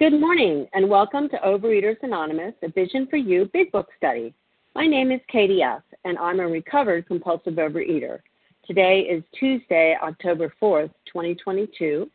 Good 0.00 0.18
morning, 0.18 0.66
and 0.72 0.88
welcome 0.88 1.28
to 1.28 1.36
Overeaters 1.36 1.98
Anonymous, 2.02 2.54
a 2.62 2.70
Vision 2.70 3.06
for 3.10 3.18
You 3.18 3.50
Big 3.52 3.70
Book 3.70 3.88
Study. 3.98 4.32
My 4.74 4.86
name 4.86 5.12
is 5.12 5.20
Katie 5.28 5.60
S., 5.60 5.82
and 6.06 6.16
I'm 6.16 6.40
a 6.40 6.48
recovered 6.48 7.06
compulsive 7.06 7.56
overeater. 7.56 8.20
Today 8.66 9.00
is 9.00 9.22
Tuesday, 9.38 9.94
October 10.02 10.54
4th, 10.58 10.90
2022, 11.04 12.10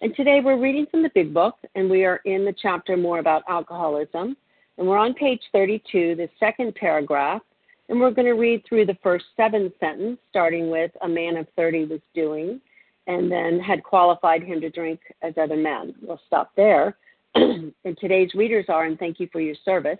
and 0.00 0.16
today 0.16 0.40
we're 0.42 0.58
reading 0.58 0.86
from 0.90 1.02
the 1.02 1.10
Big 1.14 1.34
Book, 1.34 1.56
and 1.74 1.90
we 1.90 2.06
are 2.06 2.22
in 2.24 2.46
the 2.46 2.54
chapter 2.62 2.96
more 2.96 3.18
about 3.18 3.42
alcoholism, 3.50 4.34
and 4.78 4.88
we're 4.88 4.96
on 4.96 5.12
page 5.12 5.42
32, 5.52 6.14
the 6.14 6.30
second 6.40 6.74
paragraph, 6.74 7.42
and 7.90 8.00
we're 8.00 8.12
going 8.12 8.24
to 8.24 8.32
read 8.32 8.62
through 8.66 8.86
the 8.86 8.96
first 9.02 9.26
seven 9.36 9.70
sentences, 9.78 10.16
starting 10.30 10.70
with 10.70 10.90
a 11.02 11.08
man 11.08 11.36
of 11.36 11.46
30 11.54 11.84
was 11.84 12.00
doing, 12.14 12.62
and 13.06 13.30
then 13.30 13.60
had 13.60 13.82
qualified 13.82 14.42
him 14.42 14.58
to 14.58 14.70
drink 14.70 15.00
as 15.20 15.34
other 15.36 15.58
men. 15.58 15.94
We'll 16.00 16.20
stop 16.26 16.52
there 16.56 16.96
and 17.34 17.98
today's 17.98 18.34
readers 18.34 18.66
are, 18.68 18.84
and 18.84 18.98
thank 18.98 19.20
you 19.20 19.28
for 19.32 19.40
your 19.40 19.54
service. 19.64 19.98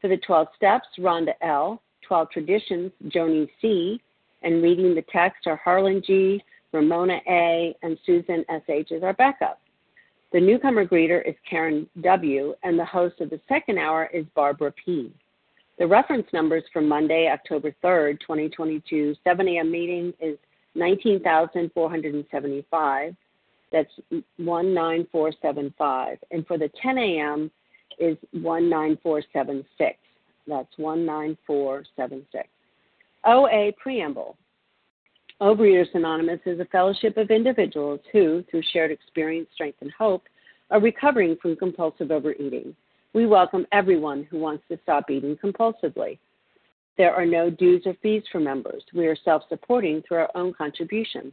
For 0.00 0.08
the 0.08 0.16
12 0.18 0.48
steps, 0.56 0.86
Rhonda 0.98 1.34
L., 1.40 1.82
12 2.06 2.30
traditions, 2.30 2.92
Joni 3.08 3.48
C., 3.60 4.00
and 4.42 4.62
reading 4.62 4.94
the 4.94 5.04
text 5.10 5.46
are 5.46 5.56
Harlan 5.56 6.02
G., 6.06 6.42
Ramona 6.72 7.20
A., 7.28 7.74
and 7.82 7.98
Susan 8.04 8.44
S.H. 8.48 8.90
is 8.90 9.02
our 9.02 9.14
backup. 9.14 9.60
The 10.32 10.40
newcomer 10.40 10.84
greeter 10.84 11.26
is 11.26 11.34
Karen 11.48 11.88
W., 12.02 12.54
and 12.62 12.78
the 12.78 12.84
host 12.84 13.20
of 13.20 13.30
the 13.30 13.40
second 13.48 13.78
hour 13.78 14.10
is 14.12 14.26
Barbara 14.34 14.74
P. 14.84 15.10
The 15.78 15.86
reference 15.86 16.26
numbers 16.32 16.64
for 16.72 16.82
Monday, 16.82 17.28
October 17.32 17.74
3rd, 17.82 18.20
2022, 18.20 19.16
7 19.24 19.48
a.m. 19.48 19.70
meeting 19.70 20.12
is 20.20 20.36
19,475. 20.74 23.16
That's 23.74 23.90
19475. 24.38 26.18
And 26.30 26.46
for 26.46 26.56
the 26.56 26.70
10 26.80 26.96
a.m. 26.96 27.50
is 27.98 28.16
19476. 28.32 29.98
That's 30.46 30.68
19476. 30.78 32.48
OA 33.26 33.72
Preamble. 33.76 34.36
Overeaters 35.40 35.92
Anonymous 35.94 36.38
is 36.46 36.60
a 36.60 36.64
fellowship 36.66 37.16
of 37.16 37.32
individuals 37.32 37.98
who, 38.12 38.44
through 38.48 38.62
shared 38.72 38.92
experience, 38.92 39.48
strength, 39.52 39.78
and 39.80 39.90
hope, 39.98 40.22
are 40.70 40.80
recovering 40.80 41.36
from 41.42 41.56
compulsive 41.56 42.12
overeating. 42.12 42.76
We 43.12 43.26
welcome 43.26 43.66
everyone 43.72 44.22
who 44.30 44.38
wants 44.38 44.62
to 44.68 44.78
stop 44.84 45.10
eating 45.10 45.36
compulsively. 45.36 46.20
There 46.96 47.12
are 47.12 47.26
no 47.26 47.50
dues 47.50 47.82
or 47.86 47.94
fees 48.00 48.22
for 48.30 48.38
members. 48.38 48.84
We 48.94 49.08
are 49.08 49.16
self 49.24 49.42
supporting 49.48 50.00
through 50.02 50.18
our 50.18 50.30
own 50.36 50.54
contributions 50.54 51.32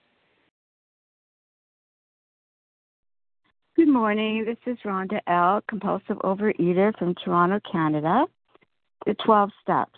Good 3.81 3.91
morning. 3.91 4.45
This 4.45 4.59
is 4.67 4.77
Rhonda 4.85 5.19
L., 5.25 5.59
compulsive 5.67 6.17
overeater 6.17 6.95
from 6.99 7.15
Toronto, 7.15 7.59
Canada. 7.71 8.27
The 9.07 9.15
12 9.25 9.49
steps. 9.63 9.97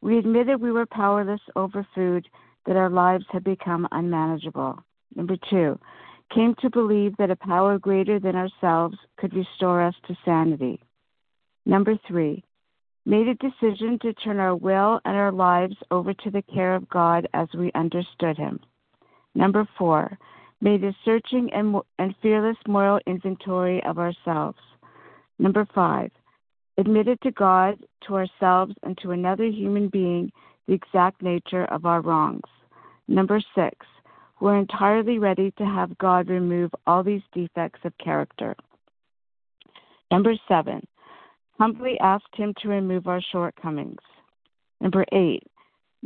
We 0.00 0.18
admitted 0.18 0.60
we 0.60 0.70
were 0.70 0.86
powerless 0.86 1.40
over 1.56 1.84
food, 1.92 2.28
that 2.66 2.76
our 2.76 2.88
lives 2.88 3.24
had 3.32 3.42
become 3.42 3.88
unmanageable. 3.90 4.78
Number 5.16 5.36
two, 5.50 5.76
came 6.32 6.54
to 6.60 6.70
believe 6.70 7.16
that 7.16 7.32
a 7.32 7.34
power 7.34 7.80
greater 7.80 8.20
than 8.20 8.36
ourselves 8.36 8.96
could 9.16 9.34
restore 9.34 9.82
us 9.82 9.96
to 10.06 10.16
sanity. 10.24 10.80
Number 11.64 11.98
three, 12.06 12.44
made 13.06 13.26
a 13.26 13.34
decision 13.34 13.98
to 14.02 14.14
turn 14.14 14.38
our 14.38 14.54
will 14.54 15.00
and 15.04 15.16
our 15.16 15.32
lives 15.32 15.74
over 15.90 16.14
to 16.14 16.30
the 16.30 16.42
care 16.42 16.76
of 16.76 16.88
God 16.88 17.26
as 17.34 17.48
we 17.58 17.72
understood 17.74 18.38
Him. 18.38 18.60
Number 19.34 19.68
four, 19.76 20.16
made 20.60 20.82
a 20.84 20.94
searching 21.04 21.50
and, 21.52 21.76
and 21.98 22.14
fearless 22.22 22.56
moral 22.66 23.00
inventory 23.06 23.82
of 23.84 23.98
ourselves. 23.98 24.58
Number 25.38 25.66
five, 25.74 26.10
admitted 26.78 27.20
to 27.22 27.30
God, 27.30 27.78
to 28.06 28.14
ourselves, 28.14 28.74
and 28.82 28.96
to 28.98 29.10
another 29.10 29.44
human 29.44 29.88
being 29.88 30.32
the 30.66 30.74
exact 30.74 31.22
nature 31.22 31.64
of 31.66 31.84
our 31.84 32.00
wrongs. 32.00 32.48
Number 33.08 33.40
six, 33.54 33.86
we're 34.40 34.58
entirely 34.58 35.18
ready 35.18 35.52
to 35.52 35.64
have 35.64 35.96
God 35.98 36.28
remove 36.28 36.70
all 36.86 37.02
these 37.02 37.22
defects 37.32 37.80
of 37.84 37.96
character. 37.98 38.54
Number 40.10 40.34
seven, 40.48 40.86
humbly 41.58 41.98
asked 42.00 42.34
Him 42.34 42.52
to 42.62 42.68
remove 42.68 43.06
our 43.06 43.22
shortcomings. 43.32 44.02
Number 44.80 45.04
eight, 45.12 45.44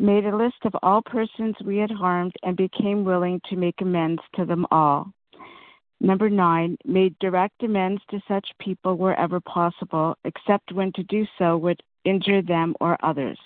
made 0.00 0.24
a 0.24 0.36
list 0.36 0.56
of 0.64 0.74
all 0.82 1.02
persons 1.02 1.54
we 1.64 1.76
had 1.76 1.90
harmed 1.90 2.32
and 2.42 2.56
became 2.56 3.04
willing 3.04 3.40
to 3.48 3.56
make 3.56 3.80
amends 3.82 4.22
to 4.34 4.46
them 4.46 4.66
all. 4.70 5.12
Number 6.00 6.30
nine, 6.30 6.78
made 6.86 7.18
direct 7.18 7.62
amends 7.62 8.00
to 8.10 8.22
such 8.26 8.48
people 8.58 8.96
wherever 8.96 9.38
possible, 9.40 10.16
except 10.24 10.72
when 10.72 10.92
to 10.92 11.02
do 11.04 11.26
so 11.38 11.58
would 11.58 11.82
injure 12.06 12.40
them 12.40 12.74
or 12.80 12.96
others. 13.04 13.38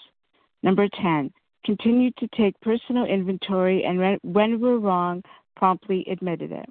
Number 0.62 0.88
10, 0.88 1.32
continued 1.64 2.16
to 2.18 2.28
take 2.28 2.58
personal 2.60 3.04
inventory 3.04 3.84
and 3.84 4.20
when 4.22 4.60
we're 4.60 4.78
wrong, 4.78 5.24
promptly 5.56 6.06
admitted 6.08 6.52
it. 6.52 6.68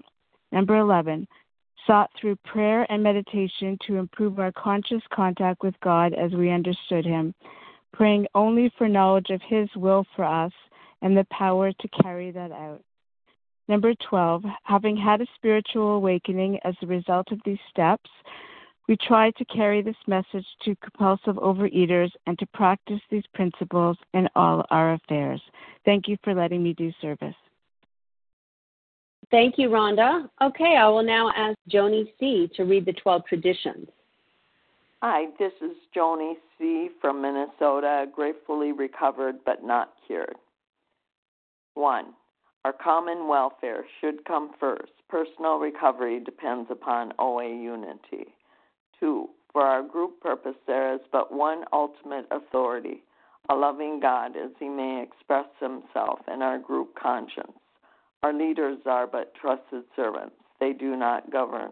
Number 0.54 0.78
11, 0.78 1.28
sought 1.86 2.10
through 2.20 2.38
prayer 2.46 2.90
and 2.90 3.04
meditation 3.04 3.78
to 3.86 3.98
improve 3.98 4.40
our 4.40 4.54
conscious 4.54 5.02
contact 5.14 5.62
with 5.62 5.78
God 5.82 6.14
as 6.14 6.32
we 6.32 6.50
understood 6.50 7.06
Him 7.06 7.34
praying 7.94 8.28
only 8.36 8.72
for 8.78 8.90
knowledge 8.90 9.30
of 9.30 9.42
His 9.48 9.70
will 9.76 10.06
for 10.16 10.26
us 10.26 10.52
and 11.02 11.16
the 11.16 11.28
power 11.32 11.72
to 11.72 11.88
carry 12.02 12.32
that 12.32 12.52
out. 12.52 12.82
Number 13.68 13.94
12, 14.10 14.44
having 14.64 14.98
had 14.98 15.22
a 15.22 15.28
spiritual 15.36 15.96
awakening 15.96 16.60
as 16.66 16.76
a 16.82 16.88
result 16.88 17.32
of 17.32 17.40
these 17.46 17.60
steps, 17.70 18.10
we 18.88 18.98
try 18.98 19.32
to 19.32 19.46
carry 19.46 19.82
this 19.82 19.96
message 20.08 20.46
to 20.64 20.76
compulsive 20.76 21.36
overeaters 21.36 22.12
and 22.28 22.38
to 22.40 22.46
practice 22.48 23.00
these 23.10 23.24
principles 23.34 23.98
in 24.14 24.28
all 24.36 24.66
our 24.72 24.94
affairs. 24.94 25.42
Thank 25.86 26.08
you 26.10 26.18
for 26.24 26.34
letting 26.34 26.62
me 26.62 26.74
do 26.74 26.92
service. 27.02 27.36
Thank 29.32 29.58
you, 29.58 29.70
Rhonda. 29.70 30.30
Okay, 30.42 30.76
I 30.78 30.88
will 30.90 31.04
now 31.04 31.32
ask 31.36 31.58
Joni 31.70 32.12
C. 32.20 32.50
to 32.56 32.66
read 32.66 32.86
the 32.86 32.94
12 32.94 33.26
traditions. 33.26 33.88
Hi, 35.06 35.26
this 35.38 35.52
is 35.62 35.76
Joni 35.94 36.36
C. 36.58 36.88
from 37.02 37.22
Minnesota, 37.22 38.06
gratefully 38.16 38.72
recovered 38.72 39.36
but 39.46 39.62
not 39.62 39.90
cured. 40.08 40.38
1. 41.74 42.06
Our 42.64 42.72
common 42.72 43.28
welfare 43.28 43.84
should 44.00 44.24
come 44.24 44.52
first. 44.62 44.94
Personal 45.10 45.60
recovery 45.60 46.22
depends 46.22 46.72
upon 46.72 47.12
OA 47.20 47.50
unity. 47.50 48.28
2. 49.02 49.28
For 49.52 49.64
our 49.64 49.84
group 49.84 50.22
purpose, 50.22 50.56
there 50.68 50.94
is 50.94 51.02
but 51.12 51.34
one 51.34 51.66
ultimate 51.74 52.26
authority, 52.32 53.04
a 53.50 53.56
loving 53.56 54.00
God 54.00 54.38
as 54.38 54.52
he 54.58 54.70
may 54.70 55.04
express 55.04 55.48
himself 55.60 56.20
in 56.34 56.42
our 56.42 56.60
group 56.60 56.96
conscience. 56.96 57.52
Our 58.24 58.32
leaders 58.32 58.78
are 58.86 59.06
but 59.06 59.36
trusted 59.36 59.84
servants, 59.98 60.38
they 60.62 60.72
do 60.72 60.96
not 60.96 61.30
govern. 61.30 61.72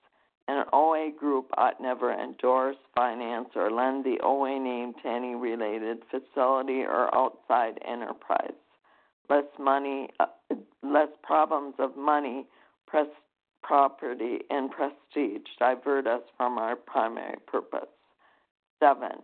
an 0.51 0.65
OA 0.73 1.11
group 1.17 1.49
ought 1.57 1.79
never 1.79 2.11
endorse, 2.11 2.75
finance, 2.93 3.49
or 3.55 3.71
lend 3.71 4.03
the 4.03 4.19
OA 4.21 4.59
name 4.59 4.93
to 5.01 5.07
any 5.07 5.33
related 5.33 5.99
facility 6.11 6.81
or 6.81 7.13
outside 7.15 7.79
enterprise. 7.87 8.53
Less 9.29 9.45
money, 9.57 10.09
uh, 10.19 10.25
less 10.83 11.07
problems 11.23 11.75
of 11.79 11.95
money, 11.95 12.45
pres- 12.85 13.07
property, 13.63 14.39
and 14.49 14.69
prestige 14.71 15.47
divert 15.57 16.05
us 16.05 16.23
from 16.35 16.57
our 16.57 16.75
primary 16.75 17.37
purpose. 17.47 17.87
Seven, 18.79 19.23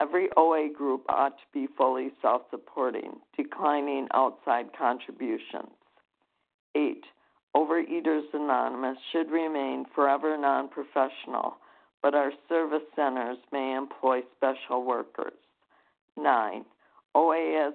every 0.00 0.28
OA 0.36 0.68
group 0.68 1.06
ought 1.08 1.38
to 1.38 1.44
be 1.54 1.68
fully 1.78 2.10
self 2.20 2.42
supporting, 2.50 3.20
declining 3.34 4.08
outside 4.12 4.66
contributions. 4.76 5.72
Eight, 6.74 7.04
Overeaters 7.56 8.34
Anonymous 8.34 8.98
should 9.12 9.30
remain 9.30 9.86
forever 9.94 10.36
non 10.36 10.68
professional, 10.68 11.56
but 12.02 12.14
our 12.14 12.30
service 12.50 12.82
centers 12.94 13.38
may 13.50 13.74
employ 13.74 14.20
special 14.36 14.84
workers. 14.84 15.32
9. 16.18 16.66
OA 17.14 17.68
as 17.68 17.72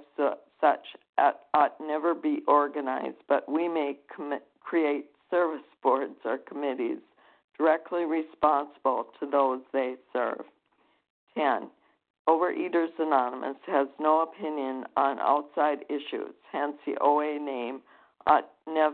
such 0.59 0.85
ought 1.17 1.81
never 1.81 2.13
be 2.13 2.43
organized, 2.47 3.17
but 3.27 3.51
we 3.51 3.67
may 3.67 3.97
create 4.59 5.05
service 5.31 5.65
boards 5.81 6.13
or 6.25 6.37
committees 6.37 6.99
directly 7.57 8.05
responsible 8.05 9.07
to 9.19 9.25
those 9.25 9.61
they 9.73 9.95
serve. 10.13 10.43
10. 11.35 11.69
Overeaters 12.29 12.89
Anonymous 12.99 13.57
has 13.65 13.87
no 13.99 14.21
opinion 14.21 14.85
on 14.95 15.17
outside 15.19 15.85
issues, 15.89 16.35
hence 16.51 16.75
the 16.85 16.95
OA 17.01 17.39
name 17.39 17.81
ought 18.27 18.47
nev- 18.67 18.93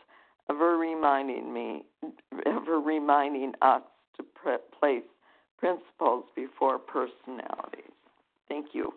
ever 0.49 0.77
reminding 0.77 1.53
me, 1.53 1.83
ever 2.45 2.79
reminding 2.79 3.53
us 3.61 3.81
to 4.17 4.23
place 4.79 5.01
principles 5.57 6.25
before 6.35 6.79
personalities. 6.79 7.91
Thank 8.49 8.67
you. 8.73 8.93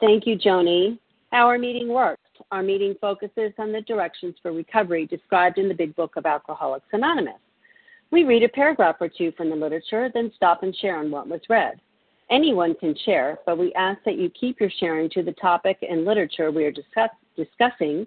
Thank 0.00 0.26
you, 0.26 0.36
Joni. 0.36 0.98
Our 1.32 1.58
meeting 1.58 1.88
works. 1.88 2.20
Our 2.50 2.62
meeting 2.62 2.94
focuses 3.00 3.52
on 3.58 3.72
the 3.72 3.80
directions 3.82 4.34
for 4.42 4.52
recovery 4.52 5.06
described 5.06 5.58
in 5.58 5.68
the 5.68 5.74
Big 5.74 5.96
Book 5.96 6.16
of 6.16 6.26
Alcoholics 6.26 6.86
Anonymous. 6.92 7.40
We 8.10 8.24
read 8.24 8.42
a 8.42 8.48
paragraph 8.48 8.96
or 9.00 9.08
two 9.08 9.32
from 9.32 9.50
the 9.50 9.56
literature, 9.56 10.10
then 10.12 10.30
stop 10.36 10.62
and 10.62 10.76
share 10.76 10.98
on 10.98 11.10
what 11.10 11.28
was 11.28 11.40
read. 11.48 11.80
Anyone 12.30 12.74
can 12.74 12.94
share, 13.04 13.38
but 13.46 13.58
we 13.58 13.72
ask 13.74 14.02
that 14.04 14.18
you 14.18 14.30
keep 14.30 14.60
your 14.60 14.70
sharing 14.78 15.08
to 15.10 15.22
the 15.22 15.32
topic 15.32 15.78
and 15.88 16.04
literature 16.04 16.50
we 16.50 16.64
are 16.64 16.72
discuss- 16.72 17.10
discussing 17.36 18.06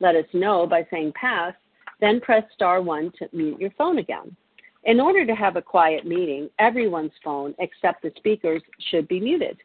let 0.00 0.16
us 0.16 0.26
know 0.32 0.66
by 0.66 0.86
saying 0.90 1.12
pass, 1.14 1.54
then 2.00 2.20
press 2.20 2.44
star 2.54 2.82
1 2.82 3.12
to 3.18 3.28
mute 3.32 3.60
your 3.60 3.70
phone 3.78 3.98
again. 3.98 4.36
In 4.84 5.00
order 5.00 5.26
to 5.26 5.34
have 5.34 5.56
a 5.56 5.62
quiet 5.62 6.06
meeting, 6.06 6.48
everyone's 6.58 7.12
phone 7.24 7.54
except 7.58 8.02
the 8.02 8.12
speaker's 8.16 8.62
should 8.90 9.08
be 9.08 9.18
muted. 9.18 9.58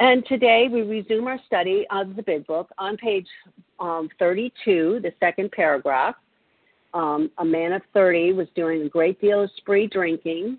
And 0.00 0.26
today 0.26 0.68
we 0.70 0.82
resume 0.82 1.28
our 1.28 1.38
study 1.46 1.86
of 1.90 2.16
the 2.16 2.22
Big 2.22 2.46
Book 2.46 2.70
on 2.76 2.96
page 2.96 3.26
um, 3.78 4.08
32, 4.18 5.00
the 5.02 5.12
second 5.20 5.52
paragraph. 5.52 6.16
Um, 6.92 7.30
a 7.38 7.44
man 7.44 7.72
of 7.72 7.82
30 7.94 8.32
was 8.32 8.48
doing 8.54 8.82
a 8.82 8.88
great 8.88 9.20
deal 9.20 9.44
of 9.44 9.50
spree 9.56 9.86
drinking. 9.86 10.58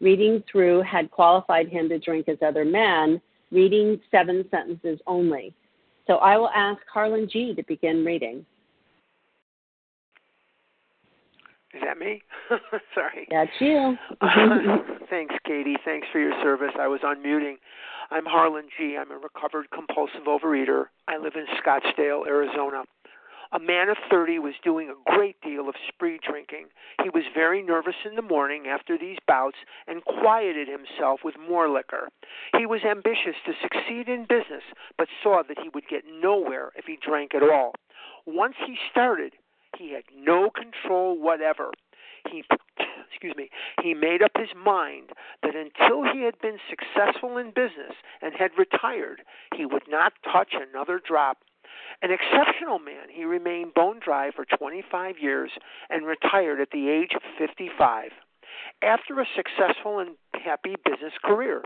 Reading 0.00 0.42
through 0.50 0.82
had 0.82 1.10
qualified 1.10 1.68
him 1.68 1.88
to 1.88 1.98
drink 1.98 2.28
as 2.28 2.38
other 2.44 2.64
men, 2.64 3.20
reading 3.50 4.00
seven 4.10 4.44
sentences 4.50 4.98
only. 5.06 5.52
So 6.08 6.16
I 6.16 6.36
will 6.38 6.48
ask 6.48 6.80
Harlan 6.92 7.28
G. 7.30 7.54
to 7.54 7.62
begin 7.64 8.04
reading. 8.04 8.44
Is 11.74 11.82
that 11.84 11.98
me? 11.98 12.22
Sorry. 12.94 13.28
That's 13.30 13.50
you. 13.60 13.94
Thanks, 15.10 15.34
Katie. 15.44 15.76
Thanks 15.84 16.06
for 16.10 16.18
your 16.18 16.32
service. 16.42 16.72
I 16.80 16.88
was 16.88 17.00
unmuting. 17.04 17.56
I'm 18.10 18.24
Harlan 18.24 18.68
G. 18.78 18.96
I'm 18.98 19.10
a 19.10 19.18
recovered 19.18 19.66
compulsive 19.70 20.22
overeater. 20.26 20.86
I 21.08 21.18
live 21.18 21.34
in 21.36 21.44
Scottsdale, 21.62 22.26
Arizona. 22.26 22.84
A 23.50 23.58
man 23.58 23.88
of 23.88 23.96
30 24.10 24.38
was 24.40 24.54
doing 24.62 24.90
a 24.90 25.10
great 25.10 25.40
deal 25.40 25.68
of 25.68 25.74
spree 25.88 26.18
drinking. 26.22 26.66
He 27.02 27.08
was 27.08 27.24
very 27.34 27.62
nervous 27.62 27.94
in 28.04 28.14
the 28.14 28.22
morning 28.22 28.66
after 28.66 28.98
these 28.98 29.16
bouts 29.26 29.56
and 29.86 30.04
quieted 30.04 30.68
himself 30.68 31.20
with 31.24 31.34
more 31.38 31.68
liquor. 31.68 32.08
He 32.58 32.66
was 32.66 32.84
ambitious 32.84 33.36
to 33.46 33.54
succeed 33.62 34.08
in 34.08 34.26
business, 34.26 34.64
but 34.98 35.08
saw 35.22 35.42
that 35.48 35.58
he 35.62 35.70
would 35.70 35.88
get 35.88 36.04
nowhere 36.06 36.72
if 36.76 36.84
he 36.84 36.98
drank 37.00 37.34
at 37.34 37.42
all. 37.42 37.72
Once 38.26 38.56
he 38.66 38.76
started, 38.90 39.32
he 39.78 39.92
had 39.92 40.04
no 40.14 40.50
control 40.50 41.18
whatever. 41.18 41.70
He 42.30 42.44
excuse 43.10 43.34
me, 43.34 43.48
he 43.82 43.94
made 43.94 44.22
up 44.22 44.32
his 44.36 44.50
mind 44.54 45.10
that 45.42 45.56
until 45.56 46.02
he 46.04 46.22
had 46.22 46.38
been 46.40 46.58
successful 46.68 47.38
in 47.38 47.48
business 47.48 47.96
and 48.20 48.34
had 48.34 48.50
retired, 48.58 49.22
he 49.56 49.64
would 49.64 49.88
not 49.88 50.12
touch 50.30 50.52
another 50.52 51.00
drop. 51.04 51.38
An 52.02 52.10
exceptional 52.10 52.78
man, 52.78 53.08
he 53.10 53.24
remained 53.24 53.74
bone 53.74 54.00
dry 54.02 54.30
for 54.30 54.44
25 54.44 55.16
years 55.20 55.50
and 55.90 56.06
retired 56.06 56.60
at 56.60 56.70
the 56.70 56.88
age 56.88 57.12
of 57.14 57.22
55 57.38 58.10
after 58.82 59.20
a 59.20 59.26
successful 59.36 59.98
and 59.98 60.16
happy 60.34 60.76
business 60.84 61.12
career. 61.24 61.62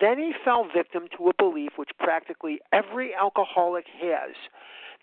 Then 0.00 0.18
he 0.18 0.32
fell 0.44 0.66
victim 0.74 1.08
to 1.16 1.28
a 1.28 1.34
belief 1.34 1.72
which 1.76 1.90
practically 1.98 2.60
every 2.72 3.14
alcoholic 3.14 3.86
has 4.00 4.34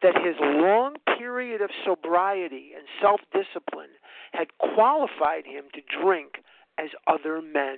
that 0.02 0.16
his 0.16 0.36
long 0.40 0.96
period 1.18 1.62
of 1.62 1.70
sobriety 1.86 2.72
and 2.76 2.86
self 3.02 3.22
discipline 3.32 3.90
had 4.34 4.48
qualified 4.58 5.46
him 5.46 5.66
to 5.74 5.82
drink 6.02 6.44
as 6.78 6.90
other 7.08 7.42
men. 7.42 7.78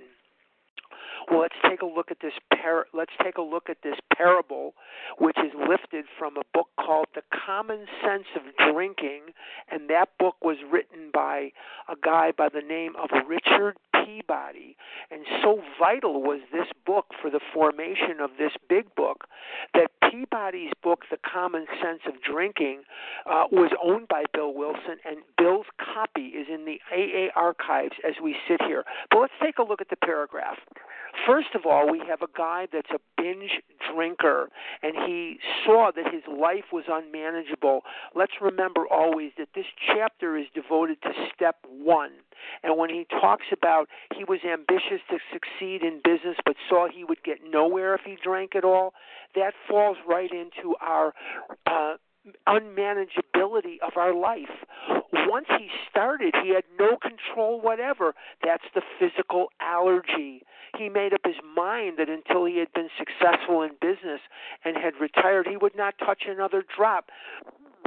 Well, 1.29 1.41
let's 1.41 1.55
take 1.67 1.81
a 1.81 1.85
look 1.85 2.11
at 2.11 2.19
this 2.21 2.33
par- 2.61 2.87
let's 2.93 3.13
take 3.23 3.37
a 3.37 3.41
look 3.41 3.69
at 3.69 3.77
this 3.83 3.95
parable 4.15 4.73
which 5.17 5.37
is 5.37 5.51
lifted 5.69 6.05
from 6.17 6.37
a 6.37 6.43
book 6.53 6.67
called 6.79 7.07
The 7.15 7.23
Common 7.45 7.85
Sense 8.03 8.27
of 8.35 8.43
Drinking 8.71 9.21
and 9.71 9.89
that 9.89 10.09
book 10.19 10.35
was 10.41 10.57
written 10.69 11.09
by 11.13 11.51
a 11.87 11.95
guy 12.01 12.31
by 12.31 12.49
the 12.49 12.61
name 12.61 12.93
of 12.95 13.09
Richard 13.27 13.77
Peabody. 13.93 14.75
And 15.11 15.25
so 15.41 15.61
vital 15.79 16.21
was 16.21 16.41
this 16.51 16.67
book 16.85 17.07
for 17.21 17.29
the 17.29 17.39
formation 17.53 18.19
of 18.21 18.31
this 18.37 18.51
big 18.69 18.93
book 18.95 19.25
that 19.73 19.91
Peabody's 20.09 20.71
book, 20.83 21.03
The 21.09 21.17
Common 21.17 21.65
Sense 21.81 22.01
of 22.07 22.21
Drinking, 22.21 22.83
uh, 23.25 23.45
was 23.51 23.71
owned 23.81 24.07
by 24.07 24.25
Bill 24.33 24.53
Wilson, 24.53 24.97
and 25.05 25.17
Bill's 25.37 25.65
copy 25.79 26.27
is 26.27 26.47
in 26.53 26.65
the 26.65 26.79
AA 26.91 27.29
archives 27.35 27.95
as 28.07 28.15
we 28.21 28.35
sit 28.47 28.61
here. 28.61 28.83
But 29.09 29.19
let's 29.19 29.33
take 29.41 29.57
a 29.57 29.63
look 29.63 29.81
at 29.81 29.89
the 29.89 29.95
paragraph. 29.95 30.57
First 31.27 31.55
of 31.55 31.65
all, 31.65 31.89
we 31.89 31.99
have 32.07 32.21
a 32.21 32.27
guy 32.35 32.67
that's 32.71 32.89
a 32.89 32.99
binge 33.17 33.61
drinker, 33.91 34.49
and 34.81 34.93
he 35.05 35.37
saw 35.65 35.91
that 35.95 36.11
his 36.11 36.23
life 36.27 36.65
was 36.71 36.85
unmanageable. 36.87 37.81
Let's 38.15 38.33
remember 38.41 38.85
always 38.91 39.31
that 39.37 39.49
this 39.55 39.65
chapter 39.87 40.35
is 40.37 40.47
devoted 40.53 41.01
to 41.03 41.11
step 41.33 41.57
one. 41.69 42.11
And 42.63 42.77
when 42.77 42.89
he 42.89 43.05
talks 43.09 43.45
about 43.51 43.87
he 44.15 44.23
was 44.23 44.39
ambitious 44.43 45.01
to 45.09 45.17
succeed 45.31 45.81
in 45.83 46.01
business 46.03 46.37
but 46.45 46.55
saw 46.69 46.87
he 46.89 47.03
would 47.03 47.23
get 47.23 47.39
nowhere 47.47 47.95
if 47.95 48.01
he 48.05 48.17
drank 48.21 48.55
at 48.55 48.65
all, 48.65 48.93
that 49.35 49.53
falls 49.69 49.97
right 50.07 50.31
into 50.31 50.75
our 50.81 51.13
uh, 51.65 51.95
unmanageability 52.47 53.79
of 53.85 53.97
our 53.97 54.13
life. 54.13 54.65
Once 55.13 55.47
he 55.57 55.69
started, 55.89 56.33
he 56.43 56.53
had 56.53 56.63
no 56.79 56.97
control 56.97 57.59
whatever. 57.61 58.13
That's 58.43 58.63
the 58.73 58.81
physical 58.99 59.47
allergy. 59.59 60.43
He 60.77 60.89
made 60.89 61.13
up 61.13 61.21
his 61.23 61.35
mind 61.55 61.97
that 61.97 62.09
until 62.09 62.45
he 62.45 62.57
had 62.57 62.71
been 62.73 62.89
successful 62.97 63.61
in 63.61 63.71
business 63.81 64.21
and 64.65 64.75
had 64.75 64.93
retired, 64.99 65.47
he 65.47 65.57
would 65.57 65.75
not 65.75 65.95
touch 65.99 66.23
another 66.27 66.63
drop. 66.75 67.09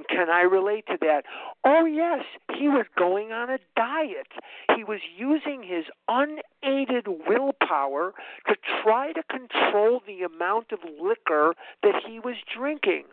Can 0.08 0.30
I 0.30 0.42
relate 0.42 0.86
to 0.86 0.96
that? 1.00 1.24
Oh, 1.64 1.84
yes. 1.84 2.24
He 2.58 2.68
was 2.68 2.86
going 2.96 3.32
on 3.32 3.50
a 3.50 3.58
diet. 3.76 4.28
He 4.74 4.84
was 4.84 5.00
using 5.16 5.62
his 5.62 5.84
unaided 6.08 7.06
willpower 7.26 8.12
to 8.46 8.56
try 8.82 9.12
to 9.12 9.22
control 9.24 10.02
the 10.06 10.22
amount 10.22 10.72
of 10.72 10.78
liquor 11.00 11.54
that 11.82 12.02
he 12.06 12.18
was 12.18 12.36
drinking. 12.54 13.04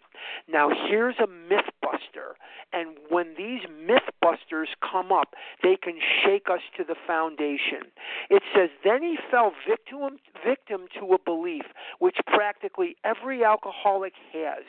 Now, 0.47 0.69
here's 0.69 1.15
a 1.19 1.27
mythbuster. 1.27 2.35
And 2.71 2.97
when 3.09 3.35
these 3.37 3.61
mythbusters 3.69 4.67
come 4.81 5.11
up, 5.11 5.33
they 5.61 5.75
can 5.75 5.99
shake 6.23 6.47
us 6.49 6.61
to 6.77 6.83
the 6.83 6.95
foundation. 7.07 7.91
It 8.29 8.43
says, 8.55 8.69
Then 8.83 9.01
he 9.03 9.17
fell 9.29 9.51
victim, 9.67 10.19
victim 10.45 10.87
to 10.99 11.13
a 11.13 11.17
belief 11.19 11.65
which 11.99 12.17
practically 12.27 12.95
every 13.03 13.43
alcoholic 13.43 14.13
has 14.33 14.63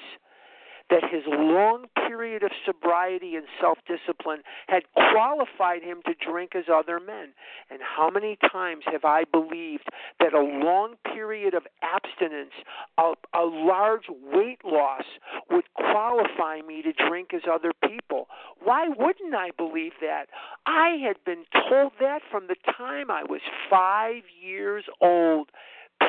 that 0.90 1.02
his 1.10 1.22
long 1.26 1.86
period 2.06 2.42
of 2.42 2.50
sobriety 2.66 3.36
and 3.36 3.46
self 3.60 3.78
discipline 3.86 4.42
had 4.66 4.82
qualified 4.94 5.82
him 5.82 6.02
to 6.06 6.14
drink 6.14 6.54
as 6.54 6.64
other 6.72 7.00
men. 7.00 7.32
And 7.70 7.80
how 7.82 8.10
many 8.10 8.36
times 8.52 8.84
have 8.90 9.04
I 9.04 9.24
believed 9.24 9.88
that 10.20 10.34
a 10.34 10.40
long 10.40 10.94
period 11.04 11.54
of 11.54 11.62
abstinence, 11.82 12.52
a, 12.98 13.14
a 13.34 13.44
large 13.44 14.04
weight 14.32 14.64
loss, 14.64 15.04
would 15.50 15.64
qualify 15.74 16.60
me 16.66 16.82
to 16.82 16.92
drink 16.92 17.32
as 17.34 17.42
other 17.50 17.72
people? 17.88 18.28
Why 18.62 18.88
wouldn't 18.88 19.34
I 19.34 19.50
believe 19.56 19.92
that? 20.00 20.26
I 20.66 20.96
had 21.04 21.16
been 21.24 21.44
told 21.68 21.92
that 22.00 22.20
from 22.30 22.46
the 22.46 22.56
time 22.76 23.10
I 23.10 23.24
was 23.24 23.40
five 23.70 24.22
years 24.40 24.84
old 25.00 25.50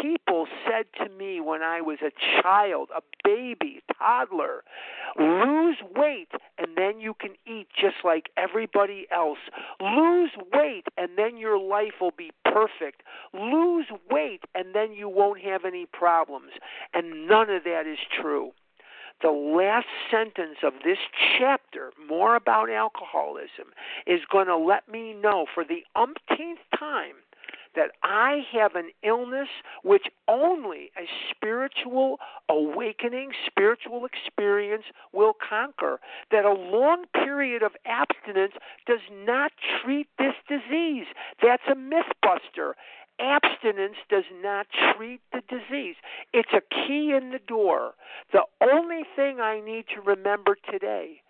people 0.01 0.47
said 0.65 0.85
to 1.03 1.09
me 1.11 1.39
when 1.39 1.61
I 1.61 1.81
was 1.81 1.99
a 2.01 2.11
child, 2.41 2.89
a 2.95 3.01
baby, 3.23 3.81
toddler, 3.97 4.63
lose 5.17 5.77
weight 5.95 6.29
and 6.57 6.75
then 6.75 6.99
you 6.99 7.13
can 7.13 7.31
eat 7.45 7.67
just 7.75 7.97
like 8.03 8.29
everybody 8.37 9.07
else. 9.11 9.39
Lose 9.79 10.31
weight 10.53 10.85
and 10.97 11.11
then 11.17 11.37
your 11.37 11.59
life 11.59 11.93
will 12.01 12.13
be 12.15 12.31
perfect. 12.43 13.03
Lose 13.33 13.87
weight 14.11 14.43
and 14.53 14.73
then 14.73 14.93
you 14.93 15.09
won't 15.09 15.41
have 15.41 15.65
any 15.65 15.85
problems. 15.85 16.51
And 16.93 17.27
none 17.27 17.49
of 17.49 17.63
that 17.63 17.87
is 17.87 17.99
true. 18.21 18.51
The 19.21 19.29
last 19.29 19.87
sentence 20.11 20.57
of 20.61 20.73
this 20.83 20.97
chapter, 21.39 21.91
more 22.09 22.35
about 22.35 22.69
alcoholism, 22.69 23.71
is 24.05 24.19
going 24.29 24.47
to 24.47 24.57
let 24.57 24.89
me 24.89 25.13
know 25.13 25.45
for 25.53 25.63
the 25.63 25.83
umpteenth 25.95 26.59
time 26.77 27.15
that 27.75 27.91
I 28.03 28.41
have 28.53 28.75
an 28.75 28.89
illness 29.03 29.49
which 29.83 30.07
only 30.27 30.91
a 30.97 31.07
spiritual 31.29 32.19
awakening, 32.49 33.31
spiritual 33.45 34.05
experience 34.05 34.85
will 35.13 35.33
conquer. 35.33 35.99
That 36.31 36.45
a 36.45 36.53
long 36.53 37.05
period 37.13 37.63
of 37.63 37.71
abstinence 37.85 38.53
does 38.85 39.01
not 39.11 39.51
treat 39.83 40.07
this 40.17 40.35
disease. 40.47 41.07
That's 41.41 41.63
a 41.69 41.75
mythbuster. 41.75 42.73
Abstinence 43.19 43.95
does 44.09 44.25
not 44.41 44.67
treat 44.95 45.21
the 45.31 45.41
disease. 45.47 45.95
It's 46.33 46.51
a 46.53 46.61
key 46.61 47.13
in 47.15 47.31
the 47.31 47.39
door. 47.39 47.93
The 48.33 48.43
only 48.61 49.03
thing 49.15 49.39
I 49.39 49.61
need 49.61 49.85
to 49.95 50.01
remember 50.01 50.57
today 50.69 51.21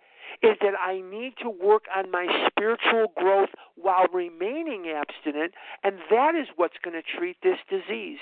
is 0.42 0.56
that 0.60 0.74
I 0.78 1.00
need 1.00 1.34
to 1.42 1.50
work 1.50 1.84
on 1.94 2.10
my 2.10 2.26
spiritual 2.46 3.12
growth 3.16 3.50
while 3.76 4.06
remaining 4.12 4.88
abstinent, 4.88 5.54
and 5.82 5.96
that 6.10 6.34
is 6.34 6.48
what's 6.56 6.76
going 6.82 6.94
to 7.00 7.18
treat 7.18 7.36
this 7.42 7.58
disease. 7.68 8.18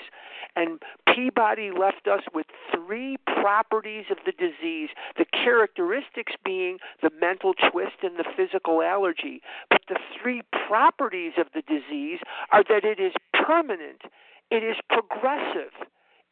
And 0.56 0.82
Peabody 1.06 1.70
left 1.70 2.06
us 2.06 2.22
with 2.32 2.46
three 2.72 3.16
properties 3.26 4.06
of 4.10 4.18
the 4.24 4.32
disease 4.32 4.90
the 5.16 5.24
characteristics 5.24 6.32
being 6.44 6.78
the 7.02 7.10
mental 7.20 7.54
twist 7.70 7.96
and 8.02 8.18
the 8.18 8.24
physical 8.36 8.82
allergy. 8.82 9.40
But 9.70 9.82
the 9.88 9.98
three 10.20 10.42
properties 10.66 11.32
of 11.38 11.46
the 11.54 11.62
disease 11.62 12.20
are 12.52 12.64
that 12.64 12.84
it 12.84 13.00
is 13.00 13.12
permanent, 13.32 14.02
it 14.50 14.62
is 14.62 14.76
progressive, 14.88 15.72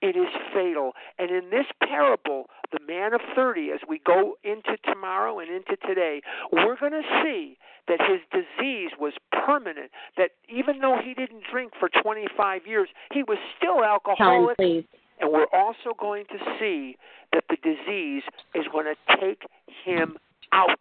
it 0.03 0.17
is 0.17 0.29
fatal. 0.53 0.93
And 1.19 1.31
in 1.31 1.51
this 1.51 1.67
parable, 1.81 2.47
the 2.73 2.81
man 2.87 3.15
of 3.15 3.21
30, 3.35 3.71
as 3.71 3.81
we 3.89 4.01
go 4.05 4.35
into 4.43 4.77
tomorrow 4.85 5.39
and 5.39 5.49
into 5.49 5.77
today, 5.87 6.21
we're 6.51 6.77
going 6.77 6.93
to 6.93 7.23
see 7.23 7.57
that 7.89 8.01
his 8.01 8.21
disease 8.31 8.91
was 8.99 9.13
permanent, 9.31 9.91
that 10.17 10.33
even 10.49 10.81
though 10.81 10.99
he 11.03 11.15
didn't 11.15 11.45
drink 11.51 11.73
for 11.79 11.89
25 11.89 12.67
years, 12.67 12.89
he 13.13 13.23
was 13.23 13.39
still 13.57 13.85
alcoholic. 13.85 14.57
Time, 14.57 14.85
and 15.21 15.31
we're 15.31 15.47
also 15.53 15.95
going 15.99 16.25
to 16.27 16.39
see 16.59 16.97
that 17.33 17.45
the 17.49 17.57
disease 17.63 18.25
is 18.55 18.67
going 18.73 18.87
to 18.87 19.17
take 19.21 19.43
him 19.85 20.17
out. 20.53 20.81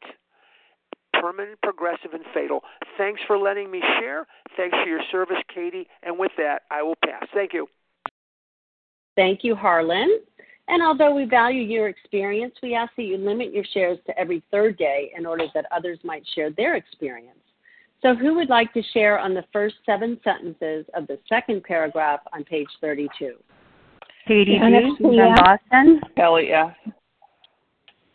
Permanent, 1.14 1.62
progressive, 1.62 2.14
and 2.14 2.24
fatal. 2.34 2.62
Thanks 2.98 3.22
for 3.28 3.38
letting 3.38 3.70
me 3.70 3.82
share. 4.00 4.26
Thanks 4.58 4.76
for 4.82 4.90
your 4.90 5.02
service, 5.12 5.38
Katie. 5.54 5.88
And 6.02 6.18
with 6.18 6.32
that, 6.38 6.64
I 6.72 6.82
will 6.82 6.96
pass. 7.06 7.28
Thank 7.34 7.54
you. 7.54 7.68
Thank 9.16 9.44
you, 9.44 9.56
Harlan. 9.56 10.20
And 10.68 10.82
although 10.82 11.14
we 11.14 11.26
value 11.26 11.64
your 11.64 11.90
experience, 11.90 12.56
we 12.64 12.76
ask 12.76 12.94
that 12.96 13.04
you 13.04 13.18
limit 13.18 13.54
your 13.54 13.66
shares 13.74 13.98
to 14.08 14.18
every 14.18 14.42
third 14.52 14.78
day 14.78 15.12
in 15.18 15.26
order 15.26 15.46
that 15.54 15.66
others 15.76 16.00
might 16.04 16.24
share 16.34 16.52
their 16.52 16.76
experience. 16.76 17.38
So, 18.02 18.16
who 18.16 18.34
would 18.36 18.50
like 18.50 18.74
to 18.74 18.82
share 18.94 19.20
on 19.20 19.34
the 19.34 19.44
first 19.54 19.76
seven 19.86 20.20
sentences 20.24 20.86
of 20.96 21.06
the 21.08 21.20
second 21.30 21.64
paragraph 21.64 22.22
on 22.34 22.44
page 22.44 22.70
32? 22.80 23.36
Katie 24.28 24.60
G. 24.60 24.96
from 24.98 25.16
Boston. 25.36 26.02
Kelly 26.16 26.52
S. 26.52 26.76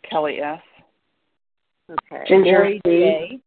Kelly 0.09 0.39
S. 0.41 0.59
Okay. 1.89 2.23
Ginger 2.27 2.79
J. 2.85 3.39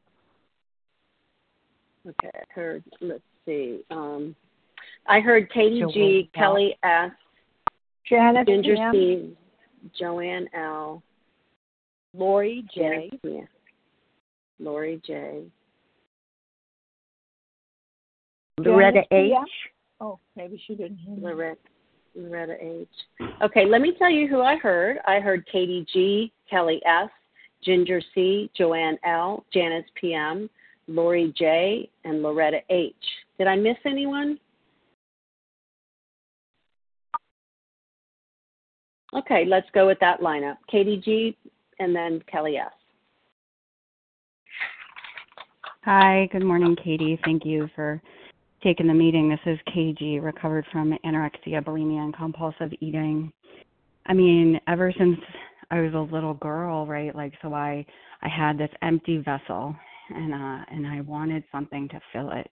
Okay, 2.08 2.30
I 2.34 2.52
heard, 2.54 2.82
let's 3.02 3.22
see. 3.44 3.80
Um, 3.90 4.34
I 5.06 5.20
heard 5.20 5.52
Katie 5.52 5.84
G, 5.92 6.30
Kelly 6.34 6.76
S, 6.82 7.10
Janet 8.10 8.46
Ginger 8.46 8.74
PM. 8.74 8.92
C, 8.92 9.36
Joanne 9.98 10.48
L, 10.54 11.02
Lori 12.12 12.64
J, 12.74 13.10
yeah. 13.22 13.40
Lori 14.58 15.00
J, 15.06 15.44
Loretta 18.58 19.00
H. 19.00 19.06
PM. 19.10 19.44
Oh, 20.00 20.18
maybe 20.36 20.60
she 20.66 20.74
didn't 20.74 20.98
hear 20.98 21.14
me. 21.14 21.22
Loretta, 21.22 21.60
Loretta 22.16 22.56
H. 22.60 22.88
Okay, 23.42 23.64
let 23.64 23.80
me 23.80 23.94
tell 23.98 24.10
you 24.10 24.26
who 24.26 24.42
I 24.42 24.56
heard. 24.56 24.98
I 25.06 25.20
heard 25.20 25.46
Katie 25.50 25.86
G, 25.92 26.32
Kelly 26.50 26.80
S, 26.84 27.08
Ginger 27.62 28.02
C, 28.14 28.50
Joanne 28.56 28.98
L, 29.04 29.44
Janice 29.52 29.84
PM, 29.94 30.50
Lori 30.88 31.32
J, 31.38 31.88
and 32.04 32.22
Loretta 32.22 32.58
H. 32.70 32.94
Did 33.38 33.46
I 33.46 33.56
miss 33.56 33.76
anyone? 33.86 34.38
Okay, 39.14 39.44
let's 39.46 39.68
go 39.74 39.86
with 39.86 39.98
that 40.00 40.20
lineup. 40.20 40.56
Katie 40.70 41.00
G 41.04 41.36
and 41.78 41.94
then 41.94 42.22
Kelly 42.30 42.56
S. 42.56 42.70
Hi, 45.84 46.28
good 46.30 46.44
morning, 46.44 46.76
Katie. 46.84 47.18
Thank 47.24 47.44
you 47.44 47.68
for 47.74 48.00
taking 48.62 48.86
the 48.86 48.94
meeting. 48.94 49.28
This 49.30 49.40
is 49.46 49.58
KG, 49.74 50.22
recovered 50.22 50.66
from 50.70 50.96
anorexia, 51.04 51.64
bulimia, 51.64 52.04
and 52.04 52.14
compulsive 52.14 52.70
eating. 52.80 53.32
I 54.06 54.12
mean, 54.12 54.60
ever 54.68 54.92
since 54.96 55.18
I 55.70 55.80
was 55.80 55.94
a 55.94 56.14
little 56.14 56.34
girl, 56.34 56.86
right? 56.86 57.14
Like, 57.14 57.32
so 57.42 57.54
I 57.54 57.84
I 58.22 58.28
had 58.28 58.58
this 58.58 58.70
empty 58.82 59.18
vessel, 59.18 59.74
and 60.10 60.34
uh, 60.34 60.64
and 60.70 60.86
I 60.86 61.00
wanted 61.00 61.42
something 61.50 61.88
to 61.88 62.00
fill 62.12 62.30
it, 62.32 62.48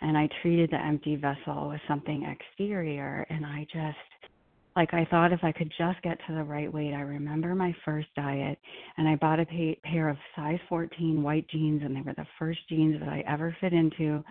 and 0.00 0.16
I 0.16 0.28
treated 0.40 0.70
the 0.70 0.80
empty 0.82 1.16
vessel 1.16 1.68
with 1.68 1.80
something 1.86 2.24
exterior, 2.24 3.26
and 3.28 3.44
I 3.44 3.66
just 3.72 4.29
like 4.76 4.94
I 4.94 5.06
thought 5.10 5.32
if 5.32 5.42
I 5.42 5.52
could 5.52 5.72
just 5.76 6.00
get 6.02 6.18
to 6.26 6.34
the 6.34 6.44
right 6.44 6.72
weight. 6.72 6.94
I 6.94 7.00
remember 7.00 7.54
my 7.54 7.74
first 7.84 8.08
diet 8.14 8.58
and 8.96 9.08
I 9.08 9.16
bought 9.16 9.40
a 9.40 9.46
pa- 9.46 9.88
pair 9.88 10.08
of 10.08 10.16
size 10.36 10.60
14 10.68 11.22
white 11.22 11.48
jeans 11.48 11.82
and 11.84 11.94
they 11.94 12.02
were 12.02 12.14
the 12.14 12.26
first 12.38 12.60
jeans 12.68 13.00
that 13.00 13.08
I 13.08 13.24
ever 13.26 13.56
fit 13.60 13.72
into 13.72 14.22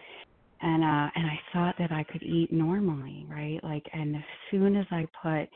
and 0.62 0.84
uh 0.84 1.10
and 1.16 1.26
I 1.26 1.40
thought 1.54 1.76
that 1.80 1.92
I 1.92 2.04
could 2.04 2.24
eat 2.24 2.52
normally, 2.52 3.26
right? 3.30 3.60
Like 3.64 3.86
and 3.94 4.16
as 4.16 4.24
soon 4.52 4.76
as 4.76 4.86
I 4.92 5.06
put 5.22 5.50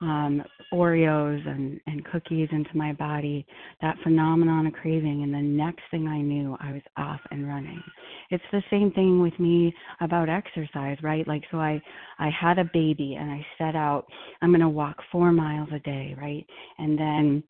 um 0.00 0.42
Oreos 0.72 1.46
and 1.48 1.80
and 1.86 2.04
cookies 2.06 2.48
into 2.52 2.76
my 2.76 2.92
body, 2.92 3.46
that 3.80 3.96
phenomenon 4.02 4.66
of 4.66 4.72
craving 4.74 5.22
and 5.22 5.32
the 5.32 5.40
next 5.40 5.82
thing 5.90 6.06
I 6.06 6.20
knew 6.20 6.56
I 6.60 6.72
was 6.72 6.82
off 6.96 7.20
and 7.30 7.48
running. 7.48 7.82
It's 8.30 8.44
the 8.52 8.62
same 8.70 8.92
thing 8.92 9.20
with 9.20 9.38
me 9.38 9.74
about 10.00 10.28
exercise, 10.28 10.98
right? 11.02 11.26
Like 11.26 11.44
so 11.50 11.58
I 11.58 11.80
I 12.18 12.30
had 12.30 12.58
a 12.58 12.70
baby 12.72 13.16
and 13.18 13.30
I 13.30 13.46
set 13.56 13.76
out 13.76 14.06
I'm 14.42 14.50
going 14.50 14.60
to 14.60 14.68
walk 14.68 14.96
4 15.10 15.32
miles 15.32 15.68
a 15.74 15.78
day, 15.80 16.14
right? 16.20 16.46
And 16.78 16.98
then 16.98 17.42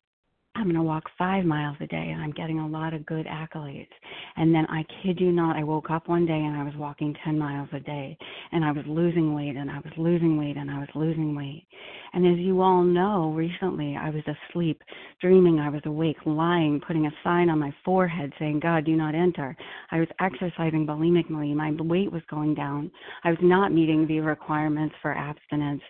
I'm 0.59 0.65
going 0.65 0.75
to 0.75 0.81
walk 0.81 1.05
five 1.17 1.45
miles 1.45 1.77
a 1.79 1.87
day, 1.87 2.11
and 2.13 2.21
I'm 2.21 2.31
getting 2.31 2.59
a 2.59 2.67
lot 2.67 2.93
of 2.93 3.05
good 3.05 3.25
accolades. 3.25 3.87
And 4.35 4.53
then 4.53 4.65
I 4.65 4.83
kid 5.01 5.17
you 5.17 5.31
not, 5.31 5.55
I 5.55 5.63
woke 5.63 5.89
up 5.89 6.09
one 6.09 6.25
day 6.25 6.33
and 6.33 6.57
I 6.57 6.63
was 6.63 6.73
walking 6.75 7.15
10 7.23 7.39
miles 7.39 7.69
a 7.71 7.79
day, 7.79 8.17
and 8.51 8.65
I 8.65 8.73
was 8.73 8.83
losing 8.85 9.33
weight, 9.33 9.55
and 9.55 9.71
I 9.71 9.77
was 9.77 9.93
losing 9.97 10.37
weight, 10.37 10.57
and 10.57 10.69
I 10.69 10.79
was 10.79 10.89
losing 10.95 11.33
weight. 11.33 11.65
And 12.13 12.27
as 12.27 12.37
you 12.39 12.61
all 12.61 12.83
know, 12.83 13.31
recently 13.33 13.95
I 13.95 14.09
was 14.09 14.23
asleep, 14.27 14.81
dreaming 15.21 15.59
I 15.59 15.69
was 15.69 15.81
awake, 15.85 16.17
lying, 16.25 16.81
putting 16.85 17.05
a 17.05 17.11
sign 17.23 17.49
on 17.49 17.59
my 17.59 17.73
forehead 17.85 18.33
saying, 18.37 18.59
God, 18.59 18.85
do 18.85 18.97
not 18.97 19.15
enter. 19.15 19.55
I 19.91 19.99
was 19.99 20.09
exercising 20.19 20.85
bulimically. 20.85 21.55
My 21.55 21.71
weight 21.71 22.11
was 22.11 22.23
going 22.29 22.53
down. 22.53 22.91
I 23.23 23.29
was 23.29 23.39
not 23.41 23.71
meeting 23.71 24.07
the 24.07 24.19
requirements 24.19 24.95
for 25.01 25.13
abstinence. 25.13 25.81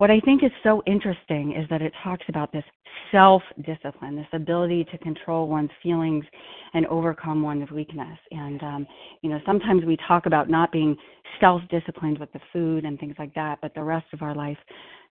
What 0.00 0.10
I 0.10 0.18
think 0.20 0.42
is 0.42 0.50
so 0.62 0.82
interesting 0.86 1.54
is 1.54 1.68
that 1.68 1.82
it 1.82 1.92
talks 2.02 2.24
about 2.30 2.50
this 2.52 2.64
self 3.12 3.42
discipline, 3.66 4.16
this 4.16 4.24
ability 4.32 4.86
to 4.90 4.96
control 4.96 5.46
one's 5.46 5.68
feelings 5.82 6.24
and 6.72 6.86
overcome 6.86 7.42
one's 7.42 7.70
weakness. 7.70 8.18
And, 8.30 8.62
um, 8.62 8.86
you 9.20 9.28
know, 9.28 9.40
sometimes 9.44 9.84
we 9.84 9.98
talk 10.08 10.24
about 10.24 10.48
not 10.48 10.72
being 10.72 10.96
self 11.38 11.60
disciplined 11.68 12.18
with 12.18 12.32
the 12.32 12.40
food 12.50 12.86
and 12.86 12.98
things 12.98 13.14
like 13.18 13.34
that, 13.34 13.58
but 13.60 13.74
the 13.74 13.82
rest 13.82 14.06
of 14.14 14.22
our 14.22 14.34
life, 14.34 14.56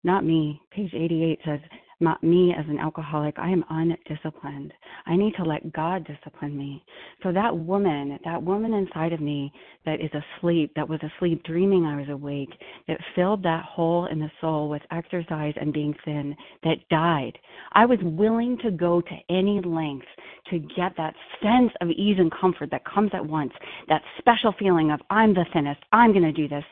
not 0.02 0.24
me. 0.24 0.60
Page 0.72 0.92
88 0.92 1.38
says, 1.44 1.60
not 2.00 2.22
me 2.22 2.54
as 2.58 2.64
an 2.68 2.78
alcoholic, 2.78 3.38
I 3.38 3.50
am 3.50 3.64
undisciplined. 3.70 4.72
I 5.06 5.16
need 5.16 5.34
to 5.36 5.44
let 5.44 5.72
God 5.72 6.06
discipline 6.06 6.56
me. 6.56 6.84
So 7.22 7.32
that 7.32 7.56
woman, 7.56 8.18
that 8.24 8.42
woman 8.42 8.74
inside 8.74 9.12
of 9.12 9.20
me 9.20 9.52
that 9.84 10.00
is 10.00 10.10
asleep, 10.12 10.72
that 10.76 10.88
was 10.88 11.00
asleep 11.02 11.42
dreaming 11.44 11.84
I 11.84 11.96
was 11.96 12.08
awake, 12.08 12.50
that 12.88 12.98
filled 13.14 13.42
that 13.44 13.64
hole 13.64 14.06
in 14.06 14.18
the 14.18 14.30
soul 14.40 14.68
with 14.68 14.82
exercise 14.90 15.54
and 15.60 15.72
being 15.72 15.94
thin, 16.04 16.34
that 16.64 16.88
died. 16.90 17.38
I 17.72 17.86
was 17.86 17.98
willing 18.02 18.58
to 18.58 18.70
go 18.70 19.00
to 19.00 19.16
any 19.28 19.60
lengths 19.60 20.08
to 20.50 20.58
get 20.58 20.96
that 20.96 21.14
sense 21.42 21.72
of 21.80 21.90
ease 21.90 22.16
and 22.18 22.32
comfort 22.32 22.70
that 22.70 22.84
comes 22.84 23.10
at 23.14 23.24
once, 23.24 23.52
that 23.88 24.02
special 24.18 24.54
feeling 24.58 24.90
of 24.90 25.00
I'm 25.10 25.34
the 25.34 25.46
thinnest, 25.52 25.80
I'm 25.92 26.12
going 26.12 26.24
to 26.24 26.32
do 26.32 26.48
this 26.48 26.64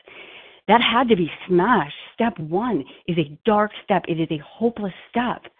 that 0.69 0.81
had 0.81 1.09
to 1.09 1.15
be 1.15 1.29
smashed. 1.47 1.95
Step 2.13 2.39
one 2.39 2.85
is 3.07 3.17
a 3.17 3.37
dark 3.43 3.71
step. 3.83 4.03
It 4.07 4.19
is 4.19 4.27
a 4.31 4.41
hopeless 4.45 4.93
step. 5.09 5.51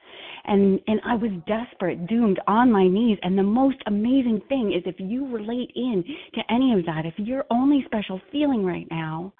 And 0.46 0.80
and 0.88 1.02
I 1.06 1.16
was 1.16 1.32
desperate, 1.48 2.08
doomed 2.08 2.40
on 2.48 2.72
my 2.72 2.88
knees. 2.88 3.18
And 3.24 3.38
the 3.38 3.44
most 3.44 3.78
amazing 3.88 4.42
thing 4.48 4.72
is 4.72 4.84
if 4.86 4.96
you 5.00 5.28
relate 5.28 5.72
in 5.76 6.04
to 6.36 6.42
any 6.50 6.74
of 6.74 6.86
that, 6.86 7.06
if 7.06 7.16
your 7.18 7.44
only 7.50 7.84
special 7.86 8.22
feeling 8.32 8.64
right 8.64 8.88
now 8.90 9.34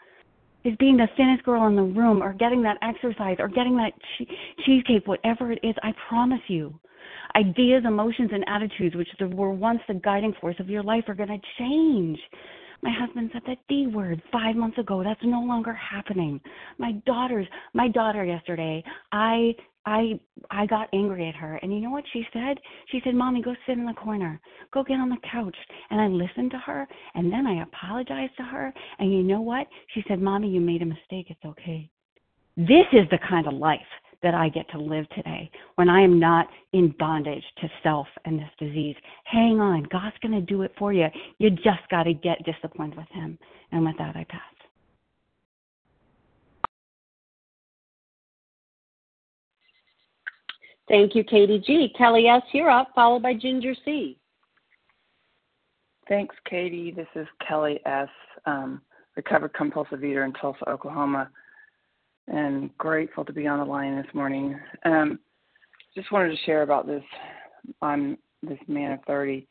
is 0.66 0.76
being 0.78 0.98
the 0.98 1.08
thinnest 1.16 1.44
girl 1.44 1.68
in 1.68 1.76
the 1.76 1.82
room 1.82 2.22
or 2.22 2.34
getting 2.34 2.62
that 2.64 2.78
exercise 2.82 3.38
or 3.40 3.48
getting 3.48 3.78
that 3.78 3.94
che- 4.18 4.28
cheesecake, 4.66 5.08
whatever 5.08 5.52
it 5.52 5.60
is, 5.64 5.76
I 5.84 5.94
promise 6.10 6.42
you, 6.48 6.78
ideas, 7.36 7.84
emotions, 7.86 8.32
and 8.34 8.44
attitudes, 8.48 8.96
which 8.96 9.08
were 9.20 9.52
once 9.52 9.80
the 9.88 9.94
guiding 9.94 10.34
force 10.42 10.56
of 10.60 10.70
your 10.70 10.84
life, 10.84 11.06
are 11.08 11.16
going 11.16 11.30
to 11.30 11.40
change. 11.58 12.20
My 12.82 12.92
husband 12.98 13.30
said 13.34 13.42
that 13.48 13.58
D 13.68 13.88
word 13.88 14.22
five 14.32 14.56
months 14.56 14.78
ago. 14.78 15.04
That's 15.04 15.20
no 15.24 15.42
longer 15.42 15.74
happening. 15.74 16.40
My 16.78 16.94
daughter's 17.06 17.48
my 17.74 17.88
daughter 17.90 18.24
yesterday, 18.24 18.84
I 19.12 19.56
I 19.86 20.20
I 20.52 20.66
got 20.66 20.90
angry 20.94 21.28
at 21.28 21.36
her 21.36 21.58
and 21.62 21.74
you 21.74 21.82
know 21.82 21.90
what 21.90 22.04
she 22.14 22.26
said? 22.32 22.58
She 22.92 23.02
said, 23.04 23.16
Mommy, 23.16 23.42
go 23.42 23.56
sit 23.66 23.78
in 23.78 23.86
the 23.86 23.94
corner. 23.94 24.40
Go 24.74 24.84
get 24.84 25.00
on 25.00 25.10
the 25.10 25.18
couch 25.32 25.56
and 25.90 26.00
I 26.00 26.08
listened 26.08 26.52
to 26.52 26.58
her 26.58 26.88
and 27.16 27.32
then 27.32 27.48
I 27.48 27.64
apologized 27.64 28.38
to 28.38 28.44
her 28.44 28.74
and 29.00 29.12
you 29.12 29.24
know 29.24 29.42
what? 29.42 29.68
She 29.94 30.04
said, 30.08 30.22
Mommy, 30.22 30.50
you 30.50 30.62
made 30.62 30.82
a 30.82 30.86
mistake, 30.86 31.28
it's 31.30 31.46
okay. 31.46 31.90
This 32.56 32.86
is 32.92 33.10
the 33.10 33.20
kind 33.30 33.48
of 33.48 33.54
life 33.54 33.80
that 34.22 34.34
I 34.34 34.50
get 34.50 34.70
to 34.72 34.78
live 34.78 35.08
today 35.10 35.50
when 35.76 35.90
I 35.90 36.02
am 36.02 36.20
not 36.20 36.48
in 36.74 36.94
bondage 37.00 37.44
to 37.62 37.70
self 37.84 38.08
and 38.26 38.38
this 38.38 38.50
disease. 38.58 38.96
Hang 39.24 39.60
on. 39.60 39.84
God's 39.92 40.16
going 40.22 40.34
to 40.34 40.42
do 40.42 40.64
it 40.64 40.74
for 40.78 40.92
you. 40.92 41.08
You 41.38 41.52
just 41.52 41.88
got 41.90 42.04
to 42.04 42.14
get 42.14 42.44
disciplined 42.46 42.96
with 42.96 43.08
Him. 43.12 43.38
And 43.72 43.86
with 43.86 43.98
that, 43.98 44.16
I 44.16 44.26
pass. 44.26 44.42
Thank 50.90 51.14
you, 51.14 51.24
Katie 51.24 51.62
G. 51.66 51.94
Kelly 51.96 52.28
S., 52.28 52.42
you're 52.52 52.70
up, 52.70 52.90
followed 52.96 53.22
by 53.22 53.36
Ginger 53.36 53.76
C. 53.86 54.18
Thanks, 56.08 56.36
Katie. 56.50 56.92
This 56.92 57.08
is 57.16 57.28
Kelly 57.48 57.80
S., 57.86 58.10
um, 58.48 58.82
recovered 59.16 59.54
compulsive 59.54 60.04
eater 60.04 60.26
in 60.26 60.34
Tulsa, 60.34 60.68
Oklahoma 60.68 61.30
and 62.30 62.76
grateful 62.78 63.26
to 63.26 63.34
be 63.34 63.48
on 63.48 63.60
the 63.60 63.66
line 63.66 63.96
this 63.96 64.14
morning. 64.14 64.60
Um, 64.86 65.20
just 65.96 66.12
wanted 66.12 66.30
to 66.30 66.44
share 66.46 66.62
about 66.62 66.88
this. 66.88 67.04
I'm 67.82 68.18
this 68.44 68.60
man 68.68 68.94
of 68.94 69.00
30. 69.06 69.48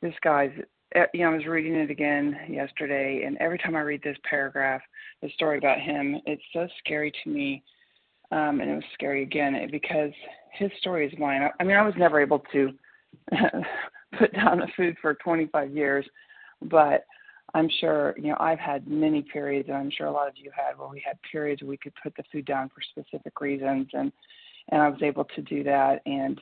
This 0.00 0.14
guy's, 0.22 0.52
eh, 0.94 1.04
you 1.12 1.24
know, 1.24 1.32
I 1.32 1.36
was 1.36 1.46
reading 1.46 1.74
it 1.74 1.90
again 1.90 2.36
yesterday, 2.48 3.24
and 3.26 3.36
every 3.38 3.58
time 3.58 3.76
I 3.76 3.80
read 3.80 4.02
this 4.02 4.16
paragraph, 4.28 4.80
the 5.20 5.30
story 5.34 5.58
about 5.58 5.80
him, 5.80 6.16
it's 6.26 6.42
so 6.52 6.66
scary 6.78 7.12
to 7.24 7.30
me. 7.30 7.62
Um, 8.30 8.60
and 8.60 8.70
it 8.70 8.74
was 8.76 8.84
scary 8.94 9.22
again 9.22 9.68
because 9.70 10.12
his 10.54 10.70
story 10.80 11.06
is 11.06 11.12
mine. 11.18 11.42
I, 11.42 11.50
I 11.60 11.64
mean, 11.64 11.76
I 11.76 11.82
was 11.82 11.94
never 11.98 12.18
able 12.20 12.42
to 12.52 12.70
put 14.18 14.32
down 14.32 14.60
the 14.60 14.68
food 14.74 14.96
for 15.02 15.14
25 15.14 15.70
years, 15.76 16.06
but 16.62 17.04
I'm 17.54 17.68
sure, 17.80 18.14
you 18.16 18.28
know, 18.28 18.36
I've 18.40 18.58
had 18.58 18.88
many 18.88 19.22
periods, 19.22 19.68
and 19.68 19.76
I'm 19.76 19.90
sure 19.90 20.06
a 20.06 20.12
lot 20.12 20.28
of 20.28 20.34
you 20.36 20.50
had, 20.54 20.78
where 20.78 20.88
we 20.88 21.02
had 21.04 21.18
periods 21.30 21.62
where 21.62 21.70
we 21.70 21.76
could 21.76 21.92
put 22.02 22.14
the 22.16 22.24
food 22.32 22.46
down 22.46 22.70
for 22.70 22.80
specific 22.80 23.40
reasons, 23.40 23.88
and 23.92 24.12
and 24.70 24.80
I 24.80 24.88
was 24.88 25.02
able 25.02 25.24
to 25.24 25.42
do 25.42 25.62
that. 25.64 26.00
And 26.06 26.40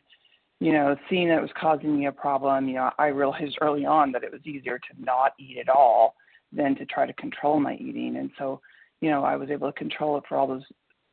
you 0.60 0.72
know, 0.72 0.94
seeing 1.08 1.28
that 1.28 1.38
it 1.38 1.42
was 1.42 1.50
causing 1.58 1.98
me 1.98 2.06
a 2.06 2.12
problem, 2.12 2.68
you 2.68 2.74
know, 2.74 2.90
I 2.98 3.06
realized 3.06 3.56
early 3.60 3.86
on 3.86 4.12
that 4.12 4.22
it 4.22 4.30
was 4.30 4.42
easier 4.44 4.78
to 4.78 5.02
not 5.02 5.32
eat 5.38 5.56
at 5.58 5.70
all 5.70 6.14
than 6.52 6.76
to 6.76 6.84
try 6.84 7.06
to 7.06 7.12
control 7.14 7.58
my 7.58 7.74
eating. 7.74 8.16
And 8.16 8.30
so, 8.38 8.60
you 9.00 9.10
know, 9.10 9.24
I 9.24 9.36
was 9.36 9.50
able 9.50 9.72
to 9.72 9.78
control 9.78 10.18
it 10.18 10.24
for 10.28 10.36
all 10.36 10.46
those, 10.46 10.64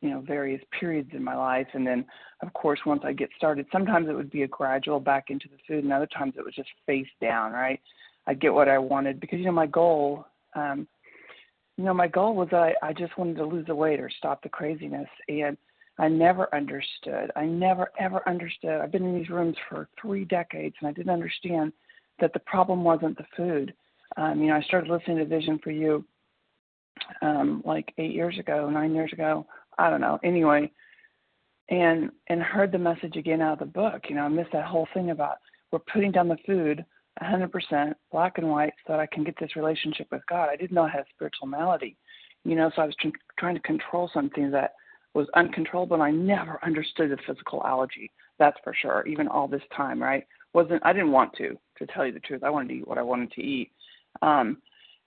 you 0.01 0.09
know, 0.09 0.19
various 0.19 0.61
periods 0.77 1.11
in 1.13 1.23
my 1.23 1.35
life. 1.35 1.67
And 1.73 1.87
then, 1.87 2.05
of 2.43 2.51
course, 2.53 2.79
once 2.85 3.03
I 3.05 3.13
get 3.13 3.29
started, 3.37 3.65
sometimes 3.71 4.09
it 4.09 4.15
would 4.15 4.29
be 4.29 4.43
a 4.43 4.47
gradual 4.47 4.99
back 4.99 5.25
into 5.29 5.47
the 5.47 5.57
food, 5.65 5.85
and 5.85 5.93
other 5.93 6.07
times 6.07 6.33
it 6.37 6.43
was 6.43 6.53
just 6.55 6.69
face 6.85 7.07
down, 7.21 7.53
right? 7.53 7.79
I 8.27 8.33
get 8.33 8.53
what 8.53 8.67
I 8.67 8.77
wanted 8.77 9.19
because 9.19 9.39
you 9.39 9.45
know 9.45 9.51
my 9.51 9.67
goal, 9.67 10.25
um, 10.55 10.87
you 11.77 11.85
know 11.85 11.93
my 11.93 12.07
goal 12.07 12.35
was 12.35 12.49
I, 12.51 12.73
I 12.83 12.93
just 12.93 13.17
wanted 13.17 13.37
to 13.37 13.45
lose 13.45 13.65
the 13.65 13.75
weight 13.75 13.99
or 13.99 14.11
stop 14.17 14.43
the 14.43 14.49
craziness, 14.49 15.07
and 15.29 15.57
I 15.97 16.09
never 16.09 16.53
understood. 16.53 17.31
I 17.35 17.45
never 17.45 17.91
ever 17.99 18.27
understood. 18.27 18.81
I've 18.81 18.91
been 18.91 19.05
in 19.05 19.17
these 19.17 19.29
rooms 19.29 19.55
for 19.69 19.87
three 19.99 20.25
decades, 20.25 20.75
and 20.79 20.89
I 20.89 20.91
didn't 20.91 21.13
understand 21.13 21.71
that 22.19 22.33
the 22.33 22.39
problem 22.39 22.83
wasn't 22.83 23.17
the 23.17 23.25
food. 23.35 23.73
Um, 24.17 24.41
you 24.41 24.47
know, 24.47 24.55
I 24.55 24.61
started 24.61 24.91
listening 24.91 25.17
to 25.17 25.25
Vision 25.25 25.59
for 25.63 25.71
You 25.71 26.03
um, 27.21 27.61
like 27.65 27.93
eight 27.97 28.11
years 28.11 28.37
ago, 28.39 28.69
nine 28.69 28.93
years 28.93 29.13
ago. 29.13 29.45
I 29.77 29.89
don't 29.89 30.01
know. 30.01 30.19
Anyway, 30.23 30.71
and 31.69 32.11
and 32.27 32.41
heard 32.41 32.71
the 32.71 32.77
message 32.77 33.15
again 33.15 33.41
out 33.41 33.53
of 33.53 33.59
the 33.59 33.65
book. 33.65 34.03
You 34.09 34.15
know, 34.15 34.23
I 34.23 34.29
missed 34.29 34.51
that 34.53 34.65
whole 34.65 34.87
thing 34.93 35.11
about 35.11 35.37
we're 35.71 35.79
putting 35.79 36.11
down 36.11 36.27
the 36.27 36.37
food 36.45 36.83
100% 37.21 37.93
black 38.11 38.37
and 38.37 38.49
white 38.49 38.73
so 38.85 38.93
that 38.93 38.99
I 38.99 39.07
can 39.07 39.23
get 39.23 39.35
this 39.39 39.55
relationship 39.55 40.07
with 40.11 40.21
God. 40.29 40.49
I 40.49 40.55
didn't 40.55 40.73
know 40.73 40.83
I 40.83 40.89
had 40.89 41.05
spiritual 41.13 41.47
malady, 41.47 41.97
you 42.43 42.55
know, 42.55 42.71
so 42.75 42.81
I 42.81 42.85
was 42.85 42.95
tr- 42.99 43.09
trying 43.39 43.55
to 43.55 43.61
control 43.61 44.09
something 44.13 44.51
that 44.51 44.73
was 45.13 45.27
uncontrollable, 45.35 45.95
and 45.95 46.03
I 46.03 46.11
never 46.11 46.59
understood 46.63 47.11
the 47.11 47.17
physical 47.25 47.63
allergy. 47.65 48.11
That's 48.39 48.57
for 48.63 48.73
sure. 48.73 49.05
Even 49.07 49.27
all 49.27 49.47
this 49.47 49.63
time, 49.75 50.01
right? 50.01 50.25
Wasn't 50.53 50.85
I 50.85 50.93
didn't 50.93 51.11
want 51.11 51.33
to, 51.37 51.57
to 51.79 51.87
tell 51.87 52.05
you 52.05 52.11
the 52.11 52.19
truth. 52.19 52.43
I 52.43 52.49
wanted 52.49 52.69
to 52.69 52.75
eat 52.75 52.87
what 52.87 52.97
I 52.97 53.01
wanted 53.03 53.31
to 53.31 53.41
eat. 53.41 53.71
Um, 54.21 54.57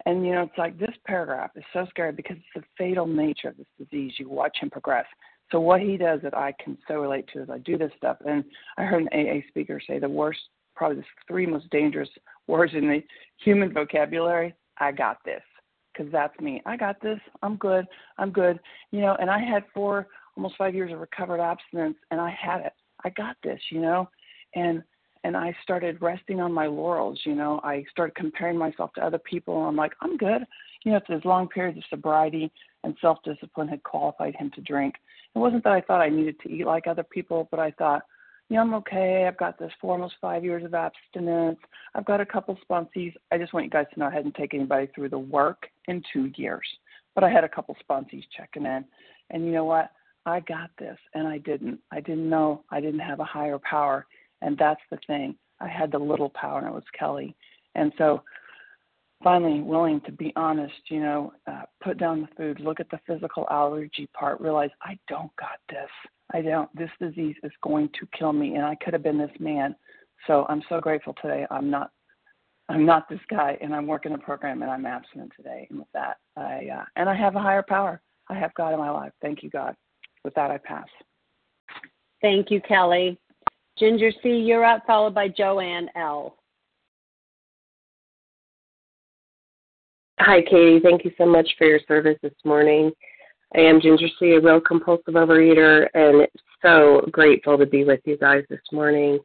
and 0.06 0.26
you 0.26 0.32
know, 0.32 0.42
it's 0.42 0.58
like 0.58 0.78
this 0.78 0.94
paragraph 1.06 1.50
is 1.56 1.64
so 1.72 1.86
scary 1.90 2.12
because 2.12 2.36
it's 2.36 2.46
the 2.56 2.62
fatal 2.76 3.06
nature 3.06 3.48
of 3.48 3.56
this 3.56 3.66
disease. 3.78 4.12
You 4.18 4.28
watch 4.28 4.56
him 4.60 4.70
progress. 4.70 5.06
So 5.52 5.60
what 5.60 5.80
he 5.80 5.96
does 5.96 6.20
that 6.22 6.36
I 6.36 6.54
can 6.62 6.78
so 6.86 6.94
relate 6.94 7.28
to 7.32 7.42
is 7.42 7.50
I 7.50 7.58
do 7.58 7.76
this 7.76 7.92
stuff, 7.96 8.18
and 8.26 8.44
I 8.78 8.84
heard 8.84 9.02
an 9.02 9.08
AA 9.12 9.40
speaker 9.48 9.80
say 9.84 9.98
the 9.98 10.08
worst 10.08 10.40
probably 10.80 10.96
the 10.96 11.04
three 11.28 11.44
most 11.44 11.68
dangerous 11.68 12.08
words 12.46 12.72
in 12.74 12.88
the 12.88 13.02
human 13.44 13.70
vocabulary. 13.70 14.54
I 14.78 14.92
got 14.92 15.18
this 15.26 15.42
because 15.92 16.10
that's 16.10 16.38
me. 16.40 16.62
I 16.64 16.78
got 16.78 17.02
this. 17.02 17.20
I'm 17.42 17.56
good. 17.56 17.86
I'm 18.16 18.30
good. 18.30 18.58
You 18.90 19.02
know, 19.02 19.14
and 19.20 19.28
I 19.28 19.40
had 19.40 19.62
four, 19.74 20.06
almost 20.38 20.56
five 20.56 20.74
years 20.74 20.90
of 20.90 20.98
recovered 20.98 21.38
abstinence, 21.38 21.98
and 22.10 22.18
I 22.18 22.30
had 22.30 22.62
it. 22.62 22.72
I 23.04 23.10
got 23.10 23.36
this. 23.44 23.60
You 23.70 23.82
know, 23.82 24.08
and 24.54 24.82
and 25.22 25.36
I 25.36 25.54
started 25.62 26.00
resting 26.00 26.40
on 26.40 26.50
my 26.50 26.66
laurels. 26.66 27.20
You 27.26 27.34
know, 27.34 27.60
I 27.62 27.84
started 27.90 28.14
comparing 28.14 28.56
myself 28.56 28.90
to 28.94 29.04
other 29.04 29.18
people. 29.18 29.58
And 29.58 29.66
I'm 29.66 29.76
like, 29.76 29.92
I'm 30.00 30.16
good. 30.16 30.46
You 30.82 30.92
know, 30.92 30.96
it's 30.96 31.12
his 31.12 31.26
long 31.26 31.46
periods 31.46 31.76
of 31.76 31.84
sobriety 31.90 32.50
and 32.84 32.96
self-discipline 33.02 33.68
had 33.68 33.82
qualified 33.82 34.34
him 34.34 34.50
to 34.54 34.62
drink. 34.62 34.94
It 35.34 35.38
wasn't 35.38 35.62
that 35.64 35.74
I 35.74 35.82
thought 35.82 36.00
I 36.00 36.08
needed 36.08 36.40
to 36.40 36.50
eat 36.50 36.64
like 36.64 36.86
other 36.86 37.02
people, 37.02 37.48
but 37.50 37.60
I 37.60 37.70
thought 37.72 38.00
yeah, 38.50 38.60
I'm 38.60 38.74
okay. 38.74 39.26
I've 39.28 39.38
got 39.38 39.60
this 39.60 39.70
for 39.80 39.92
almost 39.92 40.14
five 40.20 40.44
years 40.44 40.64
of 40.64 40.74
abstinence. 40.74 41.58
I've 41.94 42.04
got 42.04 42.20
a 42.20 42.26
couple 42.26 42.58
sponsees. 42.68 43.14
I 43.30 43.38
just 43.38 43.52
want 43.52 43.64
you 43.64 43.70
guys 43.70 43.86
to 43.94 44.00
know 44.00 44.06
I 44.06 44.12
hadn't 44.12 44.34
taken 44.34 44.58
anybody 44.58 44.88
through 44.92 45.10
the 45.10 45.18
work 45.18 45.68
in 45.86 46.02
two 46.12 46.32
years, 46.36 46.66
but 47.14 47.22
I 47.22 47.30
had 47.30 47.44
a 47.44 47.48
couple 47.48 47.76
sponsees 47.88 48.24
checking 48.36 48.66
in. 48.66 48.84
And 49.30 49.46
you 49.46 49.52
know 49.52 49.64
what? 49.64 49.92
I 50.26 50.40
got 50.40 50.70
this, 50.78 50.98
and 51.14 51.28
I 51.28 51.38
didn't. 51.38 51.78
I 51.92 52.00
didn't 52.00 52.28
know. 52.28 52.64
I 52.70 52.80
didn't 52.80 53.00
have 53.00 53.20
a 53.20 53.24
higher 53.24 53.58
power. 53.58 54.06
And 54.42 54.58
that's 54.58 54.82
the 54.90 54.98
thing. 55.06 55.36
I 55.60 55.68
had 55.68 55.92
the 55.92 55.98
little 55.98 56.30
power, 56.30 56.58
and 56.58 56.66
it 56.66 56.74
was 56.74 56.82
Kelly. 56.98 57.36
And 57.76 57.92
so 57.98 58.24
finally 59.22 59.60
willing 59.60 60.00
to 60.02 60.12
be 60.12 60.32
honest, 60.36 60.74
you 60.88 61.00
know, 61.00 61.32
uh, 61.46 61.62
put 61.82 61.98
down 61.98 62.22
the 62.22 62.28
food, 62.36 62.60
look 62.60 62.80
at 62.80 62.90
the 62.90 63.00
physical 63.06 63.46
allergy 63.50 64.08
part, 64.14 64.40
realize 64.40 64.70
I 64.82 64.98
don't 65.08 65.34
got 65.36 65.58
this. 65.68 65.90
I 66.32 66.42
don't. 66.42 66.74
This 66.76 66.90
disease 67.00 67.36
is 67.42 67.52
going 67.62 67.88
to 67.98 68.06
kill 68.16 68.32
me, 68.32 68.54
and 68.54 68.64
I 68.64 68.76
could 68.76 68.92
have 68.92 69.02
been 69.02 69.18
this 69.18 69.30
man. 69.38 69.74
So 70.26 70.46
I'm 70.48 70.62
so 70.68 70.80
grateful 70.80 71.14
today. 71.20 71.46
I'm 71.50 71.70
not. 71.70 71.90
I'm 72.68 72.86
not 72.86 73.08
this 73.08 73.20
guy, 73.28 73.58
and 73.60 73.74
I'm 73.74 73.88
working 73.88 74.12
the 74.12 74.18
program, 74.18 74.62
and 74.62 74.70
I'm 74.70 74.86
abstinent 74.86 75.32
today. 75.36 75.66
And 75.70 75.80
with 75.80 75.88
that, 75.92 76.18
I 76.36 76.68
uh, 76.72 76.84
and 76.96 77.08
I 77.08 77.14
have 77.16 77.34
a 77.34 77.40
higher 77.40 77.64
power. 77.68 78.00
I 78.28 78.34
have 78.34 78.54
God 78.54 78.72
in 78.72 78.78
my 78.78 78.90
life. 78.90 79.12
Thank 79.20 79.42
you, 79.42 79.50
God. 79.50 79.74
With 80.24 80.34
that, 80.34 80.52
I 80.52 80.58
pass. 80.58 80.86
Thank 82.22 82.50
you, 82.50 82.60
Kelly. 82.60 83.18
Ginger 83.76 84.12
C, 84.22 84.28
you're 84.28 84.64
up, 84.64 84.82
followed 84.86 85.14
by 85.14 85.28
Joanne 85.28 85.88
L. 85.96 86.36
Hi, 90.22 90.42
Katie. 90.42 90.80
Thank 90.80 91.06
you 91.06 91.12
so 91.16 91.24
much 91.24 91.48
for 91.56 91.66
your 91.66 91.80
service 91.88 92.18
this 92.22 92.34
morning. 92.44 92.90
I 93.56 93.60
am 93.60 93.80
Ginger 93.80 94.08
C, 94.18 94.32
a 94.32 94.40
real 94.40 94.60
compulsive 94.60 95.14
overeater, 95.14 95.86
and 95.94 96.28
so 96.60 97.08
grateful 97.10 97.56
to 97.56 97.64
be 97.64 97.84
with 97.84 98.00
you 98.04 98.18
guys 98.18 98.44
this 98.50 98.60
morning. 98.70 99.18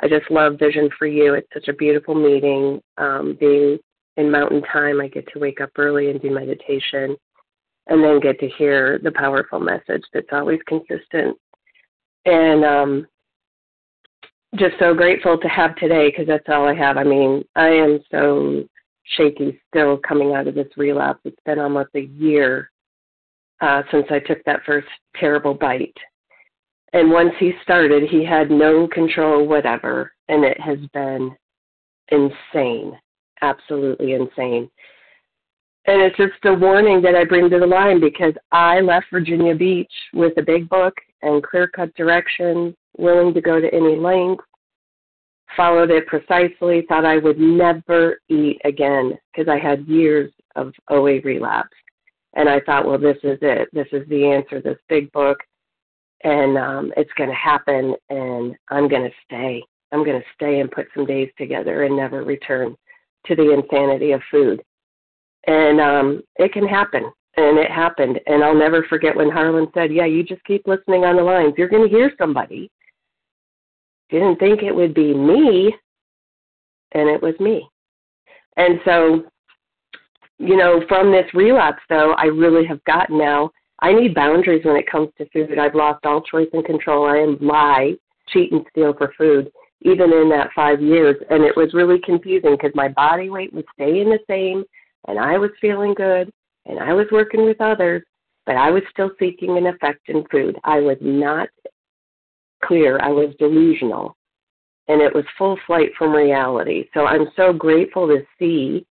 I 0.00 0.08
just 0.08 0.30
love 0.30 0.58
Vision 0.58 0.88
for 0.98 1.06
You. 1.06 1.34
It's 1.34 1.46
such 1.52 1.68
a 1.68 1.74
beautiful 1.74 2.14
meeting. 2.14 2.80
Um, 2.96 3.36
being 3.38 3.78
in 4.16 4.30
mountain 4.30 4.62
time, 4.62 4.98
I 5.02 5.08
get 5.08 5.30
to 5.34 5.38
wake 5.38 5.60
up 5.60 5.72
early 5.76 6.10
and 6.10 6.22
do 6.22 6.30
meditation, 6.30 7.16
and 7.88 8.02
then 8.02 8.18
get 8.18 8.40
to 8.40 8.48
hear 8.48 8.98
the 9.02 9.12
powerful 9.12 9.60
message 9.60 10.04
that's 10.14 10.32
always 10.32 10.60
consistent. 10.66 11.36
And 12.24 12.64
um, 12.64 13.06
just 14.56 14.76
so 14.78 14.94
grateful 14.94 15.36
to 15.36 15.48
have 15.48 15.76
today 15.76 16.08
because 16.08 16.26
that's 16.26 16.48
all 16.48 16.66
I 16.66 16.74
have. 16.74 16.96
I 16.96 17.04
mean, 17.04 17.44
I 17.56 17.68
am 17.68 18.00
so 18.10 18.64
shaky 19.16 19.60
still 19.68 19.98
coming 19.98 20.34
out 20.34 20.46
of 20.46 20.54
this 20.54 20.68
relapse. 20.76 21.20
It's 21.24 21.36
been 21.44 21.58
almost 21.58 21.90
a 21.94 22.00
year 22.00 22.70
uh, 23.60 23.82
since 23.90 24.06
I 24.10 24.18
took 24.18 24.42
that 24.44 24.64
first 24.64 24.88
terrible 25.16 25.54
bite. 25.54 25.96
And 26.92 27.10
once 27.10 27.32
he 27.38 27.52
started, 27.62 28.08
he 28.08 28.24
had 28.24 28.50
no 28.50 28.86
control 28.86 29.46
whatever, 29.46 30.12
and 30.28 30.44
it 30.44 30.60
has 30.60 30.78
been 30.92 31.36
insane, 32.08 32.96
absolutely 33.42 34.12
insane. 34.12 34.70
And 35.86 36.00
it's 36.00 36.16
just 36.16 36.32
a 36.44 36.54
warning 36.54 37.02
that 37.02 37.14
I 37.14 37.24
bring 37.24 37.50
to 37.50 37.58
the 37.58 37.66
line 37.66 38.00
because 38.00 38.32
I 38.52 38.80
left 38.80 39.06
Virginia 39.12 39.54
Beach 39.54 39.92
with 40.14 40.32
a 40.38 40.42
big 40.42 40.68
book 40.68 40.94
and 41.22 41.42
clear 41.42 41.66
cut 41.66 41.94
directions, 41.94 42.74
willing 42.96 43.34
to 43.34 43.40
go 43.40 43.60
to 43.60 43.74
any 43.74 43.96
length, 43.96 44.44
followed 45.56 45.90
it 45.90 46.06
precisely, 46.06 46.84
thought 46.88 47.04
I 47.04 47.18
would 47.18 47.38
never 47.38 48.20
eat 48.28 48.60
again 48.64 49.18
because 49.32 49.48
I 49.48 49.58
had 49.58 49.86
years 49.86 50.32
of 50.56 50.72
OA 50.90 51.20
relapse. 51.22 51.76
And 52.34 52.48
I 52.48 52.60
thought, 52.60 52.86
well, 52.86 52.98
this 52.98 53.18
is 53.22 53.38
it. 53.42 53.68
This 53.72 53.86
is 53.92 54.08
the 54.08 54.26
answer, 54.26 54.60
this 54.60 54.78
big 54.88 55.10
book. 55.12 55.38
And 56.24 56.56
um, 56.56 56.92
it's 56.96 57.12
going 57.16 57.30
to 57.30 57.36
happen, 57.36 57.94
and 58.08 58.56
I'm 58.70 58.88
going 58.88 59.04
to 59.04 59.14
stay. 59.24 59.62
I'm 59.92 60.04
going 60.04 60.20
to 60.20 60.26
stay 60.34 60.60
and 60.60 60.70
put 60.70 60.88
some 60.94 61.06
days 61.06 61.28
together 61.38 61.84
and 61.84 61.96
never 61.96 62.24
return 62.24 62.74
to 63.26 63.36
the 63.36 63.52
insanity 63.52 64.12
of 64.12 64.22
food. 64.30 64.62
And 65.46 65.80
um, 65.80 66.22
it 66.36 66.52
can 66.52 66.66
happen. 66.66 67.04
And 67.36 67.58
it 67.58 67.70
happened. 67.70 68.20
And 68.26 68.42
I'll 68.42 68.54
never 68.54 68.84
forget 68.88 69.16
when 69.16 69.30
Harlan 69.30 69.66
said, 69.74 69.92
Yeah, 69.92 70.06
you 70.06 70.22
just 70.22 70.44
keep 70.44 70.66
listening 70.66 71.04
on 71.04 71.16
the 71.16 71.22
lines. 71.22 71.54
You're 71.58 71.68
going 71.68 71.88
to 71.88 71.94
hear 71.94 72.12
somebody. 72.16 72.70
Didn't 74.10 74.38
think 74.38 74.62
it 74.62 74.74
would 74.74 74.94
be 74.94 75.14
me, 75.14 75.74
and 76.92 77.08
it 77.08 77.22
was 77.22 77.34
me. 77.40 77.68
And 78.56 78.78
so 78.84 79.24
you 80.38 80.56
know, 80.56 80.82
from 80.88 81.12
this 81.12 81.32
relapse, 81.32 81.82
though, 81.88 82.12
I 82.18 82.24
really 82.24 82.66
have 82.66 82.82
gotten 82.84 83.18
now. 83.18 83.50
I 83.80 83.92
need 83.92 84.14
boundaries 84.14 84.64
when 84.64 84.76
it 84.76 84.90
comes 84.90 85.08
to 85.18 85.28
food. 85.30 85.58
I've 85.58 85.74
lost 85.74 86.04
all 86.04 86.22
choice 86.22 86.48
and 86.52 86.64
control. 86.64 87.06
I 87.06 87.18
am 87.18 87.38
lie, 87.40 87.94
cheat, 88.28 88.52
and 88.52 88.64
steal 88.70 88.94
for 88.94 89.12
food, 89.16 89.50
even 89.82 90.12
in 90.12 90.28
that 90.30 90.50
five 90.54 90.80
years. 90.80 91.16
And 91.30 91.44
it 91.44 91.56
was 91.56 91.74
really 91.74 92.00
confusing 92.00 92.52
because 92.52 92.72
my 92.74 92.88
body 92.88 93.30
weight 93.30 93.52
was 93.52 93.64
staying 93.74 94.10
the 94.10 94.18
same, 94.28 94.64
and 95.08 95.18
I 95.18 95.38
was 95.38 95.50
feeling 95.60 95.94
good, 95.94 96.30
and 96.66 96.78
I 96.78 96.92
was 96.92 97.06
working 97.12 97.44
with 97.44 97.60
others, 97.60 98.02
but 98.46 98.56
I 98.56 98.70
was 98.70 98.82
still 98.90 99.10
seeking 99.18 99.56
an 99.56 99.66
effect 99.66 100.08
in 100.08 100.24
food. 100.30 100.56
I 100.64 100.80
was 100.80 100.98
not 101.00 101.48
clear. 102.66 102.98
I 103.00 103.08
was 103.08 103.34
delusional, 103.38 104.16
and 104.88 105.00
it 105.00 105.14
was 105.14 105.24
full 105.38 105.58
flight 105.66 105.90
from 105.98 106.12
reality. 106.12 106.88
So 106.94 107.06
I'm 107.06 107.26
so 107.36 107.52
grateful 107.52 108.06
to 108.08 108.22
see 108.38 108.86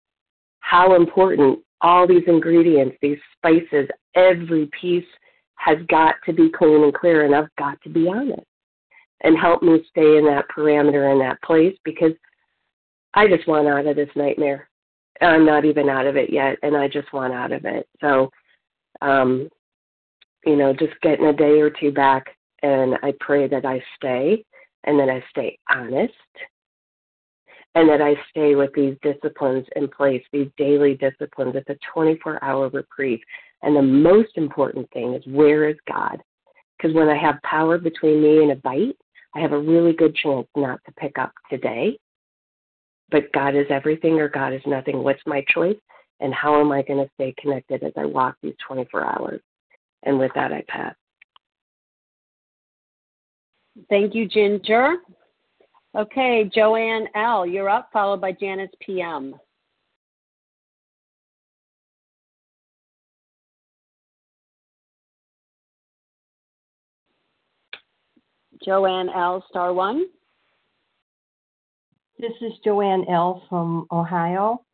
how 0.61 0.95
important 0.95 1.59
all 1.81 2.07
these 2.07 2.23
ingredients, 2.27 2.97
these 3.03 3.19
spices, 3.37 3.89
every 4.15 4.71
piece 4.81 5.05
has 5.57 5.79
got 5.89 6.15
to 6.27 6.33
be 6.33 6.51
clean 6.51 6.83
and 6.85 6.95
clear, 6.95 7.25
and 7.25 7.35
I've 7.35 7.55
got 7.57 7.81
to 7.83 7.89
be 7.89 8.09
honest 8.09 8.43
and 9.23 9.39
help 9.39 9.63
me 9.63 9.85
stay 9.91 10.17
in 10.17 10.25
that 10.27 10.47
parameter 10.55 11.13
in 11.13 11.19
that 11.21 11.41
place 11.43 11.77
because 11.85 12.13
I 13.15 13.29
just 13.29 13.47
want 13.47 13.69
out 13.69 13.87
of 13.87 13.97
this 13.97 14.09
nightmare. 14.17 14.69
I'm 15.21 15.47
not 15.47 15.65
even 15.65 15.89
out 15.89 16.07
of 16.07 16.17
it 16.17 16.33
yet, 16.33 16.57
and 16.63 16.77
I 16.77 16.89
just 16.89 17.13
want 17.13 17.33
out 17.33 17.53
of 17.53 17.65
it. 17.65 17.87
So, 18.01 18.31
um, 19.01 19.49
you 20.45 20.57
know, 20.57 20.73
just 20.73 21.01
getting 21.03 21.27
a 21.27 21.33
day 21.33 21.61
or 21.61 21.71
two 21.71 21.93
back, 21.93 22.27
and 22.63 22.97
I 23.03 23.13
pray 23.21 23.49
that 23.49 23.65
I 23.65 23.83
stay 23.97 24.45
and 24.85 24.99
that 24.99 25.09
I 25.09 25.23
stay 25.31 25.59
honest 25.71 26.13
and 27.75 27.89
that 27.89 28.03
I 28.03 28.15
stay 28.31 28.55
with 28.55 28.71
these 28.75 28.97
disciplines 29.03 29.67
in 29.77 29.89
place, 29.89 30.23
these 30.33 30.49
daily 30.59 30.95
disciplines. 30.95 31.55
It's 31.57 31.71
a 31.71 31.79
24 31.93 32.43
hour 32.45 32.69
reprieve. 32.69 33.21
And 33.63 33.75
the 33.75 33.83
most 33.83 34.37
important 34.37 34.91
thing 34.91 35.15
is 35.15 35.23
where 35.27 35.69
is 35.69 35.77
God? 35.89 36.19
Because 36.77 36.95
when 36.95 37.09
I 37.09 37.17
have 37.17 37.41
power 37.43 37.79
between 37.79 38.23
me 38.23 38.43
and 38.43 38.53
a 38.53 38.57
bite, 38.57 38.97
I 39.35 39.41
have 39.41 39.53
a 39.53 39.59
really 39.59 39.93
good 39.93 40.15
chance 40.17 40.47
not 40.57 40.81
to 40.85 40.93
pick 40.93 41.19
up 41.19 41.33
today. 41.49 41.99
But 43.11 43.33
God 43.33 43.55
is 43.55 43.67
everything 43.71 44.21
or 44.21 44.29
God 44.29 44.53
is 44.53 44.63
nothing. 44.67 45.03
What's 45.03 45.23
my 45.27 45.45
choice? 45.49 45.77
And 46.21 46.35
how 46.35 46.61
am 46.61 46.73
I 46.73 46.83
going 46.83 47.05
to 47.05 47.11
stay 47.15 47.35
connected 47.39 47.83
as 47.83 47.93
I 47.97 48.05
walk 48.05 48.37
these 48.43 48.55
24 48.67 49.05
hours? 49.05 49.41
And 50.03 50.19
with 50.19 50.33
that, 50.35 50.53
I 50.53 50.63
pass. 50.69 50.95
Thank 53.89 54.15
you, 54.15 54.29
Ginger. 54.29 54.97
Okay, 55.97 56.51
Joanne 56.55 57.07
L., 57.15 57.47
you're 57.47 57.69
up, 57.69 57.91
followed 57.93 58.21
by 58.21 58.33
Janice 58.33 58.71
PM. 58.81 59.35
Joanne 68.65 69.09
L., 69.09 69.45
star 69.51 69.73
one. 69.73 70.07
This 72.19 72.33
is 72.41 72.53
Joanne 72.65 73.05
L. 73.11 73.43
from 73.49 73.87
Ohio. 73.91 74.65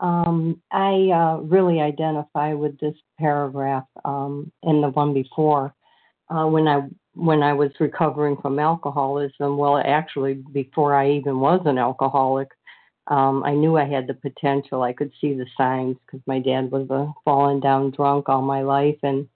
Um, 0.00 0.60
I 0.72 1.10
uh, 1.14 1.36
really 1.42 1.80
identify 1.80 2.54
with 2.54 2.78
this 2.80 2.94
paragraph 3.18 3.84
um, 4.04 4.50
and 4.62 4.82
the 4.82 4.88
one 4.88 5.12
before. 5.12 5.74
Uh, 6.28 6.46
when 6.46 6.66
I 6.66 6.88
when 7.16 7.42
I 7.42 7.54
was 7.54 7.70
recovering 7.80 8.36
from 8.36 8.58
alcoholism, 8.58 9.56
well, 9.56 9.78
actually, 9.78 10.34
before 10.34 10.94
I 10.94 11.10
even 11.12 11.40
was 11.40 11.62
an 11.64 11.78
alcoholic, 11.78 12.50
um, 13.08 13.42
I 13.44 13.54
knew 13.54 13.78
I 13.78 13.86
had 13.86 14.06
the 14.06 14.14
potential. 14.14 14.82
I 14.82 14.92
could 14.92 15.10
see 15.20 15.32
the 15.32 15.46
signs 15.56 15.96
because 16.04 16.20
my 16.26 16.38
dad 16.40 16.70
was 16.70 16.90
a 16.90 17.12
fallen 17.24 17.60
down 17.60 17.92
drunk 17.92 18.28
all 18.28 18.42
my 18.42 18.62
life. 18.62 18.98
And 19.02 19.28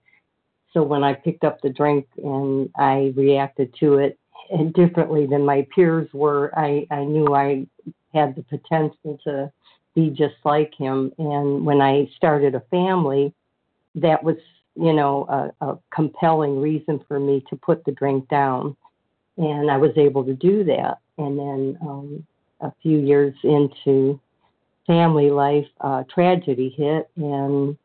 so 0.72 0.82
when 0.82 1.02
I 1.02 1.14
picked 1.14 1.44
up 1.44 1.60
the 1.60 1.70
drink 1.70 2.06
and 2.22 2.68
I 2.76 3.12
reacted 3.16 3.74
to 3.80 3.98
it 3.98 4.18
differently 4.74 5.26
than 5.26 5.44
my 5.44 5.66
peers 5.74 6.08
were, 6.12 6.52
I, 6.58 6.86
I 6.90 7.04
knew 7.04 7.34
I 7.34 7.66
had 8.12 8.34
the 8.34 8.42
potential 8.42 9.18
to 9.24 9.50
be 9.94 10.10
just 10.10 10.34
like 10.44 10.74
him. 10.76 11.12
And 11.18 11.64
when 11.64 11.80
I 11.80 12.10
started 12.16 12.54
a 12.54 12.62
family, 12.70 13.32
that 13.94 14.22
was 14.22 14.36
you 14.76 14.92
know, 14.92 15.26
a, 15.60 15.66
a 15.66 15.78
compelling 15.94 16.60
reason 16.60 17.00
for 17.08 17.18
me 17.18 17.44
to 17.50 17.56
put 17.56 17.84
the 17.84 17.92
drink 17.92 18.28
down. 18.28 18.76
And 19.36 19.70
I 19.70 19.76
was 19.76 19.92
able 19.96 20.24
to 20.24 20.34
do 20.34 20.64
that. 20.64 20.98
And 21.18 21.38
then 21.38 21.78
um, 21.82 22.26
a 22.60 22.72
few 22.82 22.98
years 22.98 23.34
into 23.42 24.20
family 24.86 25.30
life, 25.30 25.66
uh, 25.80 26.04
tragedy 26.12 26.74
hit, 26.76 27.08
and 27.16 27.76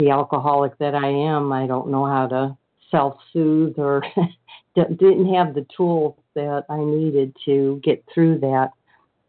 the 0.00 0.10
alcoholic 0.10 0.76
that 0.78 0.94
I 0.94 1.08
am, 1.08 1.52
I 1.52 1.66
don't 1.66 1.90
know 1.90 2.06
how 2.06 2.26
to 2.28 2.56
self 2.90 3.18
soothe 3.32 3.78
or 3.78 4.02
didn't 4.74 5.32
have 5.34 5.54
the 5.54 5.66
tools 5.76 6.16
that 6.34 6.64
I 6.68 6.78
needed 6.78 7.36
to 7.46 7.80
get 7.82 8.04
through 8.12 8.40
that. 8.40 8.70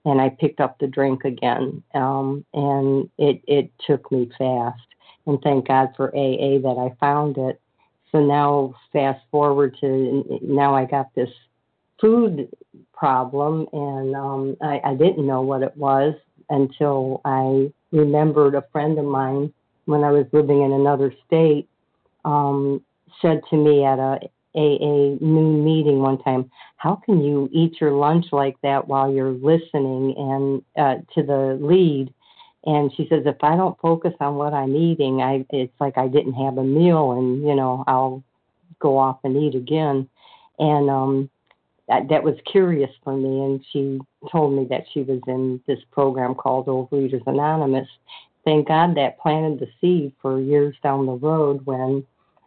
And 0.05 0.21
I 0.21 0.29
picked 0.29 0.59
up 0.59 0.79
the 0.79 0.87
drink 0.87 1.25
again, 1.25 1.83
um, 1.93 2.45
and 2.53 3.09
it 3.17 3.41
it 3.45 3.71
took 3.85 4.09
me 4.09 4.31
fast 4.37 4.79
and 5.27 5.39
thank 5.43 5.67
God 5.67 5.89
for 5.95 6.09
AA 6.09 6.59
that 6.59 6.77
I 6.79 6.95
found 6.99 7.37
it. 7.37 7.61
So 8.11 8.19
now, 8.19 8.73
fast 8.93 9.21
forward 9.29 9.75
to 9.81 10.39
now, 10.41 10.73
I 10.73 10.85
got 10.85 11.13
this 11.13 11.29
food 11.99 12.49
problem, 12.93 13.67
and 13.73 14.15
um, 14.15 14.57
I, 14.61 14.79
I 14.83 14.93
didn't 14.95 15.27
know 15.27 15.41
what 15.41 15.61
it 15.61 15.75
was 15.75 16.15
until 16.49 17.21
I 17.25 17.71
remembered 17.91 18.55
a 18.55 18.63
friend 18.71 18.97
of 18.97 19.05
mine 19.05 19.53
when 19.85 20.03
I 20.03 20.11
was 20.11 20.25
living 20.31 20.61
in 20.63 20.71
another 20.71 21.13
state 21.25 21.67
um, 22.25 22.81
said 23.21 23.41
to 23.49 23.55
me 23.55 23.83
at 23.83 23.99
a 23.99 24.19
AA 24.55 25.17
noon 25.21 25.63
meeting 25.63 25.99
one 25.99 26.17
time, 26.23 26.49
"How 26.77 26.95
can 26.95 27.21
you 27.23 27.49
eat 27.51 27.79
your 27.79 27.91
lunch 27.91 28.27
like 28.31 28.59
that 28.61 28.87
while 28.87 29.11
you're 29.11 29.31
listening 29.31 30.15
and 30.17 30.63
uh, 30.77 31.01
to 31.15 31.23
the 31.23 31.57
lead?" 31.61 32.13
And 32.67 32.93
she 32.95 33.07
says, 33.07 33.23
"If 33.25 33.43
I 33.43 33.55
don't 33.55 33.79
focus 33.79 34.13
on 34.19 34.35
what 34.35 34.53
I'm 34.53 34.75
eating, 34.75 35.21
I 35.21 35.45
it's 35.49 35.73
like 35.79 35.97
I 35.97 36.07
didn't 36.07 36.33
have 36.33 36.57
a 36.57 36.63
meal, 36.63 37.13
and 37.13 37.41
you 37.41 37.55
know 37.55 37.83
I'll 37.87 38.23
go 38.79 38.97
off 38.97 39.19
and 39.23 39.35
eat 39.35 39.55
again." 39.55 40.07
And 40.59 40.89
um, 40.89 41.29
that, 41.87 42.09
that 42.09 42.23
was 42.23 42.35
curious 42.45 42.89
for 43.03 43.15
me. 43.15 43.41
And 43.41 43.65
she 43.71 43.99
told 44.31 44.53
me 44.53 44.65
that 44.69 44.85
she 44.93 45.03
was 45.03 45.21
in 45.27 45.61
this 45.67 45.79
program 45.91 46.35
called 46.35 46.67
Overeaters 46.67 47.25
Anonymous. 47.25 47.87
Thank 48.43 48.67
God 48.67 48.95
that 48.95 49.19
planted 49.19 49.59
the 49.59 49.67
seed 49.81 50.13
for 50.21 50.39
years 50.39 50.75
down 50.83 51.05
the 51.05 51.13
road 51.13 51.65
when 51.65 52.05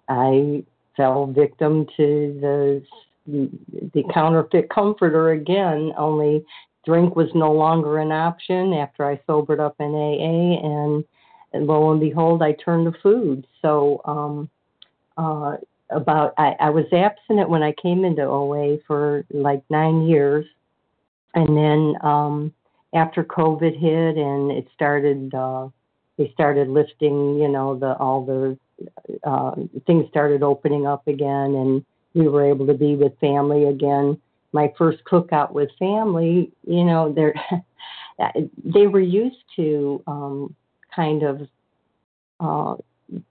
I 0.08 0.64
fell 0.96 1.26
victim 1.26 1.86
to 1.96 2.38
the 2.40 2.82
the 3.26 4.02
counterfeit 4.12 4.70
comforter 4.70 5.30
again. 5.30 5.92
Only 5.96 6.44
drink 6.84 7.16
was 7.16 7.28
no 7.34 7.52
longer 7.52 7.98
an 7.98 8.12
option 8.12 8.72
after 8.72 9.04
I 9.04 9.20
sobered 9.26 9.60
up 9.60 9.76
in 9.80 9.94
AA, 9.94 10.66
and, 10.66 11.04
and 11.52 11.66
lo 11.66 11.90
and 11.90 12.00
behold, 12.00 12.42
I 12.42 12.52
turned 12.52 12.92
to 12.92 12.98
food. 13.00 13.46
So 13.62 14.00
um, 14.04 14.50
uh, 15.16 15.56
about 15.90 16.34
I, 16.38 16.56
I 16.60 16.70
was 16.70 16.86
abstinent 16.92 17.50
when 17.50 17.62
I 17.62 17.72
came 17.72 18.04
into 18.04 18.22
OA 18.22 18.78
for 18.86 19.24
like 19.30 19.62
nine 19.70 20.06
years, 20.06 20.46
and 21.34 21.56
then 21.56 21.94
um, 22.02 22.54
after 22.94 23.22
COVID 23.22 23.78
hit 23.78 24.16
and 24.16 24.50
it 24.50 24.66
started, 24.74 25.34
uh, 25.34 25.68
they 26.16 26.30
started 26.32 26.68
lifting, 26.68 27.36
you 27.38 27.48
know, 27.48 27.78
the 27.78 27.96
all 27.96 28.24
the 28.24 28.58
uh, 29.24 29.54
things 29.86 30.08
started 30.08 30.42
opening 30.42 30.86
up 30.86 31.06
again, 31.06 31.54
and 31.54 31.84
we 32.14 32.28
were 32.28 32.44
able 32.44 32.66
to 32.66 32.74
be 32.74 32.96
with 32.96 33.18
family 33.18 33.64
again. 33.64 34.20
My 34.52 34.72
first 34.76 34.98
cookout 35.04 35.52
with 35.52 35.70
family, 35.78 36.52
you 36.66 36.84
know, 36.84 37.12
they're 37.12 37.34
they 38.64 38.86
were 38.86 39.00
used 39.00 39.44
to 39.56 40.02
um, 40.06 40.54
kind 40.94 41.22
of 41.22 41.48
uh, 42.40 42.74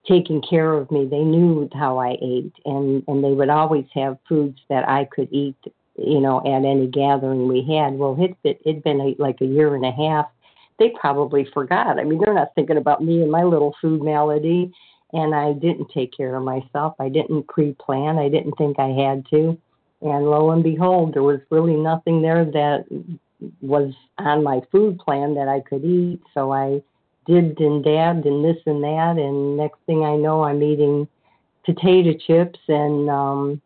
taking 0.08 0.42
care 0.42 0.74
of 0.74 0.90
me. 0.92 1.06
They 1.06 1.24
knew 1.24 1.70
how 1.74 1.98
I 1.98 2.18
ate, 2.22 2.54
and 2.66 3.04
and 3.08 3.24
they 3.24 3.32
would 3.32 3.50
always 3.50 3.86
have 3.94 4.18
foods 4.28 4.60
that 4.70 4.88
I 4.88 5.06
could 5.06 5.30
eat, 5.32 5.58
you 5.98 6.20
know, 6.20 6.40
at 6.40 6.66
any 6.66 6.88
gathering 6.88 7.48
we 7.48 7.62
had. 7.62 7.94
Well, 7.94 8.18
it 8.20 8.36
it 8.44 8.62
it'd 8.66 8.84
been 8.84 9.02
a, 9.02 9.16
like 9.22 9.42
a 9.42 9.46
year 9.46 9.76
and 9.76 9.86
a 9.86 9.92
half. 9.92 10.28
They 10.80 10.94
probably 11.00 11.46
forgot. 11.54 12.00
I 12.00 12.06
mean, 12.06 12.22
they're 12.24 12.34
not 12.34 12.56
thinking 12.56 12.78
about 12.78 13.04
me 13.04 13.22
and 13.22 13.32
my 13.32 13.44
little 13.44 13.76
food 13.82 14.02
malady. 14.02 14.72
And 15.12 15.34
I 15.34 15.54
didn't 15.54 15.90
take 15.92 16.16
care 16.16 16.36
of 16.36 16.44
myself. 16.44 16.94
I 17.00 17.10
didn't 17.10 17.48
pre-plan. 17.48 18.18
I 18.18 18.30
didn't 18.30 18.58
think 18.58 18.78
I 18.80 18.90
had 18.90 19.26
to. 19.32 19.58
And 20.02 20.30
lo 20.30 20.52
and 20.52 20.64
behold, 20.64 21.14
there 21.14 21.24
was 21.24 21.40
really 21.50 21.76
nothing 21.76 22.22
there 22.22 22.46
that 22.46 22.86
was 23.62 23.94
on 24.18 24.44
my 24.44 24.62
food 24.72 24.98
plan 25.00 25.36
that 25.36 25.48
I 25.48 25.60
could 25.62 25.84
eat. 25.84 26.22
So 26.34 26.52
I 26.54 26.82
dibbed 27.26 27.60
and 27.60 27.84
dabbed 27.84 28.26
and 28.26 28.44
this 28.44 28.62
and 28.66 28.84
that, 28.84 29.16
and 29.18 29.58
next 29.58 29.80
thing 29.86 30.04
I 30.04 30.16
know, 30.16 30.44
I'm 30.44 30.64
eating 30.64 31.08
potato 31.66 32.18
chips 32.26 32.60
and 32.68 33.10
um 33.10 33.62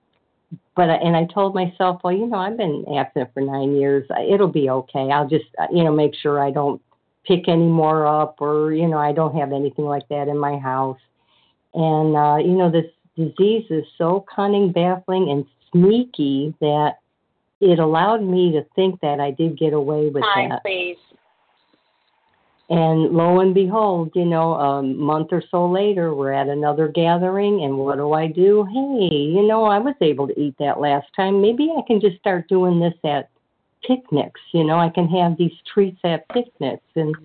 but 0.75 0.89
and 0.89 1.15
I 1.15 1.25
told 1.25 1.53
myself, 1.53 2.01
well, 2.03 2.13
you 2.13 2.25
know, 2.25 2.37
I've 2.37 2.57
been 2.57 2.85
absent 2.97 3.29
for 3.33 3.41
nine 3.41 3.75
years. 3.75 4.07
It'll 4.27 4.47
be 4.47 4.69
okay. 4.69 5.11
I'll 5.11 5.27
just, 5.27 5.45
you 5.71 5.83
know, 5.83 5.91
make 5.91 6.15
sure 6.15 6.43
I 6.43 6.49
don't 6.49 6.81
pick 7.25 7.47
any 7.47 7.67
more 7.67 8.07
up, 8.07 8.37
or 8.39 8.73
you 8.73 8.87
know, 8.87 8.97
I 8.97 9.11
don't 9.11 9.35
have 9.37 9.51
anything 9.51 9.85
like 9.85 10.07
that 10.09 10.27
in 10.27 10.37
my 10.37 10.57
house. 10.57 10.99
And 11.73 12.15
uh, 12.15 12.37
you 12.37 12.57
know, 12.57 12.71
this 12.71 12.85
disease 13.15 13.65
is 13.69 13.85
so 13.97 14.25
cunning, 14.33 14.71
baffling, 14.71 15.29
and 15.29 15.45
sneaky 15.73 16.53
that 16.61 16.93
it 17.59 17.79
allowed 17.79 18.23
me 18.23 18.51
to 18.53 18.65
think 18.75 19.01
that 19.01 19.19
I 19.19 19.31
did 19.31 19.57
get 19.57 19.73
away 19.73 20.09
with 20.09 20.23
Time, 20.23 20.49
that. 20.49 20.63
please. 20.63 20.97
And 22.69 23.11
lo 23.11 23.39
and 23.41 23.53
behold, 23.53 24.11
you 24.15 24.25
know, 24.25 24.53
a 24.53 24.81
month 24.81 25.27
or 25.31 25.43
so 25.51 25.69
later, 25.69 26.15
we're 26.15 26.31
at 26.31 26.47
another 26.47 26.87
gathering, 26.87 27.63
and 27.63 27.77
what 27.77 27.97
do 27.97 28.13
I 28.13 28.27
do? 28.27 28.63
Hey, 28.63 29.15
you 29.15 29.45
know, 29.45 29.65
I 29.65 29.79
was 29.79 29.95
able 30.01 30.27
to 30.27 30.39
eat 30.39 30.55
that 30.59 30.79
last 30.79 31.07
time. 31.15 31.41
Maybe 31.41 31.71
I 31.77 31.81
can 31.85 31.99
just 31.99 32.17
start 32.19 32.47
doing 32.47 32.79
this 32.79 32.93
at 33.03 33.29
picnics. 33.85 34.39
You 34.53 34.63
know, 34.63 34.79
I 34.79 34.89
can 34.89 35.07
have 35.09 35.37
these 35.37 35.51
treats 35.73 35.99
at 36.05 36.27
picnics, 36.29 36.85
and 36.95 37.15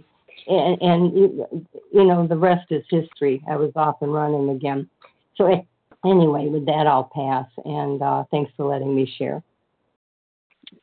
and, 0.48 0.82
and 0.82 1.14
you 1.14 2.04
know, 2.04 2.26
the 2.26 2.36
rest 2.36 2.70
is 2.70 2.84
history. 2.90 3.42
I 3.48 3.56
was 3.56 3.70
off 3.76 4.02
and 4.02 4.12
running 4.12 4.50
again. 4.50 4.88
So 5.36 5.64
anyway, 6.04 6.48
with 6.48 6.66
that, 6.66 6.86
I'll 6.86 7.10
pass. 7.14 7.46
And 7.64 8.02
uh, 8.02 8.24
thanks 8.30 8.52
for 8.56 8.66
letting 8.66 8.94
me 8.94 9.12
share. 9.18 9.42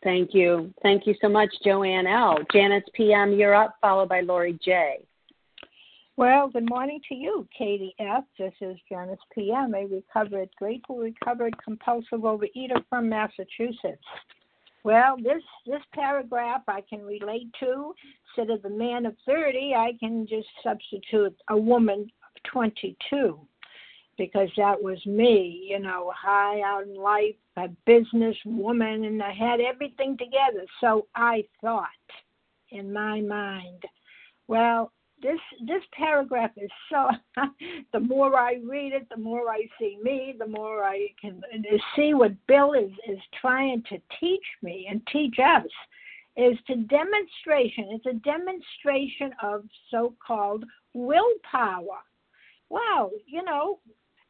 Thank 0.04 0.34
you. 0.34 0.74
Thank 0.82 1.06
you 1.06 1.16
so 1.22 1.30
much, 1.30 1.50
Joanne 1.64 2.08
L. 2.08 2.38
Janice 2.52 2.84
PM, 2.94 3.34
you're 3.34 3.56
up, 3.56 3.76
followed 3.82 4.10
by 4.10 4.22
Lori 4.22 4.58
J. 4.64 5.00
Well, 6.18 6.48
good 6.48 6.70
morning 6.70 7.02
to 7.10 7.16
you, 7.16 7.46
Katie 7.56 7.94
F. 8.00 8.24
This 8.40 8.54
is 8.62 8.78
Janice 8.88 9.20
PM, 9.34 9.76
a 9.76 9.86
recovered, 9.86 10.50
grateful 10.58 10.98
recovered 10.98 11.54
compulsive 11.62 12.22
overeater 12.22 12.84
from 12.90 13.10
Massachusetts. 13.10 14.02
Well, 14.86 15.18
this 15.18 15.44
this 15.66 15.82
paragraph 15.94 16.62
I 16.68 16.82
can 16.90 17.04
relate 17.04 17.50
to. 17.60 17.94
Instead 18.38 18.54
of 18.54 18.62
the 18.62 18.70
man 18.70 19.06
of 19.06 19.16
30, 19.26 19.74
I 19.76 19.92
can 20.00 20.26
just 20.26 20.48
substitute 20.64 21.36
a 21.50 21.58
woman 21.58 22.02
of 22.02 22.52
22 22.52 23.38
because 24.18 24.50
that 24.58 24.82
was 24.82 25.04
me, 25.06 25.68
you 25.70 25.80
know, 25.80 26.12
high 26.16 26.62
out 26.62 26.84
in 26.88 26.96
life, 26.96 27.36
a 27.58 27.68
business 27.86 28.36
woman, 28.46 29.06
and 29.06 29.22
I 29.22 29.34
had 29.34 29.60
everything 29.60 30.18
together. 30.18 30.66
So 30.82 31.08
I 31.16 31.44
thought 31.62 31.90
in 32.72 32.92
my 32.92 33.22
mind. 33.22 33.84
Well, 34.48 34.92
this 35.22 35.40
this 35.66 35.82
paragraph 35.94 36.52
is 36.58 36.70
so 36.92 37.10
the 37.94 38.00
more 38.00 38.38
I 38.38 38.60
read 38.64 38.94
it, 38.94 39.08
the 39.10 39.18
more 39.18 39.50
I 39.50 39.62
see 39.80 39.98
me, 40.02 40.36
the 40.38 40.48
more 40.48 40.84
I 40.84 41.08
can 41.20 41.42
see 41.96 42.14
what 42.14 42.34
Bill 42.48 42.74
is 42.74 42.92
is 43.08 43.20
trying 43.40 43.84
to 43.90 43.98
teach 44.20 44.46
me 44.62 44.88
and 44.90 45.02
teach 45.12 45.38
us 45.40 45.68
is 46.38 46.58
to 46.68 46.76
demonstration. 46.76 47.88
It's 47.92 48.06
a 48.06 48.20
demonstration 48.20 49.32
of 49.42 49.64
so-called 49.90 50.66
willpower. 50.94 52.02
Wow, 52.70 53.12
you 53.26 53.44
know, 53.44 53.80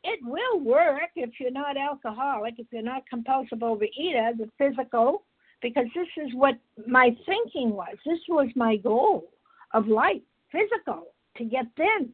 it 0.05 0.19
will 0.23 0.59
work 0.59 1.09
if 1.15 1.31
you're 1.39 1.51
not 1.51 1.77
alcoholic, 1.77 2.55
if 2.59 2.67
you're 2.71 2.81
not 2.81 3.07
compulsive 3.09 3.59
overeater, 3.59 4.37
the 4.37 4.49
physical, 4.57 5.23
because 5.61 5.85
this 5.95 6.07
is 6.23 6.33
what 6.33 6.55
my 6.87 7.09
thinking 7.25 7.71
was. 7.71 7.95
This 8.05 8.19
was 8.29 8.49
my 8.55 8.77
goal 8.77 9.29
of 9.73 9.87
life, 9.87 10.21
physical, 10.51 11.07
to 11.37 11.43
get 11.43 11.65
thin. 11.75 12.09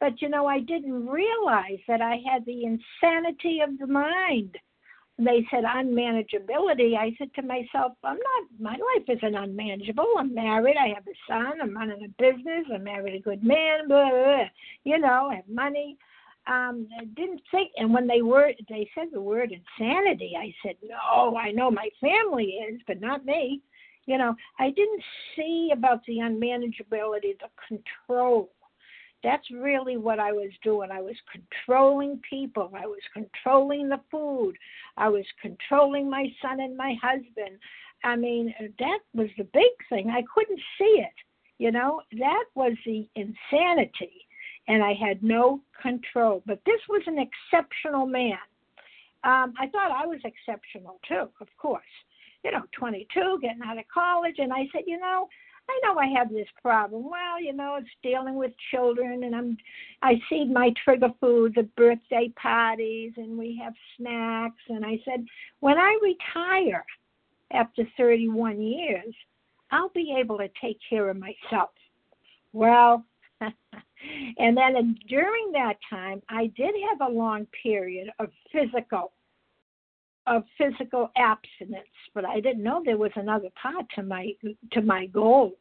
But 0.00 0.20
you 0.20 0.28
know, 0.28 0.46
I 0.46 0.60
didn't 0.60 1.06
realize 1.06 1.78
that 1.86 2.00
I 2.00 2.20
had 2.30 2.44
the 2.46 2.64
insanity 2.64 3.60
of 3.60 3.78
the 3.78 3.86
mind. 3.86 4.56
They 5.18 5.46
said 5.50 5.64
unmanageability. 5.64 6.96
I 6.96 7.14
said 7.18 7.32
to 7.34 7.42
myself, 7.42 7.92
I'm 8.02 8.16
not, 8.16 8.48
my 8.58 8.72
life 8.72 9.06
isn't 9.06 9.34
unmanageable. 9.34 10.06
I'm 10.18 10.34
married. 10.34 10.76
I 10.78 10.88
have 10.94 11.06
a 11.06 11.16
son. 11.28 11.60
I'm 11.60 11.76
running 11.76 12.02
a 12.02 12.22
business. 12.22 12.64
I 12.74 12.78
married 12.78 13.16
a 13.16 13.20
good 13.20 13.44
man. 13.44 13.86
Blah, 13.86 14.08
blah, 14.08 14.24
blah. 14.24 14.44
You 14.84 14.98
know, 14.98 15.28
I 15.30 15.36
have 15.36 15.48
money 15.48 15.98
um 16.46 16.88
didn't 17.16 17.42
think 17.50 17.70
and 17.76 17.92
when 17.92 18.06
they 18.06 18.22
were 18.22 18.52
they 18.68 18.88
said 18.94 19.08
the 19.12 19.20
word 19.20 19.52
insanity. 19.52 20.32
I 20.38 20.52
said 20.64 20.76
no 20.82 21.36
i 21.36 21.50
know 21.50 21.70
my 21.70 21.88
family 22.00 22.58
is 22.68 22.80
but 22.86 23.00
not 23.00 23.24
me. 23.24 23.60
You 24.06 24.18
know 24.18 24.34
i 24.58 24.70
didn't 24.70 25.02
see 25.36 25.70
about 25.72 26.00
the 26.06 26.18
unmanageability 26.18 27.38
the 27.38 27.48
control. 27.68 28.50
That's 29.22 29.50
really 29.50 29.98
what 29.98 30.18
i 30.18 30.32
was 30.32 30.50
doing. 30.64 30.90
I 30.90 31.02
was 31.02 31.16
controlling 31.30 32.20
people. 32.28 32.72
I 32.74 32.86
was 32.86 33.02
controlling 33.12 33.88
the 33.88 34.00
food. 34.10 34.54
I 34.96 35.08
was 35.08 35.26
controlling 35.42 36.08
my 36.08 36.26
son 36.40 36.60
and 36.60 36.76
my 36.76 36.94
husband. 37.02 37.58
I 38.02 38.16
mean 38.16 38.54
that 38.78 38.98
was 39.12 39.28
the 39.36 39.44
big 39.44 39.72
thing. 39.90 40.08
I 40.08 40.22
couldn't 40.34 40.60
see 40.78 41.02
it. 41.02 41.14
You 41.58 41.70
know 41.70 42.00
that 42.18 42.44
was 42.54 42.72
the 42.86 43.06
insanity 43.14 44.26
and 44.70 44.84
I 44.84 44.94
had 44.94 45.22
no 45.22 45.60
control. 45.82 46.42
But 46.46 46.60
this 46.64 46.80
was 46.88 47.02
an 47.06 47.18
exceptional 47.18 48.06
man. 48.06 48.38
Um, 49.24 49.52
I 49.58 49.66
thought 49.66 49.90
I 49.90 50.06
was 50.06 50.20
exceptional 50.24 51.00
too, 51.06 51.28
of 51.40 51.48
course. 51.58 51.82
You 52.44 52.52
know, 52.52 52.62
22, 52.78 53.40
getting 53.42 53.62
out 53.66 53.78
of 53.78 53.84
college, 53.92 54.36
and 54.38 54.52
I 54.52 54.66
said, 54.72 54.84
you 54.86 54.98
know, 54.98 55.28
I 55.68 55.80
know 55.82 55.98
I 55.98 56.06
have 56.16 56.30
this 56.30 56.48
problem. 56.62 57.10
Well, 57.10 57.40
you 57.40 57.52
know, 57.52 57.76
it's 57.76 57.88
dealing 58.02 58.36
with 58.36 58.52
children, 58.70 59.24
and 59.24 59.34
I'm, 59.34 59.56
I 60.02 60.14
see 60.28 60.44
my 60.44 60.72
trigger 60.82 61.10
foods 61.20 61.56
at 61.58 61.74
birthday 61.74 62.32
parties, 62.40 63.12
and 63.16 63.36
we 63.36 63.60
have 63.62 63.74
snacks. 63.96 64.62
And 64.68 64.86
I 64.86 65.00
said, 65.04 65.26
when 65.58 65.78
I 65.78 65.98
retire, 66.02 66.84
after 67.52 67.82
31 67.96 68.62
years, 68.62 69.14
I'll 69.70 69.90
be 69.90 70.16
able 70.18 70.38
to 70.38 70.48
take 70.60 70.78
care 70.88 71.10
of 71.10 71.18
myself. 71.18 71.70
Well, 72.52 73.04
and 74.38 74.56
then 74.56 74.98
during 75.08 75.52
that 75.52 75.74
time, 75.88 76.22
I 76.28 76.46
did 76.56 76.74
have 76.90 77.08
a 77.08 77.12
long 77.12 77.46
period 77.62 78.10
of 78.18 78.28
physical 78.52 79.12
of 80.26 80.44
physical 80.58 81.10
abstinence, 81.16 81.88
but 82.14 82.24
I 82.24 82.40
didn't 82.40 82.62
know 82.62 82.82
there 82.84 82.98
was 82.98 83.10
another 83.16 83.48
part 83.60 83.86
to 83.96 84.02
my 84.02 84.32
to 84.72 84.82
my 84.82 85.06
goal. 85.06 85.52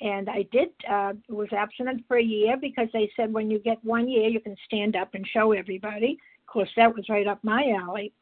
And 0.00 0.28
I 0.28 0.44
did 0.52 0.68
uh, 0.90 1.12
was 1.28 1.48
abstinent 1.52 2.04
for 2.06 2.18
a 2.18 2.22
year 2.22 2.56
because 2.60 2.88
they 2.92 3.10
said 3.16 3.32
when 3.32 3.50
you 3.50 3.58
get 3.58 3.84
one 3.84 4.08
year, 4.08 4.28
you 4.28 4.40
can 4.40 4.56
stand 4.66 4.96
up 4.96 5.14
and 5.14 5.26
show 5.26 5.52
everybody. 5.52 6.18
Of 6.40 6.52
course, 6.52 6.70
that 6.76 6.94
was 6.94 7.08
right 7.08 7.26
up 7.26 7.42
my 7.42 7.74
alley. 7.80 8.12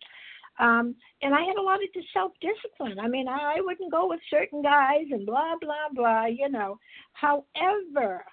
Um, 0.58 0.96
and 1.20 1.34
I 1.34 1.42
had 1.42 1.56
a 1.56 1.62
lot 1.62 1.80
of 1.82 1.88
self 2.14 2.32
discipline. 2.40 2.98
I 2.98 3.08
mean, 3.08 3.28
I, 3.28 3.56
I 3.56 3.60
wouldn't 3.60 3.92
go 3.92 4.08
with 4.08 4.20
certain 4.30 4.62
guys 4.62 5.04
and 5.10 5.26
blah 5.26 5.54
blah 5.60 5.88
blah. 5.92 6.26
You 6.26 6.48
know. 6.48 6.78
However, 7.12 8.24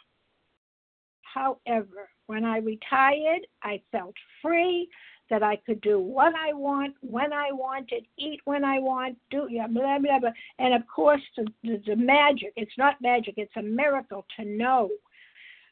however, 1.34 2.10
when 2.28 2.46
I 2.46 2.58
retired, 2.58 3.46
I 3.63 3.82
felt 3.91 4.15
free 4.41 4.89
that 5.30 5.43
I 5.43 5.56
could 5.65 5.82
do 5.82 6.00
what 6.00 6.34
I 6.36 6.54
want, 6.54 6.96
when 7.02 7.34
I 7.34 7.52
wanted, 7.52 8.06
eat 8.17 8.41
when 8.46 8.63
I 8.63 8.80
want, 8.80 9.17
do 9.32 9.48
yeah, 9.50 9.67
blah 9.67 9.98
blah 10.00 10.19
blah. 10.19 10.32
And 10.60 10.74
of 10.74 10.82
course, 10.93 11.22
the, 11.38 11.48
the, 11.63 11.82
the 11.88 11.96
magic. 11.96 12.54
It's 12.56 12.78
not 12.78 13.02
magic. 13.02 13.36
It's 13.38 13.56
a 13.56 13.62
miracle 13.62 14.26
to 14.38 14.46
know, 14.46 14.89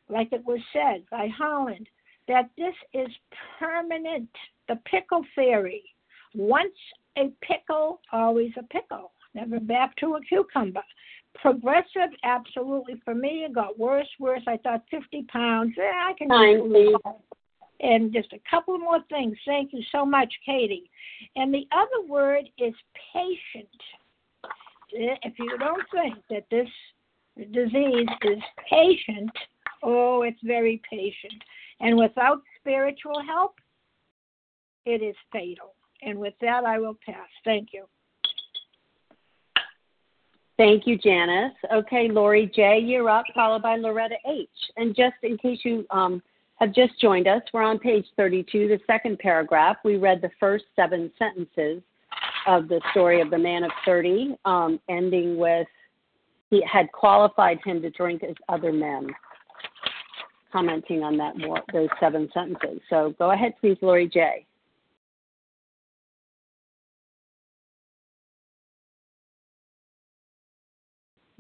like 0.10 0.30
it 0.32 0.44
was 0.46 0.60
said 0.74 1.04
by 1.12 1.28
Holland, 1.28 1.88
that 2.28 2.50
this 2.58 2.76
is 2.94 3.10
permanent. 3.60 4.30
The 4.68 4.78
pickle 4.90 5.26
theory. 5.36 5.84
Once 6.34 6.78
a 7.18 7.30
pickle, 7.42 8.00
always 8.14 8.52
a 8.58 8.64
pickle. 8.64 9.12
Never 9.34 9.60
back 9.60 9.96
to 9.98 10.16
a 10.16 10.22
cucumber. 10.22 10.84
Progressive, 11.36 12.12
absolutely. 12.24 13.02
For 13.04 13.16
me, 13.16 13.46
it 13.46 13.54
got 13.54 13.80
worse, 13.80 14.08
worse. 14.20 14.42
I 14.48 14.58
thought 14.58 14.84
50 14.92 15.24
pounds. 15.24 15.74
Eh, 15.78 15.82
I 15.82 16.14
can. 16.18 16.30
Fine, 16.30 16.94
and 17.82 18.14
just 18.14 18.32
a 18.34 18.40
couple 18.50 18.78
more 18.78 19.00
things. 19.10 19.36
Thank 19.46 19.74
you 19.74 19.82
so 19.92 20.06
much, 20.06 20.32
Katie. 20.46 20.90
And 21.36 21.54
the 21.54 21.68
other 21.72 22.08
word 22.08 22.48
is 22.58 22.74
patient. 23.14 23.68
If 24.92 25.34
you 25.40 25.58
don't 25.58 25.84
think 25.92 26.16
that 26.30 26.46
this 26.52 26.68
disease 27.52 28.08
is 28.24 28.44
patient, 28.70 29.32
oh, 29.84 30.22
it's 30.22 30.40
very 30.44 30.82
patient. 30.90 31.42
And 31.80 31.98
without 31.98 32.42
spiritual 32.60 33.22
help, 33.26 33.56
it 34.86 35.02
is 35.02 35.16
fatal. 35.32 35.74
And 36.04 36.20
with 36.20 36.34
that, 36.42 36.66
I 36.66 36.78
will 36.78 36.98
pass. 37.06 37.30
Thank 37.46 37.70
you. 37.74 37.86
Thank 40.62 40.86
you, 40.86 40.96
Janice. 40.96 41.56
Okay, 41.74 42.08
Lori 42.08 42.46
J., 42.56 42.78
you're 42.78 43.10
up, 43.10 43.26
followed 43.34 43.64
by 43.64 43.78
Loretta 43.78 44.18
H. 44.30 44.48
And 44.78 44.96
just 44.96 45.16
in 45.24 45.36
case 45.40 45.58
you 45.64 45.88
um, 45.90 46.22
have 46.58 46.72
just 46.72 47.02
joined 47.02 47.28
us, 47.28 47.42
we're 47.52 47.64
on 47.64 47.80
page 47.80 48.06
32, 48.16 48.68
the 48.68 48.80
second 48.86 49.18
paragraph. 49.18 49.78
We 49.84 49.96
read 49.96 50.22
the 50.22 50.30
first 50.40 50.66
seven 50.76 51.12
sentences 51.18 51.82
of 52.46 52.68
the 52.68 52.80
story 52.92 53.22
of 53.22 53.32
the 53.32 53.40
man 53.40 53.64
of 53.64 53.72
30, 53.86 54.36
um, 54.46 54.80
ending 54.88 55.36
with 55.36 55.66
he 56.52 56.64
had 56.72 56.92
qualified 56.92 57.58
him 57.66 57.82
to 57.82 57.90
drink 57.90 58.22
as 58.22 58.36
other 58.48 58.72
men. 58.72 59.08
Commenting 60.52 61.02
on 61.02 61.18
that 61.18 61.40
more, 61.40 61.64
those 61.74 61.90
seven 62.00 62.30
sentences. 62.36 62.82
So 62.88 63.16
go 63.18 63.32
ahead, 63.32 63.56
please, 63.60 63.78
Lori 63.82 64.08
J. 64.08 64.46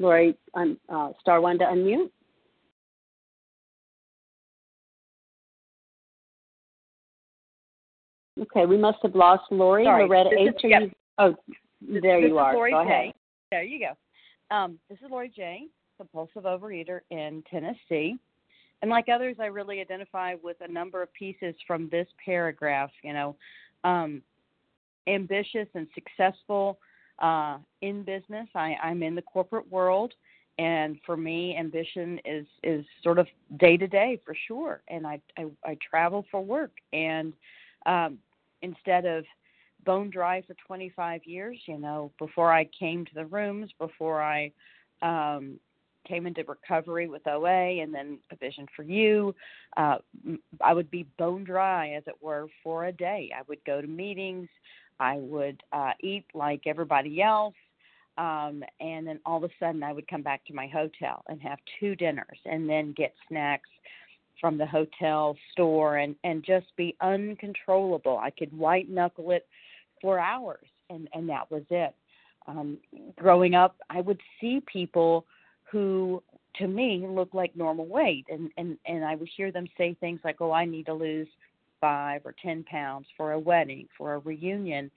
Lori, 0.01 0.35
um, 0.53 0.77
uh, 0.89 1.11
star 1.19 1.41
one 1.41 1.59
to 1.59 1.65
unmute. 1.65 2.09
Okay, 8.39 8.65
we 8.65 8.77
must 8.77 8.97
have 9.03 9.13
lost 9.13 9.43
Lori. 9.51 9.85
Sorry. 9.85 10.03
Loretta 10.03 10.31
H. 10.37 10.47
Is, 10.47 10.55
yep. 10.63 10.81
you, 10.83 10.91
oh, 11.19 11.35
there 11.81 12.21
this 12.21 12.29
you 12.29 12.37
are. 12.37 12.53
Lori 12.53 12.71
Go 12.71 12.83
J. 12.83 12.89
ahead. 12.89 13.13
There 13.51 13.63
you 13.63 13.79
go. 13.79 14.55
Um, 14.55 14.79
this 14.89 14.97
is 15.03 15.11
Lori 15.11 15.31
J., 15.33 15.67
compulsive 15.97 16.43
overeater 16.43 17.01
in 17.11 17.43
Tennessee. 17.49 18.15
And 18.81 18.89
like 18.89 19.09
others, 19.09 19.35
I 19.39 19.45
really 19.45 19.79
identify 19.79 20.35
with 20.41 20.57
a 20.61 20.71
number 20.71 21.03
of 21.03 21.13
pieces 21.13 21.53
from 21.67 21.87
this 21.89 22.07
paragraph. 22.25 22.89
You 23.03 23.13
know, 23.13 23.35
um, 23.83 24.23
ambitious 25.07 25.67
and 25.75 25.87
successful 25.93 26.79
uh, 27.19 27.57
in 27.81 28.03
business. 28.03 28.47
I, 28.55 28.75
I'm 28.83 29.03
in 29.03 29.15
the 29.15 29.21
corporate 29.21 29.69
world, 29.71 30.13
and 30.57 30.97
for 31.05 31.17
me, 31.17 31.55
ambition 31.57 32.19
is 32.25 32.45
is 32.63 32.85
sort 33.03 33.19
of 33.19 33.27
day 33.57 33.77
to 33.77 33.87
day 33.87 34.19
for 34.25 34.35
sure. 34.47 34.81
And 34.87 35.05
I, 35.05 35.21
I 35.37 35.45
I 35.65 35.77
travel 35.87 36.25
for 36.31 36.41
work, 36.41 36.71
and 36.93 37.33
um, 37.85 38.17
instead 38.61 39.05
of 39.05 39.25
bone 39.85 40.09
dry 40.09 40.41
for 40.41 40.55
25 40.65 41.21
years, 41.25 41.57
you 41.65 41.77
know, 41.77 42.11
before 42.19 42.53
I 42.53 42.65
came 42.77 43.05
to 43.05 43.13
the 43.15 43.25
rooms, 43.25 43.71
before 43.79 44.21
I 44.21 44.51
um, 45.01 45.59
came 46.07 46.25
into 46.27 46.43
recovery 46.43 47.07
with 47.07 47.25
OA 47.27 47.81
and 47.81 47.93
then 47.93 48.19
a 48.31 48.35
vision 48.35 48.65
for 48.75 48.83
you, 48.83 49.35
uh, 49.77 49.97
I 50.61 50.73
would 50.73 50.89
be 50.91 51.05
bone 51.17 51.43
dry, 51.43 51.91
as 51.91 52.03
it 52.07 52.15
were, 52.21 52.47
for 52.63 52.85
a 52.85 52.91
day. 52.91 53.31
I 53.35 53.41
would 53.47 53.63
go 53.65 53.81
to 53.81 53.87
meetings, 53.87 54.49
I 55.01 55.17
would 55.17 55.63
uh, 55.73 55.93
eat 56.01 56.25
like 56.35 56.61
everybody 56.67 57.21
else. 57.21 57.55
Um, 58.19 58.63
and 58.79 59.07
then 59.07 59.19
all 59.25 59.43
of 59.43 59.49
a 59.49 59.53
sudden, 59.59 59.81
I 59.81 59.93
would 59.93 60.07
come 60.07 60.21
back 60.21 60.45
to 60.45 60.53
my 60.53 60.67
hotel 60.67 61.23
and 61.27 61.41
have 61.41 61.57
two 61.79 61.95
dinners 61.95 62.37
and 62.45 62.69
then 62.69 62.93
get 62.95 63.13
snacks 63.27 63.69
from 64.39 64.57
the 64.57 64.65
hotel 64.65 65.35
store 65.51 65.97
and 65.97 66.15
and 66.23 66.43
just 66.43 66.67
be 66.77 66.95
uncontrollable. 67.01 68.19
I 68.21 68.29
could 68.29 68.55
white 68.55 68.89
knuckle 68.89 69.31
it 69.31 69.47
for 70.01 70.19
hours, 70.19 70.67
and 70.89 71.07
and 71.13 71.27
that 71.29 71.49
was 71.49 71.63
it. 71.69 71.95
Um, 72.47 72.77
growing 73.15 73.55
up, 73.55 73.77
I 73.89 74.01
would 74.01 74.19
see 74.39 74.61
people 74.71 75.25
who 75.71 76.21
to 76.57 76.67
me 76.67 77.07
look 77.07 77.33
like 77.33 77.55
normal 77.55 77.87
weight, 77.87 78.25
and 78.29 78.51
and 78.57 78.77
and 78.85 79.03
I 79.03 79.15
would 79.15 79.29
hear 79.35 79.51
them 79.51 79.67
say 79.77 79.95
things 79.99 80.19
like, 80.23 80.41
"Oh, 80.41 80.51
I 80.51 80.65
need 80.65 80.85
to 80.87 80.93
lose 80.93 81.27
five 81.81 82.21
or 82.23 82.33
ten 82.41 82.63
pounds 82.63 83.07
for 83.17 83.33
a 83.33 83.39
wedding, 83.39 83.87
for 83.97 84.13
a 84.13 84.19
reunion," 84.19 84.89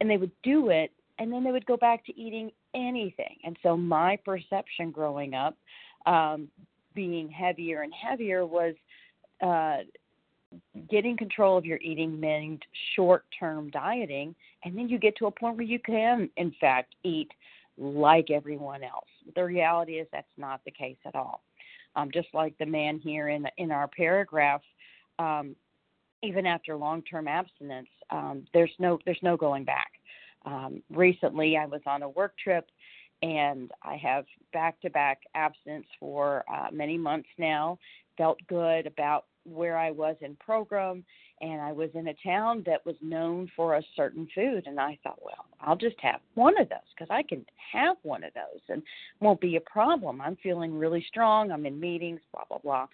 and 0.00 0.08
they 0.08 0.16
would 0.16 0.30
do 0.42 0.68
it, 0.68 0.92
and 1.18 1.32
then 1.32 1.42
they 1.42 1.50
would 1.50 1.66
go 1.66 1.76
back 1.76 2.04
to 2.06 2.16
eating 2.16 2.50
anything. 2.74 3.36
And 3.44 3.56
so 3.62 3.76
my 3.76 4.16
perception 4.24 4.90
growing 4.90 5.34
up 5.34 5.56
um, 6.06 6.48
being 6.94 7.28
heavier 7.28 7.82
and 7.82 7.92
heavier 7.92 8.46
was 8.46 8.74
uh, 9.42 9.78
getting 10.90 11.16
control 11.16 11.58
of 11.58 11.64
your 11.64 11.78
eating 11.78 12.18
meant 12.18 12.62
short 12.94 13.24
term 13.38 13.70
dieting, 13.70 14.34
and 14.64 14.76
then 14.76 14.88
you 14.88 14.98
get 14.98 15.16
to 15.16 15.26
a 15.26 15.30
point 15.30 15.56
where 15.56 15.66
you 15.66 15.78
can, 15.78 16.30
in 16.36 16.54
fact, 16.60 16.94
eat 17.04 17.30
like 17.76 18.30
everyone 18.30 18.82
else. 18.82 19.06
The 19.34 19.44
reality 19.44 19.94
is 19.94 20.08
that's 20.12 20.26
not 20.36 20.60
the 20.64 20.70
case 20.70 20.96
at 21.06 21.14
all. 21.14 21.42
Um, 21.96 22.10
just 22.12 22.28
like 22.32 22.56
the 22.58 22.66
man 22.66 22.98
here 22.98 23.28
in 23.28 23.46
in 23.58 23.70
our 23.70 23.88
paragraph, 23.88 24.62
um, 25.18 25.54
even 26.22 26.46
after 26.46 26.76
long 26.76 27.02
term 27.02 27.28
abstinence, 27.28 27.88
um, 28.10 28.44
there's 28.52 28.72
no 28.78 28.98
there's 29.04 29.18
no 29.22 29.36
going 29.36 29.64
back. 29.64 29.92
Um, 30.44 30.82
recently, 30.90 31.56
I 31.56 31.66
was 31.66 31.80
on 31.86 32.02
a 32.02 32.08
work 32.08 32.34
trip 32.42 32.68
and 33.22 33.70
I 33.82 33.96
have 33.96 34.24
back 34.52 34.80
to 34.82 34.90
back 34.90 35.22
absence 35.34 35.86
for 35.98 36.44
uh, 36.52 36.68
many 36.72 36.96
months 36.96 37.28
now. 37.38 37.78
Felt 38.16 38.38
good 38.48 38.86
about 38.86 39.26
where 39.44 39.76
I 39.78 39.90
was 39.90 40.16
in 40.20 40.36
program, 40.36 41.04
and 41.40 41.60
I 41.60 41.72
was 41.72 41.90
in 41.94 42.08
a 42.08 42.14
town 42.24 42.62
that 42.66 42.84
was 42.84 42.96
known 43.00 43.50
for 43.56 43.76
a 43.76 43.82
certain 43.96 44.28
food. 44.34 44.64
And 44.66 44.78
I 44.78 44.98
thought, 45.02 45.20
well, 45.22 45.46
I'll 45.60 45.76
just 45.76 45.96
have 46.00 46.20
one 46.34 46.60
of 46.60 46.68
those 46.68 46.78
because 46.94 47.10
I 47.10 47.22
can 47.22 47.44
have 47.72 47.96
one 48.02 48.24
of 48.24 48.32
those 48.34 48.60
and 48.68 48.82
won't 49.20 49.40
be 49.40 49.56
a 49.56 49.60
problem. 49.60 50.20
I'm 50.20 50.36
feeling 50.42 50.76
really 50.76 51.04
strong. 51.08 51.50
I'm 51.50 51.66
in 51.66 51.78
meetings, 51.80 52.20
blah, 52.32 52.44
blah, 52.48 52.58
blah. 52.58 52.86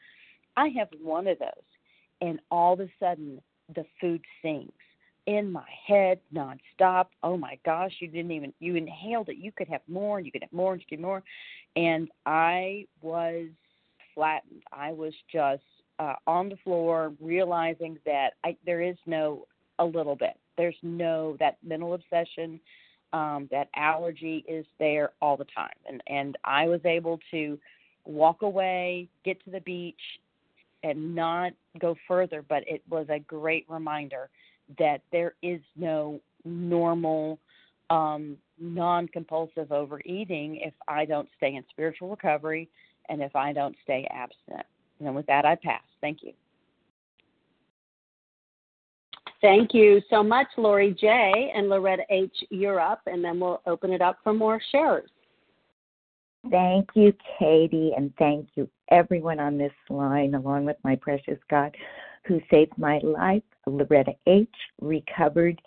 I 0.57 0.69
have 0.79 0.89
one 1.03 1.27
of 1.27 1.39
those, 1.39 1.49
and 2.25 2.41
all 2.51 2.73
of 2.73 2.81
a 2.81 2.89
sudden, 2.99 3.41
the 3.75 3.85
food 4.01 4.23
sinks 4.41 4.73
in 5.27 5.53
my 5.53 5.69
head 5.87 6.19
nonstop. 6.35 7.07
Oh 7.23 7.37
my 7.37 7.59
gosh, 7.65 7.93
you 8.01 8.09
didn't 8.09 8.31
even 8.33 8.53
you 8.61 8.77
inhaled 8.77 9.29
it. 9.29 9.37
You 9.37 9.53
could 9.53 9.69
have 9.69 9.83
more, 9.89 10.17
and 10.17 10.27
you 10.27 10.33
could 10.33 10.43
have 10.43 10.53
more, 10.53 10.75
you 10.75 10.83
could 10.89 10.99
have 10.99 11.07
more. 11.07 11.23
And 11.77 12.09
I 12.25 12.87
was 13.03 13.49
flattened. 14.15 14.63
I 14.73 14.93
was 14.93 15.13
just 15.31 15.63
uh, 15.99 16.15
on 16.27 16.49
the 16.49 16.57
floor, 16.65 17.13
realizing 17.21 17.99
that 18.07 18.31
I, 18.43 18.57
there 18.65 18.81
is 18.81 18.97
no 19.07 19.47
a 19.79 19.85
little 19.85 20.17
bit. 20.17 20.39
There's 20.57 20.77
no 20.83 21.37
that 21.41 21.59
mental 21.67 21.95
obsession, 21.95 22.59
um, 23.13 23.49
that 23.51 23.69
allergy 23.77 24.45
is 24.49 24.65
there 24.79 25.11
all 25.21 25.37
the 25.37 25.47
time, 25.55 25.77
and 25.89 26.03
and 26.07 26.39
I 26.45 26.69
was 26.69 26.81
able 26.85 27.19
to 27.33 27.59
walk 28.07 28.43
away, 28.43 29.09
get 29.25 29.43
to 29.45 29.51
the 29.51 29.61
beach, 29.61 30.01
and 30.85 31.15
not 31.15 31.53
go 31.81 31.97
further. 32.07 32.45
But 32.49 32.63
it 32.69 32.83
was 32.89 33.07
a 33.11 33.19
great 33.19 33.67
reminder 33.69 34.29
that 34.79 35.01
there 35.11 35.35
is 35.43 35.61
no 35.77 36.21
normal 36.45 37.39
um, 37.91 38.37
non 38.59 39.09
compulsive 39.09 39.73
overeating 39.73 40.57
if 40.57 40.75
I 40.87 41.05
don't 41.05 41.29
stay 41.37 41.57
in 41.57 41.65
spiritual 41.71 42.11
recovery 42.11 42.69
and 43.09 43.21
if 43.21 43.35
I 43.35 43.53
don't 43.53 43.77
stay 43.83 44.07
abstinent. 44.11 44.67
And 45.01 45.15
with 45.15 45.27
that, 45.27 45.45
I 45.45 45.57
pass. 45.57 45.83
Thank 46.01 46.19
you. 46.23 46.33
Thank 49.41 49.75
you 49.75 50.01
so 50.09 50.23
much, 50.23 50.47
Lori 50.57 50.97
J. 50.99 51.53
and 51.55 51.69
Loretta 51.69 52.05
H. 52.09 52.35
You're 52.49 52.81
up, 52.81 53.03
and 53.07 53.23
then 53.23 53.39
we'll 53.39 53.61
open 53.67 53.93
it 53.93 54.01
up 54.01 54.19
for 54.25 54.33
more 54.33 54.59
shares. 54.73 55.11
Thank 56.51 56.91
you, 56.95 57.13
Katie, 57.39 57.93
and 57.97 58.13
thank 58.19 58.49
you, 58.55 58.69
everyone 58.91 59.41
on 59.41 59.57
this 59.57 59.73
line, 59.89 60.35
along 60.35 60.67
with 60.67 60.77
my 60.85 60.97
precious 60.97 61.39
God 61.49 61.75
who 62.27 62.41
saved 62.51 62.73
my 62.77 62.99
life, 63.03 63.43
Loretta 63.67 64.13
H., 64.27 64.49
recovered 64.81 65.61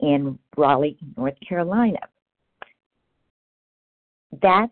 in 0.00 0.38
Raleigh, 0.56 0.98
North 1.16 1.34
Carolina. 1.46 2.00
That 4.42 4.68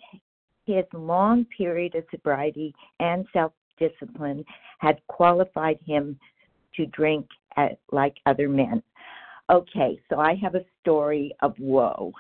his 0.67 0.85
long 0.93 1.47
period 1.57 1.95
of 1.95 2.05
sobriety 2.11 2.75
and 3.01 3.27
self 3.33 3.53
discipline 3.79 4.45
had 4.79 5.01
qualified 5.07 5.79
him 5.87 6.19
to 6.75 6.87
drink 6.87 7.27
at, 7.57 7.79
like 7.93 8.17
other 8.27 8.49
men. 8.49 8.83
Okay, 9.49 9.99
so 10.11 10.19
I 10.19 10.35
have 10.35 10.55
a 10.55 10.65
story 10.83 11.35
of 11.41 11.55
woe. 11.59 12.13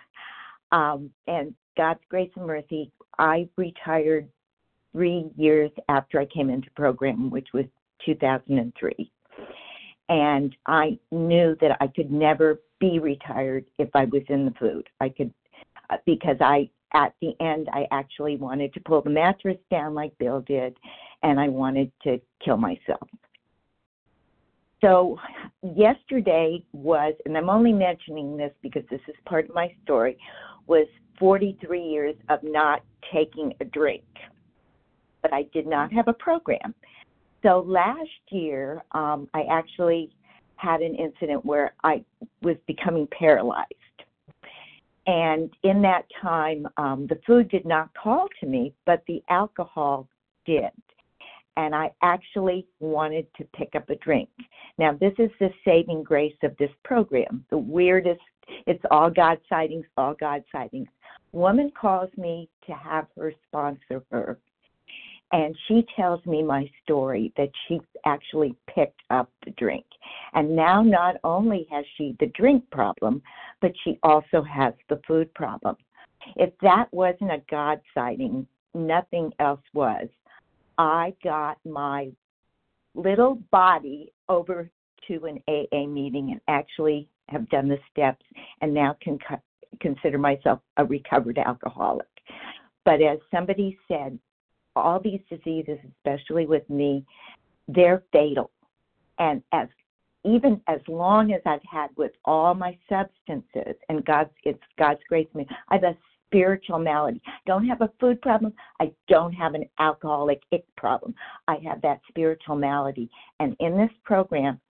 Um, 0.72 1.10
and 1.26 1.54
God's 1.76 2.00
grace 2.08 2.30
and 2.36 2.46
mercy, 2.46 2.90
I 3.18 3.48
retired 3.56 4.28
three 4.92 5.30
years 5.36 5.70
after 5.88 6.18
I 6.18 6.26
came 6.26 6.50
into 6.50 6.70
program, 6.70 7.30
which 7.30 7.48
was 7.52 7.66
2003. 8.04 9.10
And 10.08 10.56
I 10.66 10.98
knew 11.10 11.56
that 11.60 11.76
I 11.80 11.88
could 11.88 12.10
never 12.10 12.60
be 12.78 12.98
retired 12.98 13.64
if 13.78 13.88
I 13.94 14.04
was 14.04 14.22
in 14.28 14.44
the 14.44 14.52
food. 14.52 14.88
I 15.00 15.08
could, 15.08 15.32
uh, 15.90 15.96
because 16.06 16.36
I, 16.40 16.70
at 16.94 17.14
the 17.20 17.34
end, 17.40 17.68
I 17.72 17.86
actually 17.90 18.36
wanted 18.36 18.72
to 18.74 18.80
pull 18.80 19.02
the 19.02 19.10
mattress 19.10 19.58
down 19.70 19.94
like 19.94 20.16
Bill 20.18 20.40
did, 20.40 20.76
and 21.22 21.40
I 21.40 21.48
wanted 21.48 21.90
to 22.04 22.20
kill 22.44 22.56
myself. 22.56 23.08
So, 24.82 25.18
yesterday 25.74 26.62
was, 26.72 27.14
and 27.24 27.36
I'm 27.36 27.48
only 27.48 27.72
mentioning 27.72 28.36
this 28.36 28.52
because 28.62 28.84
this 28.90 29.00
is 29.08 29.14
part 29.24 29.48
of 29.48 29.54
my 29.54 29.74
story, 29.82 30.18
was 30.66 30.86
43 31.18 31.82
years 31.82 32.14
of 32.28 32.40
not 32.42 32.82
taking 33.12 33.54
a 33.60 33.64
drink. 33.64 34.04
But 35.22 35.32
I 35.32 35.44
did 35.52 35.66
not 35.66 35.92
have 35.92 36.08
a 36.08 36.12
program. 36.12 36.74
So 37.42 37.64
last 37.66 38.08
year, 38.30 38.82
um, 38.92 39.28
I 39.34 39.42
actually 39.50 40.10
had 40.56 40.80
an 40.80 40.94
incident 40.94 41.44
where 41.44 41.74
I 41.84 42.04
was 42.42 42.56
becoming 42.66 43.06
paralyzed. 43.08 43.72
And 45.06 45.50
in 45.62 45.82
that 45.82 46.06
time, 46.20 46.66
um, 46.76 47.06
the 47.06 47.20
food 47.26 47.48
did 47.48 47.64
not 47.64 47.90
call 47.94 48.26
to 48.40 48.46
me, 48.46 48.72
but 48.86 49.02
the 49.06 49.22
alcohol 49.28 50.08
did 50.44 50.70
and 51.56 51.74
I 51.74 51.90
actually 52.02 52.66
wanted 52.80 53.26
to 53.38 53.44
pick 53.56 53.74
up 53.74 53.88
a 53.88 53.96
drink. 53.96 54.28
Now, 54.78 54.92
this 54.92 55.14
is 55.18 55.30
the 55.40 55.50
saving 55.64 56.02
grace 56.02 56.36
of 56.42 56.56
this 56.58 56.70
program. 56.84 57.44
The 57.50 57.58
weirdest, 57.58 58.20
it's 58.66 58.82
all 58.90 59.10
God 59.10 59.38
sightings, 59.48 59.86
all 59.96 60.14
God 60.14 60.44
sightings. 60.52 60.88
Woman 61.36 61.70
calls 61.78 62.08
me 62.16 62.48
to 62.66 62.72
have 62.72 63.08
her 63.14 63.30
sponsor 63.46 64.02
her. 64.10 64.38
And 65.32 65.54
she 65.68 65.86
tells 65.94 66.24
me 66.24 66.42
my 66.42 66.66
story 66.82 67.30
that 67.36 67.50
she 67.68 67.78
actually 68.06 68.54
picked 68.74 69.02
up 69.10 69.30
the 69.44 69.50
drink. 69.58 69.84
And 70.32 70.56
now 70.56 70.80
not 70.80 71.16
only 71.24 71.66
has 71.70 71.84
she 71.98 72.16
the 72.20 72.28
drink 72.28 72.64
problem, 72.70 73.20
but 73.60 73.72
she 73.84 73.98
also 74.02 74.40
has 74.42 74.72
the 74.88 74.98
food 75.06 75.32
problem. 75.34 75.76
If 76.36 76.54
that 76.62 76.86
wasn't 76.90 77.32
a 77.32 77.42
God 77.50 77.82
sighting, 77.92 78.46
nothing 78.72 79.30
else 79.38 79.60
was. 79.74 80.08
I 80.78 81.12
got 81.22 81.58
my 81.66 82.12
little 82.94 83.42
body 83.50 84.10
over 84.30 84.70
to 85.08 85.26
an 85.26 85.42
AA 85.46 85.86
meeting 85.86 86.30
and 86.30 86.40
actually 86.48 87.10
have 87.28 87.46
done 87.50 87.68
the 87.68 87.78
steps 87.92 88.24
and 88.62 88.72
now 88.72 88.96
can 89.02 89.18
consider 89.80 90.18
myself 90.18 90.60
a 90.76 90.84
recovered 90.84 91.38
alcoholic. 91.38 92.06
But 92.84 93.02
as 93.02 93.18
somebody 93.30 93.78
said, 93.88 94.18
all 94.74 95.00
these 95.00 95.20
diseases, 95.30 95.78
especially 95.98 96.46
with 96.46 96.68
me, 96.68 97.04
they're 97.68 98.04
fatal. 98.12 98.50
And 99.18 99.42
as 99.52 99.68
even 100.24 100.60
as 100.66 100.80
long 100.88 101.32
as 101.32 101.40
I've 101.46 101.60
had 101.70 101.88
with 101.96 102.12
all 102.24 102.52
my 102.54 102.76
substances 102.88 103.76
and 103.88 104.04
God's 104.04 104.30
it's 104.44 104.62
God's 104.78 105.00
grace 105.08 105.28
me, 105.34 105.46
I've 105.68 105.84
a 105.84 105.96
spiritual 106.26 106.78
malady. 106.78 107.22
I 107.24 107.30
Don't 107.46 107.66
have 107.66 107.80
a 107.80 107.90
food 108.00 108.20
problem. 108.20 108.52
I 108.80 108.92
don't 109.08 109.32
have 109.32 109.54
an 109.54 109.64
alcoholic 109.78 110.42
ick 110.52 110.64
problem. 110.76 111.14
I 111.46 111.56
have 111.64 111.80
that 111.82 112.00
spiritual 112.08 112.56
malady. 112.56 113.08
And 113.40 113.56
in 113.60 113.76
this 113.76 113.90
program, 114.04 114.60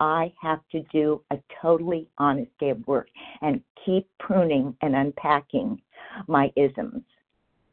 I 0.00 0.32
have 0.40 0.60
to 0.72 0.80
do 0.92 1.22
a 1.30 1.38
totally 1.60 2.08
honest 2.18 2.50
day 2.58 2.70
of 2.70 2.86
work 2.86 3.08
and 3.42 3.62
keep 3.84 4.08
pruning 4.18 4.74
and 4.80 4.96
unpacking 4.96 5.80
my 6.26 6.50
isms 6.56 7.02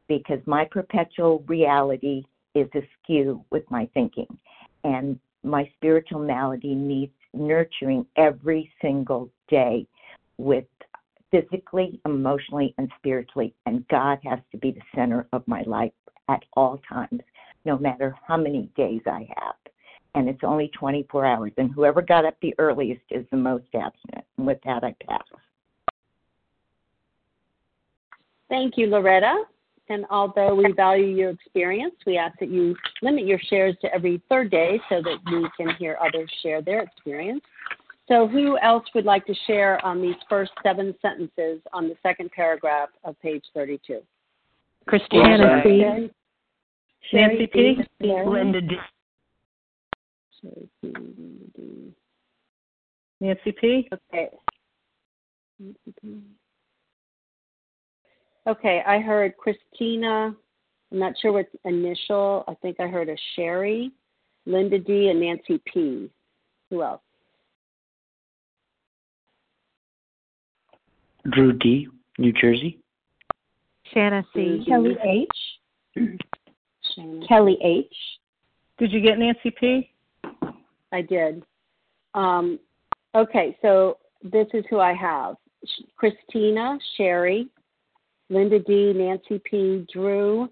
because 0.09 0.39
my 0.45 0.65
perpetual 0.65 1.43
reality 1.47 2.23
is 2.53 2.67
askew 2.75 3.43
with 3.49 3.63
my 3.71 3.89
thinking. 3.93 4.27
And 4.83 5.19
my 5.43 5.69
spiritual 5.77 6.19
malady 6.19 6.75
needs 6.75 7.13
nurturing 7.33 8.05
every 8.17 8.71
single 8.81 9.29
day 9.47 9.87
with 10.37 10.65
physically, 11.31 11.99
emotionally, 12.05 12.73
and 12.77 12.91
spiritually. 12.97 13.53
And 13.65 13.87
God 13.87 14.19
has 14.23 14.39
to 14.51 14.57
be 14.57 14.71
the 14.71 14.81
center 14.95 15.27
of 15.33 15.47
my 15.47 15.63
life 15.63 15.91
at 16.29 16.43
all 16.55 16.79
times, 16.89 17.21
no 17.65 17.77
matter 17.77 18.15
how 18.27 18.37
many 18.37 18.69
days 18.75 19.01
I 19.05 19.27
have. 19.37 19.55
And 20.17 20.27
it's 20.27 20.43
only 20.43 20.69
24 20.69 21.25
hours. 21.25 21.51
And 21.57 21.71
whoever 21.71 22.01
got 22.01 22.25
up 22.25 22.35
the 22.41 22.55
earliest 22.57 23.03
is 23.11 23.23
the 23.29 23.37
most 23.37 23.65
abstinent. 23.75 24.25
And 24.37 24.47
with 24.47 24.57
that, 24.65 24.83
I 24.83 24.95
pass. 25.07 25.21
Thank 28.49 28.77
you, 28.77 28.87
Loretta. 28.87 29.43
And 29.89 30.05
although 30.09 30.55
we 30.55 30.71
value 30.71 31.05
your 31.05 31.29
experience, 31.29 31.93
we 32.05 32.17
ask 32.17 32.37
that 32.39 32.49
you 32.49 32.75
limit 33.03 33.27
your 33.27 33.39
shares 33.47 33.75
to 33.81 33.93
every 33.93 34.19
third 34.27 34.49
day 34.49 34.81
so 34.89 35.03
that 35.03 35.17
we 35.31 35.47
can 35.55 35.75
hear 35.75 35.97
others 36.01 36.29
share 36.41 36.63
their 36.63 36.81
experience. 36.81 37.43
So, 38.07 38.27
who 38.27 38.57
else 38.59 38.85
would 38.95 39.05
like 39.05 39.25
to 39.27 39.35
share 39.45 39.85
on 39.85 40.01
these 40.01 40.15
first 40.27 40.51
seven 40.63 40.95
sentences 41.01 41.61
on 41.73 41.89
the 41.89 41.95
second 42.01 42.31
paragraph 42.31 42.89
of 43.03 43.19
page 43.21 43.43
32? 43.53 43.99
Christina 44.87 45.61
P. 45.63 46.09
Nancy 47.13 47.47
P. 47.47 47.77
Linda 48.01 48.61
D. 48.61 48.77
Nancy 53.19 53.51
P. 53.59 53.89
Okay. 53.93 54.29
Okay, 58.47 58.83
I 58.85 58.99
heard 58.99 59.35
Christina. 59.37 60.35
I'm 60.91 60.99
not 60.99 61.13
sure 61.21 61.33
what 61.33 61.47
initial. 61.65 62.43
I 62.47 62.53
think 62.55 62.79
I 62.79 62.87
heard 62.87 63.09
a 63.09 63.17
Sherry, 63.35 63.91
Linda 64.45 64.79
D, 64.79 65.09
and 65.09 65.19
Nancy 65.19 65.61
P. 65.65 66.09
Who 66.69 66.83
else? 66.83 67.01
Drew 71.31 71.51
D, 71.53 71.89
New 72.17 72.31
Jersey. 72.31 72.79
Shanna 73.93 74.25
C. 74.33 74.63
Kelly 74.67 74.95
H. 75.03 76.09
Kelly 77.27 77.57
H. 77.61 77.95
Did 78.77 78.91
you 78.91 79.01
get 79.01 79.17
Nancy 79.17 79.51
P? 79.59 79.91
I 80.91 81.01
did. 81.01 81.43
Um, 82.13 82.59
okay, 83.15 83.57
so 83.61 83.97
this 84.23 84.47
is 84.53 84.63
who 84.69 84.79
I 84.79 84.93
have 84.93 85.35
Christina, 85.95 86.77
Sherry, 86.95 87.47
Linda 88.29 88.59
D, 88.59 88.93
Nancy 88.93 89.41
P, 89.43 89.85
Drew, 89.91 90.49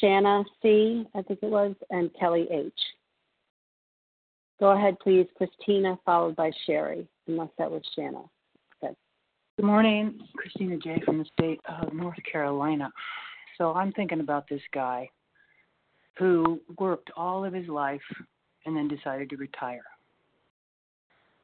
Shanna 0.00 0.44
C, 0.62 1.04
I 1.14 1.22
think 1.22 1.40
it 1.42 1.50
was, 1.50 1.74
and 1.90 2.10
Kelly 2.18 2.46
H. 2.50 2.72
Go 4.60 4.70
ahead, 4.70 4.98
please, 5.00 5.26
Christina, 5.36 5.98
followed 6.04 6.36
by 6.36 6.50
Sherry, 6.66 7.06
unless 7.26 7.50
that 7.58 7.70
was 7.70 7.82
Shanna. 7.96 8.22
Good 9.58 9.66
morning, 9.66 10.18
Christina 10.34 10.78
J. 10.78 11.02
from 11.04 11.18
the 11.18 11.26
state 11.38 11.60
of 11.68 11.92
North 11.92 12.16
Carolina. 12.30 12.90
So 13.58 13.74
I'm 13.74 13.92
thinking 13.92 14.20
about 14.20 14.48
this 14.48 14.62
guy 14.72 15.10
who 16.18 16.58
worked 16.78 17.10
all 17.18 17.44
of 17.44 17.52
his 17.52 17.68
life 17.68 18.00
and 18.66 18.76
then 18.76 18.88
decided 18.88 19.30
to 19.30 19.36
retire. 19.36 19.84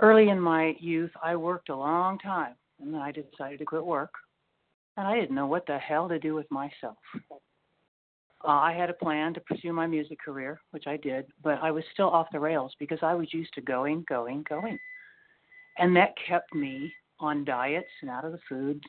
Early 0.01 0.29
in 0.29 0.41
my 0.41 0.77
youth, 0.79 1.11
I 1.23 1.37
worked 1.37 1.69
a 1.69 1.77
long 1.77 2.19
time 2.19 2.55
and 2.81 2.95
then 2.95 3.01
I 3.01 3.13
decided 3.13 3.59
to 3.59 3.65
quit 3.65 3.85
work. 3.85 4.13
And 4.97 5.07
I 5.07 5.15
didn't 5.15 5.35
know 5.35 5.47
what 5.47 5.67
the 5.67 5.79
hell 5.79 6.09
to 6.09 6.19
do 6.19 6.35
with 6.35 6.51
myself. 6.51 6.97
Uh, 8.45 8.49
I 8.49 8.73
had 8.73 8.91
a 8.91 8.95
plan 8.95 9.35
to 9.35 9.41
pursue 9.41 9.73
my 9.73 9.87
music 9.87 10.19
career, 10.25 10.61
which 10.71 10.87
I 10.87 10.97
did, 10.97 11.27
but 11.43 11.59
I 11.61 11.71
was 11.73 11.85
still 11.93 12.09
off 12.09 12.29
the 12.33 12.41
rails 12.41 12.73
because 12.79 12.99
I 13.03 13.15
was 13.15 13.33
used 13.33 13.53
to 13.55 13.61
going, 13.61 14.05
going, 14.09 14.45
going. 14.49 14.79
And 15.79 15.95
that 15.97 16.15
kept 16.29 16.55
me 16.55 16.93
on 17.21 17.45
diets 17.45 17.89
and 18.01 18.11
out 18.11 18.25
of 18.25 18.33
the 18.33 18.39
food 18.49 18.81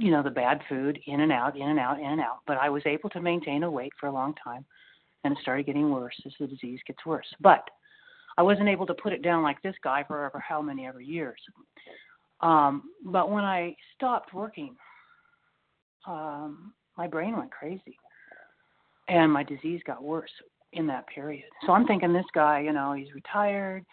you 0.00 0.10
know, 0.10 0.22
the 0.22 0.30
bad 0.30 0.60
food 0.66 0.98
in 1.06 1.20
and 1.20 1.30
out, 1.30 1.56
in 1.56 1.68
and 1.68 1.78
out, 1.78 1.98
in 1.98 2.06
and 2.06 2.20
out. 2.20 2.38
But 2.46 2.56
I 2.56 2.70
was 2.70 2.82
able 2.86 3.10
to 3.10 3.20
maintain 3.20 3.62
a 3.62 3.70
weight 3.70 3.92
for 4.00 4.06
a 4.06 4.12
long 4.12 4.34
time, 4.42 4.64
and 5.24 5.32
it 5.32 5.38
started 5.42 5.66
getting 5.66 5.90
worse 5.90 6.14
as 6.26 6.32
the 6.40 6.46
disease 6.46 6.80
gets 6.86 7.04
worse. 7.04 7.26
But 7.40 7.68
I 8.38 8.42
wasn't 8.42 8.68
able 8.68 8.86
to 8.86 8.94
put 8.94 9.12
it 9.12 9.22
down 9.22 9.42
like 9.42 9.60
this 9.62 9.74
guy 9.82 10.04
for 10.06 10.30
how 10.46 10.62
many 10.62 10.86
ever 10.86 11.00
years. 11.00 11.40
Um, 12.40 12.84
but 13.04 13.30
when 13.30 13.44
I 13.44 13.76
stopped 13.96 14.32
working, 14.32 14.76
um, 16.06 16.72
my 16.96 17.06
brain 17.06 17.36
went 17.36 17.50
crazy, 17.50 17.98
and 19.08 19.30
my 19.30 19.42
disease 19.42 19.82
got 19.86 20.02
worse 20.02 20.30
in 20.72 20.86
that 20.86 21.06
period. 21.08 21.44
So 21.66 21.72
I'm 21.72 21.86
thinking 21.86 22.12
this 22.12 22.24
guy, 22.34 22.60
you 22.60 22.72
know, 22.72 22.92
he's 22.94 23.12
retired 23.14 23.84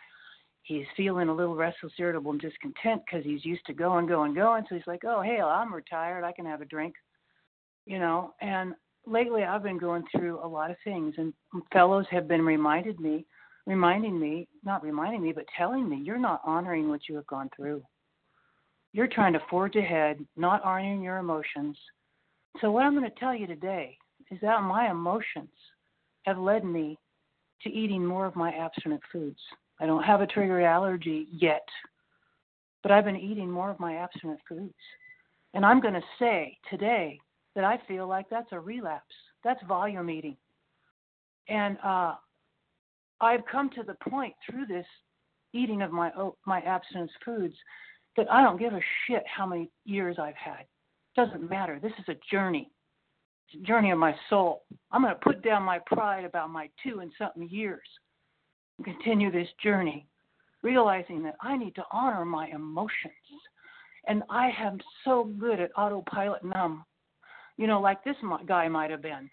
he's 0.67 0.85
feeling 0.97 1.29
a 1.29 1.33
little 1.33 1.55
restless, 1.55 1.93
irritable, 1.97 2.31
and 2.31 2.41
discontent 2.41 3.01
because 3.05 3.25
he's 3.25 3.45
used 3.45 3.65
to 3.65 3.73
going, 3.73 4.05
going, 4.05 4.33
going. 4.33 4.65
So 4.67 4.75
he's 4.75 4.85
like, 4.85 5.03
"Oh, 5.05 5.21
hey, 5.21 5.39
I'm 5.41 5.73
retired. 5.73 6.25
I 6.25 6.33
can 6.33 6.45
have 6.45 6.61
a 6.61 6.65
drink," 6.65 6.93
you 7.85 7.99
know. 7.99 8.33
And 8.41 8.75
lately, 9.07 9.43
I've 9.43 9.63
been 9.63 9.77
going 9.77 10.03
through 10.11 10.43
a 10.43 10.47
lot 10.47 10.71
of 10.71 10.77
things, 10.83 11.15
and 11.17 11.33
fellows 11.71 12.05
have 12.11 12.27
been 12.27 12.43
reminded 12.43 12.99
me, 12.99 13.25
reminding 13.65 14.19
me, 14.19 14.47
not 14.63 14.83
reminding 14.83 15.21
me, 15.21 15.31
but 15.31 15.45
telling 15.57 15.87
me, 15.87 15.97
"You're 15.97 16.17
not 16.17 16.41
honoring 16.43 16.89
what 16.89 17.07
you 17.07 17.15
have 17.15 17.27
gone 17.27 17.49
through. 17.55 17.83
You're 18.93 19.07
trying 19.07 19.33
to 19.33 19.39
forge 19.49 19.75
ahead, 19.75 20.25
not 20.35 20.63
honoring 20.63 21.01
your 21.01 21.17
emotions." 21.17 21.77
So 22.59 22.71
what 22.71 22.85
I'm 22.85 22.97
going 22.97 23.09
to 23.09 23.19
tell 23.19 23.35
you 23.35 23.47
today 23.47 23.97
is 24.31 24.39
that 24.41 24.61
my 24.63 24.89
emotions 24.89 25.53
have 26.25 26.37
led 26.37 26.65
me 26.65 26.97
to 27.61 27.69
eating 27.69 28.05
more 28.05 28.25
of 28.25 28.35
my 28.35 28.53
abstinent 28.53 29.01
foods. 29.11 29.39
I 29.79 29.85
don't 29.85 30.03
have 30.03 30.21
a 30.21 30.27
trigger 30.27 30.61
allergy 30.61 31.27
yet, 31.31 31.67
but 32.83 32.91
I've 32.91 33.05
been 33.05 33.15
eating 33.15 33.49
more 33.49 33.69
of 33.69 33.79
my 33.79 33.95
abstinent 33.95 34.39
foods. 34.47 34.75
And 35.53 35.65
I'm 35.65 35.79
going 35.79 35.93
to 35.93 36.03
say 36.19 36.57
today 36.69 37.19
that 37.57 37.65
I 37.65 37.79
feel 37.87 38.07
like 38.07 38.29
that's 38.29 38.51
a 38.51 38.59
relapse. 38.59 39.15
That's 39.43 39.59
volume 39.67 40.11
eating. 40.11 40.37
And 41.49 41.75
uh, 41.83 42.13
I've 43.19 43.45
come 43.51 43.71
to 43.71 43.81
the 43.81 43.95
point 44.07 44.35
through 44.47 44.67
this 44.67 44.85
eating 45.53 45.81
of 45.81 45.91
my 45.91 46.11
my 46.45 46.59
abstinence 46.61 47.11
foods 47.25 47.55
that 48.15 48.31
I 48.31 48.43
don't 48.43 48.59
give 48.59 48.73
a 48.73 48.81
shit 49.07 49.23
how 49.25 49.47
many 49.47 49.71
years 49.85 50.17
I've 50.19 50.35
had. 50.35 50.65
Doesn't 51.15 51.49
matter. 51.49 51.79
This 51.81 51.93
is 51.97 52.05
a 52.09 52.17
journey. 52.31 52.69
It's 53.47 53.63
a 53.63 53.65
journey 53.65 53.89
of 53.89 53.97
my 53.97 54.15
soul. 54.29 54.61
I'm 54.91 55.01
going 55.01 55.15
to 55.15 55.19
put 55.19 55.41
down 55.43 55.63
my 55.63 55.79
pride 55.87 56.25
about 56.25 56.51
my 56.51 56.69
two 56.83 56.99
and 56.99 57.11
something 57.17 57.49
years 57.49 57.87
and 58.77 58.85
continue 58.85 59.31
this 59.31 59.49
journey, 59.63 60.05
realizing 60.61 61.23
that 61.23 61.37
I 61.41 61.57
need 61.57 61.73
to 61.73 61.85
honor 61.91 62.23
my 62.23 62.49
emotions. 62.49 62.91
And 64.07 64.21
I 64.29 64.51
am 64.59 64.77
so 65.03 65.23
good 65.39 65.59
at 65.59 65.71
autopilot 65.75 66.43
numb. 66.43 66.85
You 67.57 67.67
know, 67.67 67.81
like 67.81 68.03
this 68.03 68.15
guy 68.47 68.67
might 68.67 68.91
have 68.91 69.01
been. 69.01 69.29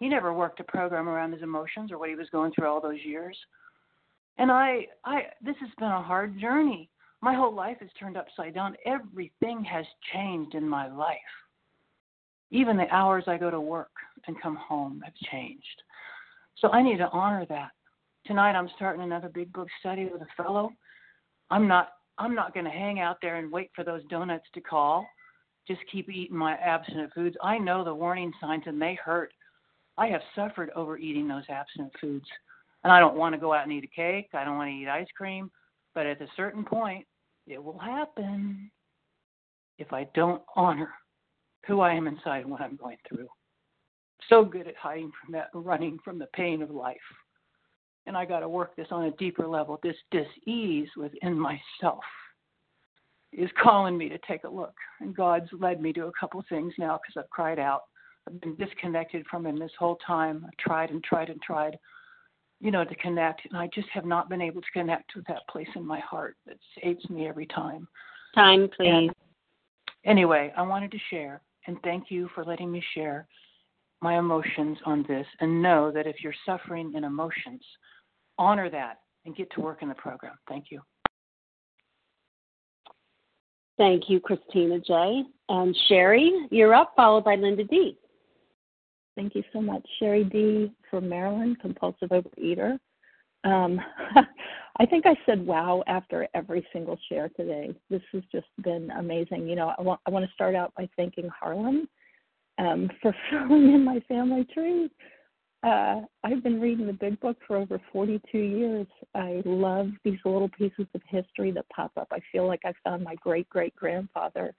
He 0.00 0.08
never 0.08 0.32
worked 0.32 0.60
a 0.60 0.64
program 0.64 1.08
around 1.08 1.32
his 1.32 1.42
emotions 1.42 1.92
or 1.92 1.98
what 1.98 2.08
he 2.08 2.14
was 2.14 2.28
going 2.30 2.52
through 2.52 2.68
all 2.68 2.80
those 2.80 3.00
years. 3.04 3.36
And 4.38 4.50
I, 4.50 4.86
I, 5.04 5.22
this 5.44 5.56
has 5.60 5.70
been 5.78 5.88
a 5.88 6.02
hard 6.02 6.38
journey. 6.40 6.90
My 7.20 7.34
whole 7.34 7.54
life 7.54 7.78
has 7.80 7.88
turned 7.98 8.16
upside 8.16 8.54
down. 8.54 8.76
Everything 8.84 9.64
has 9.64 9.86
changed 10.12 10.54
in 10.54 10.68
my 10.68 10.92
life. 10.92 11.16
Even 12.50 12.76
the 12.76 12.92
hours 12.92 13.24
I 13.26 13.38
go 13.38 13.50
to 13.50 13.60
work 13.60 13.92
and 14.26 14.40
come 14.40 14.56
home 14.56 15.02
have 15.04 15.14
changed. 15.30 15.82
So 16.56 16.70
I 16.70 16.82
need 16.82 16.98
to 16.98 17.08
honor 17.10 17.46
that 17.48 17.70
tonight 18.26 18.52
I'm 18.52 18.70
starting 18.76 19.02
another 19.02 19.28
big 19.28 19.52
book 19.52 19.68
study 19.80 20.08
with 20.10 20.22
a 20.22 20.42
fellow. 20.42 20.70
I'm 21.50 21.68
not 21.68 21.90
I'm 22.16 22.34
not 22.34 22.54
going 22.54 22.64
to 22.64 22.70
hang 22.70 23.00
out 23.00 23.18
there 23.20 23.36
and 23.36 23.50
wait 23.50 23.70
for 23.74 23.84
those 23.84 24.04
donuts 24.08 24.44
to 24.54 24.60
call. 24.60 25.04
Just 25.66 25.80
keep 25.90 26.10
eating 26.10 26.36
my 26.36 26.54
abstinent 26.54 27.12
foods. 27.14 27.36
I 27.42 27.58
know 27.58 27.84
the 27.84 27.94
warning 27.94 28.32
signs 28.40 28.64
and 28.66 28.80
they 28.80 28.98
hurt. 29.02 29.32
I 29.96 30.08
have 30.08 30.20
suffered 30.34 30.70
overeating 30.76 31.28
those 31.28 31.44
abstinent 31.48 31.92
foods. 32.00 32.26
And 32.82 32.92
I 32.92 33.00
don't 33.00 33.16
want 33.16 33.34
to 33.34 33.40
go 33.40 33.54
out 33.54 33.64
and 33.64 33.72
eat 33.72 33.84
a 33.84 33.94
cake. 33.94 34.28
I 34.34 34.44
don't 34.44 34.56
want 34.56 34.70
to 34.70 34.74
eat 34.74 34.88
ice 34.88 35.06
cream. 35.16 35.50
But 35.94 36.06
at 36.06 36.20
a 36.20 36.28
certain 36.36 36.64
point, 36.64 37.06
it 37.46 37.62
will 37.62 37.78
happen 37.78 38.70
if 39.78 39.92
I 39.92 40.06
don't 40.14 40.42
honor 40.56 40.90
who 41.66 41.80
I 41.80 41.94
am 41.94 42.06
inside 42.06 42.42
and 42.42 42.50
what 42.50 42.60
I'm 42.60 42.76
going 42.76 42.98
through. 43.08 43.28
So 44.28 44.44
good 44.44 44.68
at 44.68 44.76
hiding 44.76 45.12
from 45.22 45.32
that, 45.32 45.48
running 45.54 45.98
from 46.04 46.18
the 46.18 46.28
pain 46.34 46.62
of 46.62 46.70
life 46.70 46.96
and 48.06 48.16
I 48.16 48.24
got 48.24 48.40
to 48.40 48.48
work 48.48 48.76
this 48.76 48.88
on 48.90 49.04
a 49.04 49.10
deeper 49.12 49.46
level. 49.46 49.78
This 49.82 49.96
dis-ease 50.10 50.88
within 50.96 51.38
myself 51.38 52.04
is 53.36 53.50
calling 53.60 53.98
me 53.98 54.08
to 54.08 54.18
take 54.26 54.44
a 54.44 54.48
look, 54.48 54.74
and 55.00 55.16
God's 55.16 55.48
led 55.52 55.80
me 55.80 55.92
to 55.94 56.06
a 56.06 56.12
couple 56.18 56.42
things 56.48 56.72
now 56.78 56.98
because 56.98 57.22
I've 57.22 57.30
cried 57.30 57.58
out. 57.58 57.82
I've 58.26 58.40
been 58.40 58.56
disconnected 58.56 59.26
from 59.30 59.44
Him 59.44 59.58
this 59.58 59.72
whole 59.78 59.98
time. 60.06 60.44
I've 60.46 60.56
tried 60.56 60.90
and 60.90 61.02
tried 61.02 61.30
and 61.30 61.42
tried, 61.42 61.76
you 62.60 62.70
know, 62.70 62.84
to 62.84 62.94
connect, 62.96 63.42
and 63.46 63.56
I 63.58 63.68
just 63.74 63.88
have 63.88 64.04
not 64.04 64.28
been 64.28 64.40
able 64.40 64.60
to 64.60 64.70
connect 64.72 65.14
with 65.16 65.26
that 65.26 65.46
place 65.50 65.68
in 65.74 65.86
my 65.86 66.00
heart 66.00 66.36
that 66.46 66.56
saves 66.82 67.08
me 67.10 67.26
every 67.26 67.46
time. 67.46 67.88
Time, 68.34 68.68
please. 68.76 68.88
And 68.88 69.10
anyway, 70.04 70.52
I 70.56 70.62
wanted 70.62 70.90
to 70.92 70.98
share, 71.10 71.42
and 71.66 71.76
thank 71.82 72.10
you 72.10 72.28
for 72.34 72.44
letting 72.44 72.70
me 72.70 72.82
share 72.94 73.26
my 74.00 74.18
emotions 74.18 74.78
on 74.86 75.04
this, 75.08 75.26
and 75.40 75.62
know 75.62 75.90
that 75.90 76.06
if 76.06 76.16
you're 76.22 76.34
suffering 76.46 76.92
in 76.94 77.04
emotions, 77.04 77.62
honor 78.38 78.70
that 78.70 78.98
and 79.24 79.36
get 79.36 79.50
to 79.52 79.60
work 79.60 79.82
in 79.82 79.88
the 79.88 79.94
program. 79.94 80.34
Thank 80.48 80.66
you. 80.70 80.80
Thank 83.76 84.04
you, 84.08 84.20
Christina 84.20 84.78
J. 84.80 85.24
And 85.48 85.76
Sherry, 85.88 86.32
you're 86.50 86.74
up, 86.74 86.92
followed 86.96 87.24
by 87.24 87.34
Linda 87.34 87.64
D. 87.64 87.98
Thank 89.16 89.34
you 89.34 89.42
so 89.52 89.60
much. 89.60 89.84
Sherry 89.98 90.24
D. 90.24 90.72
from 90.90 91.08
Maryland, 91.08 91.58
compulsive 91.60 92.10
overeater. 92.10 92.78
Um, 93.44 93.80
I 94.76 94.86
think 94.86 95.06
I 95.06 95.14
said 95.24 95.46
wow 95.46 95.84
after 95.86 96.26
every 96.34 96.66
single 96.72 96.98
share 97.08 97.28
today. 97.36 97.74
This 97.90 98.02
has 98.12 98.22
just 98.32 98.46
been 98.62 98.90
amazing. 98.92 99.48
You 99.48 99.54
know, 99.54 99.72
I 99.78 99.82
want, 99.82 100.00
I 100.06 100.10
want 100.10 100.24
to 100.24 100.32
start 100.32 100.54
out 100.54 100.72
by 100.76 100.88
thanking 100.96 101.28
Harlan 101.28 101.88
um, 102.58 102.90
for 103.02 103.14
filling 103.30 103.74
in 103.74 103.84
my 103.84 104.00
family 104.08 104.46
tree. 104.52 104.90
Uh, 105.64 106.02
I've 106.22 106.42
been 106.42 106.60
reading 106.60 106.86
the 106.86 106.92
Big 106.92 107.18
Book 107.20 107.38
for 107.46 107.56
over 107.56 107.80
42 107.90 108.36
years. 108.36 108.86
I 109.14 109.40
love 109.46 109.88
these 110.04 110.18
little 110.26 110.50
pieces 110.50 110.86
of 110.94 111.00
history 111.08 111.52
that 111.52 111.64
pop 111.74 111.90
up. 111.96 112.08
I 112.12 112.18
feel 112.30 112.46
like 112.46 112.60
I 112.66 112.74
found 112.84 113.02
my 113.02 113.14
great 113.14 113.48
great 113.48 113.74
grandfather 113.74 114.54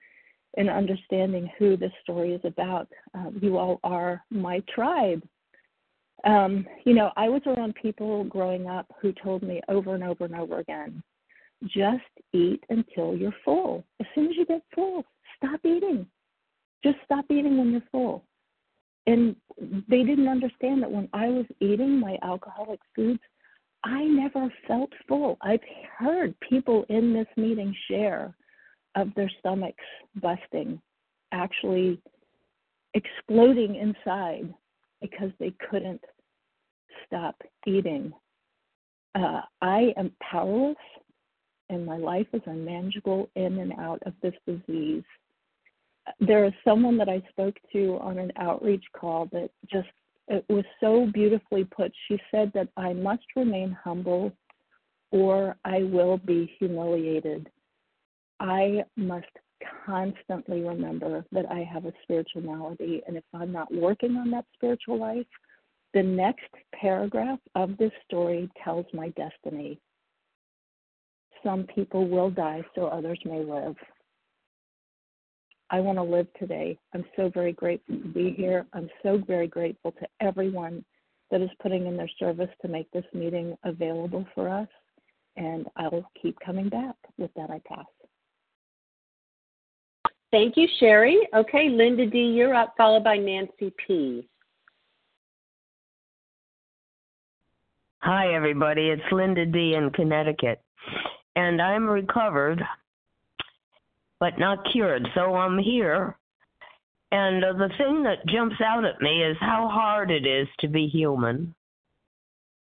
in 0.55 0.67
understanding 0.67 1.51
who 1.59 1.77
this 1.77 1.91
story 2.01 2.33
is 2.33 2.41
about. 2.43 2.87
Uh, 3.15 3.29
you 3.39 3.57
all 3.57 3.79
are 3.83 4.23
my 4.31 4.63
tribe. 4.73 5.21
Um, 6.23 6.65
you 6.85 6.95
know, 6.95 7.11
I 7.17 7.29
was 7.29 7.41
around 7.45 7.75
people 7.75 8.23
growing 8.23 8.67
up 8.67 8.87
who 8.99 9.13
told 9.13 9.43
me 9.43 9.61
over 9.69 9.93
and 9.93 10.03
over 10.03 10.25
and 10.25 10.35
over 10.35 10.57
again 10.57 11.03
just 11.67 12.03
eat 12.33 12.63
until 12.69 13.15
you're 13.15 13.35
full. 13.43 13.83
As 13.99 14.07
soon 14.15 14.27
as 14.27 14.37
you 14.37 14.45
get 14.45 14.61
full, 14.73 15.03
stop 15.37 15.59
eating. 15.63 16.07
Just 16.83 16.97
stop 17.05 17.25
eating 17.29 17.57
when 17.57 17.71
you're 17.71 17.81
full 17.91 18.23
and 19.07 19.35
they 19.87 20.03
didn't 20.03 20.27
understand 20.27 20.81
that 20.81 20.91
when 20.91 21.07
I 21.13 21.29
was 21.29 21.45
eating 21.59 21.99
my 21.99 22.17
alcoholic 22.23 22.79
foods, 22.95 23.19
I 23.83 24.03
never 24.03 24.51
felt 24.67 24.91
full. 25.07 25.37
I've 25.41 25.59
heard 25.97 26.33
people 26.49 26.85
in 26.89 27.13
this 27.13 27.27
meeting 27.37 27.75
share 27.87 28.35
of 28.95 29.13
their 29.15 29.31
stomachs 29.39 29.83
busting, 30.15 30.81
actually 31.31 32.01
exploding 32.95 33.75
inside 33.75 34.53
because 35.01 35.29
they 35.39 35.53
couldn't 35.69 36.01
stop 37.05 37.35
eating. 37.67 38.11
Uh, 39.13 39.41
I 39.61 39.93
am 39.97 40.11
powerless, 40.19 40.75
and 41.69 41.85
my 41.85 41.97
life 41.97 42.27
is 42.33 42.41
unmanageable 42.45 43.29
in 43.35 43.59
and 43.59 43.73
out 43.73 44.01
of 44.05 44.13
this 44.23 44.33
disease 44.47 45.03
there 46.19 46.45
is 46.45 46.53
someone 46.63 46.97
that 46.97 47.09
I 47.09 47.21
spoke 47.29 47.55
to 47.73 47.97
on 48.01 48.19
an 48.19 48.31
outreach 48.37 48.83
call 48.95 49.27
that 49.31 49.49
just 49.71 49.87
it 50.27 50.45
was 50.49 50.65
so 50.79 51.07
beautifully 51.13 51.65
put. 51.65 51.91
She 52.07 52.19
said 52.31 52.51
that 52.53 52.69
I 52.77 52.93
must 52.93 53.25
remain 53.35 53.71
humble 53.83 54.31
or 55.11 55.55
I 55.63 55.83
will 55.83 56.17
be 56.17 56.51
humiliated. 56.59 57.49
I 58.39 58.83
must 58.97 59.27
constantly 59.85 60.61
remember 60.61 61.25
that 61.31 61.45
I 61.49 61.59
have 61.59 61.85
a 61.85 61.93
spiritual 62.03 62.41
malady, 62.41 63.01
and 63.07 63.15
if 63.15 63.23
I'm 63.33 63.51
not 63.51 63.73
working 63.73 64.15
on 64.17 64.31
that 64.31 64.45
spiritual 64.55 64.99
life, 64.99 65.27
the 65.93 66.03
next 66.03 66.49
paragraph 66.73 67.39
of 67.55 67.77
this 67.77 67.91
story 68.05 68.49
tells 68.61 68.85
my 68.93 69.09
destiny. 69.09 69.79
Some 71.43 71.63
people 71.63 72.07
will 72.07 72.29
die 72.29 72.63
so 72.73 72.87
others 72.87 73.19
may 73.23 73.43
live. 73.43 73.75
I 75.69 75.79
want 75.79 75.97
to 75.97 76.03
live 76.03 76.27
today. 76.39 76.77
I'm 76.93 77.05
so 77.15 77.31
very 77.33 77.51
grateful 77.51 77.95
to 77.97 78.07
be 78.07 78.31
here. 78.31 78.65
I'm 78.73 78.89
so 79.01 79.21
very 79.25 79.47
grateful 79.47 79.91
to 79.93 80.07
everyone 80.21 80.85
that 81.31 81.41
is 81.41 81.49
putting 81.61 81.87
in 81.87 81.97
their 81.97 82.09
service 82.19 82.49
to 82.61 82.67
make 82.67 82.89
this 82.91 83.05
meeting 83.13 83.57
available 83.63 84.25
for 84.35 84.47
us. 84.47 84.67
And 85.37 85.67
I'll 85.75 86.09
keep 86.21 86.37
coming 86.39 86.69
back. 86.69 86.95
With 87.17 87.31
that, 87.35 87.49
I 87.49 87.61
pass. 87.67 87.85
Thank 90.31 90.55
you, 90.57 90.67
Sherry. 90.79 91.27
Okay, 91.33 91.69
Linda 91.69 92.05
D, 92.05 92.19
you're 92.19 92.53
up, 92.53 92.73
followed 92.77 93.03
by 93.03 93.17
Nancy 93.17 93.73
P. 93.85 94.27
Hi, 98.01 98.33
everybody. 98.35 98.89
It's 98.89 99.01
Linda 99.11 99.45
D 99.45 99.73
in 99.75 99.89
Connecticut. 99.91 100.61
And 101.35 101.61
I'm 101.61 101.87
recovered, 101.87 102.61
but 104.19 104.39
not 104.39 104.59
cured. 104.71 105.07
So 105.15 105.35
I'm 105.35 105.57
here. 105.57 106.15
And 107.11 107.43
uh, 107.43 107.53
the 107.53 107.69
thing 107.77 108.03
that 108.03 108.25
jumps 108.27 108.55
out 108.63 108.85
at 108.85 109.01
me 109.01 109.23
is 109.23 109.37
how 109.39 109.69
hard 109.71 110.11
it 110.11 110.25
is 110.25 110.47
to 110.59 110.67
be 110.67 110.87
human. 110.87 111.53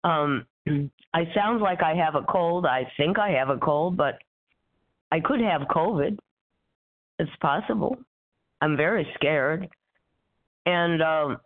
Um, 0.04 0.46
I 1.14 1.26
sound 1.36 1.62
like 1.62 1.84
I 1.84 1.96
have 1.96 2.16
a 2.16 2.24
cold. 2.24 2.66
I 2.66 2.88
think 2.98 3.20
I 3.20 3.32
have 3.32 3.50
a 3.50 3.58
cold, 3.58 3.98
but 3.98 4.20
I 5.12 5.20
could 5.20 5.42
have 5.42 5.62
COVID. 5.62 6.18
It's 7.20 7.32
possible. 7.42 7.98
I'm 8.62 8.78
very 8.78 9.08
scared. 9.16 9.68
And, 10.66 11.02
um, 11.02 11.38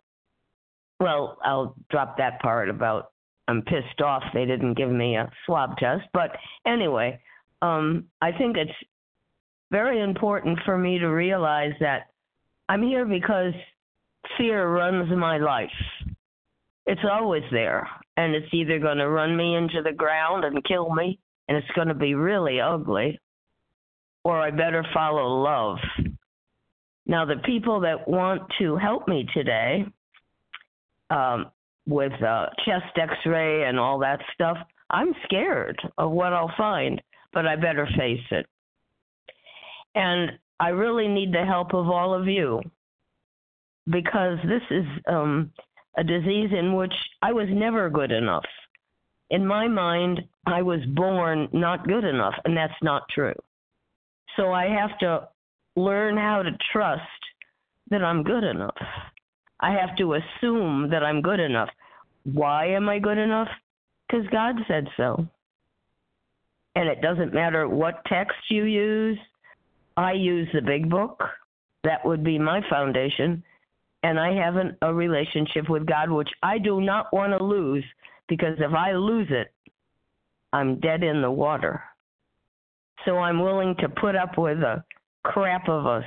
well, 1.00 1.38
I'll 1.44 1.74
drop 1.90 2.18
that 2.18 2.40
part 2.40 2.68
about 2.70 3.10
I'm 3.48 3.62
pissed 3.62 4.00
off 4.02 4.22
they 4.34 4.44
didn't 4.44 4.74
give 4.74 4.90
me 4.90 5.16
a 5.16 5.30
swab 5.44 5.76
test. 5.78 6.04
But 6.12 6.32
anyway, 6.66 7.20
um, 7.62 8.06
I 8.20 8.32
think 8.32 8.56
it's 8.56 8.72
very 9.70 10.00
important 10.00 10.58
for 10.64 10.78
me 10.78 10.98
to 10.98 11.06
realize 11.08 11.72
that 11.80 12.08
I'm 12.68 12.82
here 12.82 13.04
because 13.04 13.52
fear 14.38 14.68
runs 14.68 15.10
my 15.16 15.38
life. 15.38 15.70
It's 16.86 17.04
always 17.10 17.42
there 17.50 17.88
and 18.16 18.34
it's 18.34 18.52
either 18.52 18.78
going 18.78 18.98
to 18.98 19.08
run 19.08 19.36
me 19.36 19.56
into 19.56 19.82
the 19.82 19.92
ground 19.92 20.44
and 20.44 20.64
kill 20.64 20.94
me, 20.94 21.18
and 21.48 21.56
it's 21.56 21.70
going 21.74 21.88
to 21.88 21.94
be 21.94 22.14
really 22.14 22.60
ugly, 22.60 23.18
or 24.24 24.40
I 24.40 24.50
better 24.50 24.84
follow 24.94 25.42
love. 25.42 25.78
Now, 27.06 27.24
the 27.24 27.36
people 27.44 27.80
that 27.80 28.08
want 28.08 28.42
to 28.58 28.76
help 28.76 29.06
me 29.06 29.26
today 29.32 29.84
um, 31.10 31.50
with 31.86 32.12
uh, 32.22 32.46
chest 32.64 32.98
x 33.00 33.12
ray 33.26 33.64
and 33.68 33.78
all 33.78 33.98
that 34.00 34.18
stuff, 34.34 34.56
I'm 34.90 35.12
scared 35.24 35.78
of 35.98 36.10
what 36.10 36.32
I'll 36.32 36.52
find, 36.56 37.00
but 37.32 37.46
I 37.46 37.54
better 37.56 37.86
face 37.96 38.24
it. 38.30 38.46
And 39.96 40.32
I 40.60 40.68
really 40.68 41.08
need 41.08 41.32
the 41.32 41.44
help 41.44 41.74
of 41.74 41.88
all 41.88 42.14
of 42.14 42.28
you 42.28 42.60
because 43.90 44.38
this 44.44 44.62
is 44.70 44.84
um, 45.08 45.50
a 45.96 46.04
disease 46.04 46.50
in 46.56 46.74
which 46.76 46.92
I 47.22 47.32
was 47.32 47.48
never 47.50 47.90
good 47.90 48.12
enough. 48.12 48.44
In 49.30 49.44
my 49.44 49.66
mind, 49.66 50.20
I 50.46 50.62
was 50.62 50.80
born 50.94 51.48
not 51.52 51.88
good 51.88 52.04
enough, 52.04 52.34
and 52.44 52.56
that's 52.56 52.80
not 52.82 53.08
true. 53.08 53.34
So 54.36 54.52
I 54.52 54.66
have 54.66 54.96
to 55.00 55.28
learn 55.74 56.16
how 56.16 56.42
to 56.42 56.50
trust 56.72 57.02
that 57.90 58.04
I'm 58.04 58.22
good 58.22 58.44
enough. 58.44 58.76
I 59.60 59.72
have 59.72 59.96
to 59.96 60.14
assume 60.14 60.90
that 60.90 61.02
I'm 61.02 61.22
good 61.22 61.40
enough. 61.40 61.70
Why 62.24 62.66
am 62.66 62.88
I 62.88 62.98
good 62.98 63.18
enough? 63.18 63.48
Because 64.06 64.26
God 64.28 64.56
said 64.68 64.86
so. 64.96 65.26
And 66.74 66.88
it 66.88 67.00
doesn't 67.00 67.32
matter 67.32 67.66
what 67.66 68.04
text 68.06 68.36
you 68.50 68.64
use. 68.64 69.18
I 69.96 70.12
use 70.12 70.48
the 70.52 70.62
big 70.62 70.90
book. 70.90 71.22
That 71.84 72.04
would 72.04 72.24
be 72.24 72.38
my 72.38 72.60
foundation 72.68 73.42
and 74.06 74.20
I 74.20 74.32
have 74.34 74.54
an, 74.54 74.76
a 74.82 74.94
relationship 74.94 75.68
with 75.68 75.84
God, 75.84 76.10
which 76.10 76.28
I 76.40 76.58
do 76.58 76.80
not 76.80 77.12
want 77.12 77.36
to 77.36 77.42
lose 77.42 77.84
because 78.28 78.56
if 78.58 78.72
I 78.72 78.92
lose 78.92 79.26
it, 79.30 79.52
I'm 80.52 80.78
dead 80.78 81.02
in 81.02 81.22
the 81.22 81.30
water. 81.30 81.82
So 83.04 83.18
I'm 83.18 83.40
willing 83.40 83.74
to 83.80 83.88
put 83.88 84.14
up 84.14 84.38
with 84.38 84.58
a 84.58 84.84
crap 85.24 85.68
of 85.68 85.86
a 85.86 86.02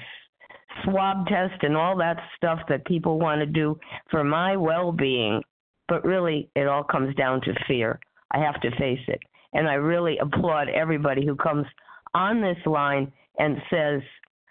swab 0.84 1.28
test 1.28 1.62
and 1.64 1.76
all 1.76 1.98
that 1.98 2.18
stuff 2.38 2.60
that 2.70 2.86
people 2.86 3.20
want 3.20 3.42
to 3.42 3.46
do 3.46 3.78
for 4.10 4.24
my 4.24 4.56
well 4.56 4.94
being. 4.94 5.42
But 5.90 6.06
really, 6.06 6.50
it 6.56 6.68
all 6.68 6.84
comes 6.84 7.14
down 7.16 7.42
to 7.42 7.54
fear. 7.68 8.00
I 8.32 8.40
have 8.40 8.62
to 8.62 8.72
face 8.78 9.04
it. 9.08 9.20
And 9.52 9.68
I 9.68 9.74
really 9.74 10.18
applaud 10.20 10.70
everybody 10.70 11.26
who 11.26 11.36
comes 11.36 11.66
on 12.14 12.42
this 12.42 12.58
line 12.66 13.12
and 13.40 13.62
says 13.70 14.02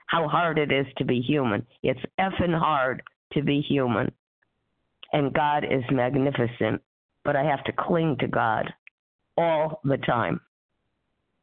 how 0.06 0.26
hard 0.26 0.58
it 0.58 0.72
is 0.72 0.86
to 0.96 1.04
be 1.04 1.20
human. 1.20 1.64
It's 1.82 2.00
effing 2.18 2.58
hard 2.58 3.02
to 3.34 3.42
be 3.42 3.60
human. 3.60 4.10
And 5.12 5.32
God 5.32 5.64
is 5.64 5.84
magnificent, 5.90 6.82
but 7.24 7.36
I 7.36 7.44
have 7.44 7.62
to 7.64 7.72
cling 7.72 8.16
to 8.20 8.26
God 8.26 8.72
all 9.36 9.80
the 9.84 9.98
time. 9.98 10.40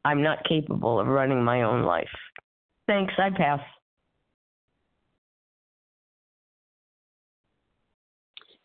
I'm 0.04 0.22
not 0.22 0.44
capable 0.44 1.00
of 1.00 1.06
running 1.06 1.42
my 1.42 1.62
own 1.62 1.82
life. 1.82 2.08
Thanks, 2.86 3.14
I 3.18 3.30
pass. 3.30 3.60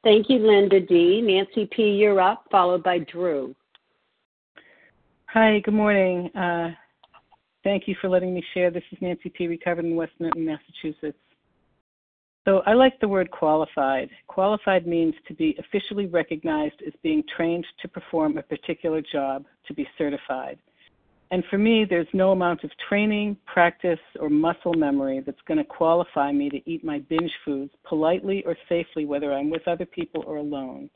Thank 0.04 0.30
you, 0.30 0.40
Linda 0.40 0.80
D. 0.80 1.22
Nancy 1.22 1.68
P., 1.72 1.84
you're 1.92 2.20
up, 2.20 2.46
followed 2.52 2.84
by 2.84 3.00
Drew. 3.00 3.56
Hi, 5.28 5.60
good 5.60 5.74
morning. 5.74 6.36
Uh, 6.36 6.72
thank 7.64 7.88
you 7.88 7.96
for 8.02 8.10
letting 8.10 8.34
me 8.34 8.44
share. 8.54 8.72
This 8.72 8.84
is 8.92 8.98
Nancy 9.02 9.30
P., 9.30 9.48
recovered 9.48 9.86
in 9.86 9.96
West 9.96 10.14
Newton, 10.20 10.46
Massachusetts. 10.46 11.18
So 12.46 12.64
I 12.66 12.74
like 12.74 13.00
the 13.00 13.08
word 13.08 13.30
qualified. 13.30 14.10
Qualified 14.28 14.88
means 14.88 15.14
to 15.28 15.34
be 15.36 15.56
officially 15.60 16.08
recognized 16.08 16.82
as 16.86 16.94
being 17.04 17.24
trained 17.36 17.66
to 17.82 17.88
perform 17.88 18.38
a 18.38 18.42
particular 18.42 19.02
job, 19.02 19.46
to 19.68 19.74
be 19.74 19.88
certified. 19.98 20.58
And 21.30 21.44
for 21.50 21.58
me, 21.58 21.86
there's 21.90 22.08
no 22.14 22.32
amount 22.32 22.64
of 22.64 22.72
training, 22.90 23.38
practice, 23.46 24.00
or 24.20 24.30
muscle 24.30 24.74
memory 24.74 25.22
that's 25.26 25.42
going 25.48 25.60
to 25.60 25.64
qualify 25.64 26.32
me 26.32 26.50
to 26.50 26.70
eat 26.70 26.84
my 26.84 27.00
binge 27.00 27.32
foods 27.46 27.72
politely 27.88 28.44
or 28.46 28.58
safely, 28.68 29.06
whether 29.06 29.32
I'm 29.32 29.50
with 29.50 29.68
other 29.68 29.86
people 29.86 30.24
or 30.28 30.38
alone. 30.38 30.90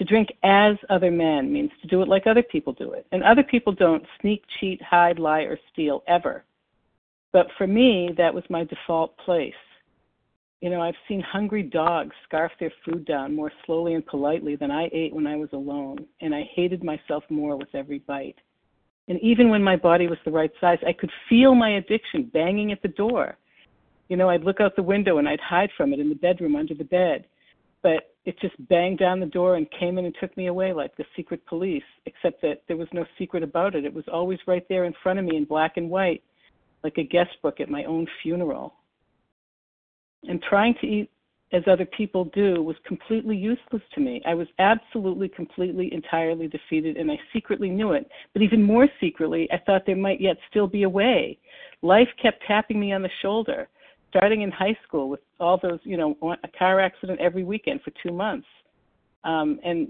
To 0.00 0.06
drink 0.06 0.32
as 0.42 0.76
other 0.88 1.10
men 1.10 1.52
means 1.52 1.70
to 1.82 1.86
do 1.86 2.00
it 2.00 2.08
like 2.08 2.26
other 2.26 2.42
people 2.42 2.72
do 2.72 2.92
it. 2.92 3.06
And 3.12 3.22
other 3.22 3.42
people 3.42 3.74
don't 3.74 4.02
sneak, 4.18 4.42
cheat, 4.58 4.80
hide, 4.80 5.18
lie, 5.18 5.42
or 5.42 5.58
steal 5.70 6.02
ever. 6.08 6.42
But 7.34 7.48
for 7.58 7.66
me, 7.66 8.08
that 8.16 8.32
was 8.32 8.42
my 8.48 8.64
default 8.64 9.14
place. 9.18 9.52
You 10.62 10.70
know, 10.70 10.80
I've 10.80 10.94
seen 11.06 11.20
hungry 11.20 11.62
dogs 11.62 12.16
scarf 12.24 12.50
their 12.58 12.72
food 12.82 13.04
down 13.04 13.36
more 13.36 13.52
slowly 13.66 13.92
and 13.92 14.06
politely 14.06 14.56
than 14.56 14.70
I 14.70 14.88
ate 14.90 15.14
when 15.14 15.26
I 15.26 15.36
was 15.36 15.50
alone, 15.52 16.06
and 16.22 16.34
I 16.34 16.48
hated 16.54 16.82
myself 16.82 17.22
more 17.28 17.58
with 17.58 17.74
every 17.74 17.98
bite. 17.98 18.38
And 19.08 19.20
even 19.20 19.50
when 19.50 19.62
my 19.62 19.76
body 19.76 20.06
was 20.06 20.18
the 20.24 20.30
right 20.30 20.52
size, 20.62 20.78
I 20.86 20.94
could 20.94 21.10
feel 21.28 21.54
my 21.54 21.72
addiction 21.76 22.30
banging 22.32 22.72
at 22.72 22.80
the 22.80 22.88
door. 22.88 23.36
You 24.08 24.16
know, 24.16 24.30
I'd 24.30 24.44
look 24.44 24.60
out 24.60 24.76
the 24.76 24.82
window 24.82 25.18
and 25.18 25.28
I'd 25.28 25.40
hide 25.40 25.70
from 25.76 25.92
it 25.92 26.00
in 26.00 26.08
the 26.08 26.14
bedroom 26.14 26.56
under 26.56 26.72
the 26.72 26.84
bed. 26.84 27.26
But 27.82 28.14
it 28.24 28.38
just 28.40 28.54
banged 28.68 28.98
down 28.98 29.20
the 29.20 29.26
door 29.26 29.56
and 29.56 29.66
came 29.70 29.96
in 29.98 30.04
and 30.04 30.14
took 30.20 30.36
me 30.36 30.48
away 30.48 30.72
like 30.72 30.96
the 30.96 31.04
secret 31.16 31.44
police, 31.46 31.82
except 32.06 32.42
that 32.42 32.62
there 32.68 32.76
was 32.76 32.88
no 32.92 33.06
secret 33.18 33.42
about 33.42 33.74
it. 33.74 33.84
It 33.84 33.94
was 33.94 34.04
always 34.12 34.38
right 34.46 34.66
there 34.68 34.84
in 34.84 34.94
front 35.02 35.18
of 35.18 35.24
me 35.24 35.36
in 35.36 35.44
black 35.44 35.76
and 35.76 35.88
white, 35.88 36.22
like 36.84 36.98
a 36.98 37.02
guest 37.02 37.30
book 37.42 37.60
at 37.60 37.70
my 37.70 37.84
own 37.84 38.06
funeral 38.22 38.74
and 40.28 40.42
trying 40.42 40.74
to 40.80 40.86
eat 40.86 41.10
as 41.52 41.62
other 41.66 41.84
people 41.84 42.26
do 42.26 42.62
was 42.62 42.76
completely 42.86 43.36
useless 43.36 43.82
to 43.94 44.00
me. 44.00 44.22
I 44.24 44.34
was 44.34 44.46
absolutely, 44.60 45.28
completely, 45.28 45.92
entirely 45.92 46.46
defeated, 46.46 46.96
and 46.96 47.10
I 47.10 47.18
secretly 47.32 47.70
knew 47.70 47.92
it. 47.92 48.08
But 48.32 48.42
even 48.42 48.62
more 48.62 48.86
secretly, 49.00 49.48
I 49.52 49.58
thought 49.58 49.84
there 49.84 49.96
might 49.96 50.20
yet 50.20 50.36
still 50.48 50.68
be 50.68 50.84
a 50.84 50.88
way. 50.88 51.38
Life 51.82 52.08
kept 52.22 52.44
tapping 52.46 52.78
me 52.78 52.92
on 52.92 53.02
the 53.02 53.10
shoulder, 53.20 53.68
starting 54.10 54.42
in 54.42 54.50
high 54.50 54.76
school 54.86 55.08
with 55.08 55.20
all 55.38 55.58
those, 55.62 55.78
you 55.84 55.96
know, 55.96 56.16
a 56.44 56.48
car 56.58 56.80
accident 56.80 57.20
every 57.20 57.44
weekend 57.44 57.80
for 57.82 57.92
two 58.02 58.12
months. 58.12 58.46
Um, 59.24 59.58
and 59.64 59.88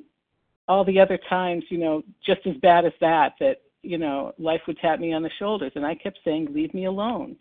all 0.69 0.85
the 0.85 1.01
other 1.01 1.19
times, 1.29 1.65
you 1.69 1.79
know, 1.79 2.03
just 2.25 2.47
as 2.47 2.57
bad 2.59 2.85
as 2.85 2.93
that, 3.01 3.33
that, 3.41 3.63
you 3.83 3.99
know, 3.99 4.33
life 4.39 4.61
would 4.67 4.79
tap 4.79 5.01
me 5.01 5.13
on 5.13 5.23
the 5.23 5.31
shoulders. 5.39 5.73
And 5.75 5.85
I 5.87 5.95
kept 5.95 6.19
saying, 6.25 6.49
leave 6.53 6.73
me 6.75 6.85
alone. 6.85 7.37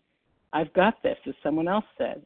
I've 0.54 0.74
got 0.74 1.04
this, 1.04 1.18
as 1.28 1.36
someone 1.44 1.68
else 1.68 1.86
said. 1.98 2.24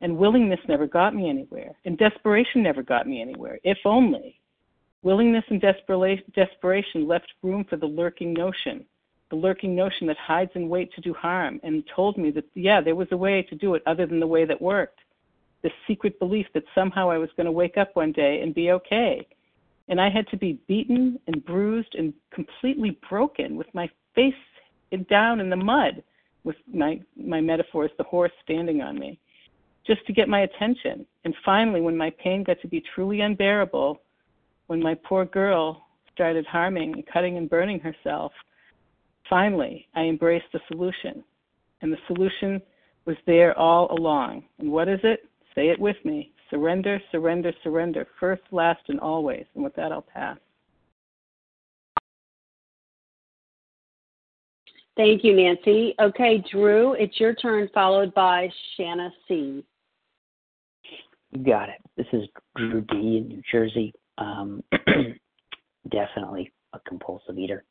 And 0.00 0.16
willingness 0.16 0.60
never 0.66 0.86
got 0.86 1.14
me 1.14 1.28
anywhere. 1.28 1.76
And 1.84 1.98
desperation 1.98 2.62
never 2.62 2.82
got 2.82 3.06
me 3.06 3.20
anywhere, 3.20 3.60
if 3.64 3.78
only. 3.84 4.40
Willingness 5.02 5.44
and 5.48 5.60
desperation 5.60 6.24
desperation 6.34 7.06
left 7.06 7.32
room 7.42 7.64
for 7.68 7.76
the 7.76 7.86
lurking 7.86 8.32
notion, 8.32 8.84
the 9.30 9.36
lurking 9.36 9.74
notion 9.74 10.06
that 10.08 10.16
hides 10.16 10.50
in 10.54 10.68
wait 10.68 10.92
to 10.94 11.00
do 11.00 11.14
harm, 11.14 11.60
and 11.62 11.84
told 11.94 12.18
me 12.18 12.30
that, 12.32 12.44
yeah, 12.54 12.80
there 12.80 12.96
was 12.96 13.08
a 13.12 13.16
way 13.16 13.42
to 13.42 13.54
do 13.54 13.74
it 13.74 13.82
other 13.86 14.06
than 14.06 14.20
the 14.20 14.26
way 14.26 14.44
that 14.44 14.60
worked. 14.60 14.98
This 15.62 15.72
secret 15.86 16.18
belief 16.18 16.46
that 16.54 16.64
somehow 16.74 17.10
I 17.10 17.18
was 17.18 17.30
going 17.36 17.46
to 17.46 17.52
wake 17.52 17.76
up 17.76 17.94
one 17.94 18.12
day 18.12 18.40
and 18.42 18.54
be 18.54 18.72
okay. 18.72 19.26
And 19.88 20.00
I 20.00 20.08
had 20.08 20.28
to 20.28 20.36
be 20.36 20.60
beaten 20.66 21.18
and 21.26 21.44
bruised 21.44 21.94
and 21.96 22.12
completely 22.32 22.98
broken 23.08 23.56
with 23.56 23.72
my 23.74 23.88
face 24.14 24.34
down 25.08 25.40
in 25.40 25.50
the 25.50 25.56
mud, 25.56 26.02
with 26.44 26.56
my, 26.72 27.00
my 27.16 27.40
metaphors, 27.40 27.90
the 27.98 28.04
horse 28.04 28.32
standing 28.42 28.80
on 28.80 28.98
me 28.98 29.18
just 29.86 30.06
to 30.06 30.12
get 30.12 30.28
my 30.28 30.40
attention. 30.40 31.06
And 31.24 31.34
finally, 31.44 31.80
when 31.80 31.96
my 31.96 32.10
pain 32.10 32.44
got 32.44 32.60
to 32.60 32.68
be 32.68 32.82
truly 32.94 33.22
unbearable, 33.22 34.00
when 34.66 34.80
my 34.80 34.94
poor 34.94 35.24
girl 35.24 35.86
started 36.12 36.46
harming 36.46 36.92
and 36.94 37.06
cutting 37.06 37.36
and 37.36 37.48
burning 37.48 37.80
herself, 37.80 38.32
finally 39.30 39.88
I 39.94 40.02
embraced 40.02 40.52
the 40.52 40.60
solution. 40.68 41.24
And 41.80 41.90
the 41.90 41.98
solution 42.08 42.60
was 43.06 43.16
there 43.26 43.58
all 43.58 43.90
along. 43.96 44.44
And 44.58 44.70
what 44.70 44.88
is 44.88 45.00
it? 45.02 45.20
Say 45.54 45.68
it 45.68 45.80
with 45.80 45.96
me. 46.04 46.32
Surrender, 46.50 47.00
surrender, 47.10 47.52
surrender. 47.62 48.06
First, 48.18 48.42
last, 48.50 48.82
and 48.88 49.00
always. 49.00 49.46
And 49.54 49.64
with 49.64 49.74
that, 49.76 49.92
I'll 49.92 50.02
pass. 50.02 50.36
Thank 54.96 55.24
you, 55.24 55.34
Nancy. 55.34 55.94
Okay, 55.98 56.44
Drew, 56.50 56.92
it's 56.92 57.18
your 57.18 57.34
turn, 57.34 57.70
followed 57.72 58.12
by 58.12 58.50
Shanna 58.76 59.10
C. 59.26 59.64
You 61.32 61.44
got 61.44 61.68
it. 61.68 61.76
This 61.96 62.06
is 62.12 62.28
Drew 62.56 62.82
D 62.82 63.16
in 63.16 63.28
New 63.28 63.42
Jersey. 63.50 63.94
Um, 64.18 64.62
definitely 65.90 66.52
a 66.74 66.80
compulsive 66.80 67.38
eater. 67.38 67.64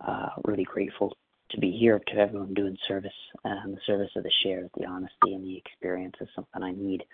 Uh, 0.00 0.28
really 0.44 0.64
grateful 0.64 1.16
to 1.50 1.58
be 1.58 1.70
here, 1.70 2.00
to 2.08 2.14
everyone 2.14 2.54
doing 2.54 2.76
service 2.86 3.12
and 3.44 3.76
the 3.76 3.80
service 3.86 4.10
of 4.16 4.24
the 4.24 4.32
shares, 4.42 4.68
the 4.76 4.84
honesty 4.84 5.34
and 5.34 5.44
the 5.44 5.56
experience 5.56 6.14
is 6.20 6.28
something 6.34 6.62
I 6.62 6.72
need. 6.72 7.04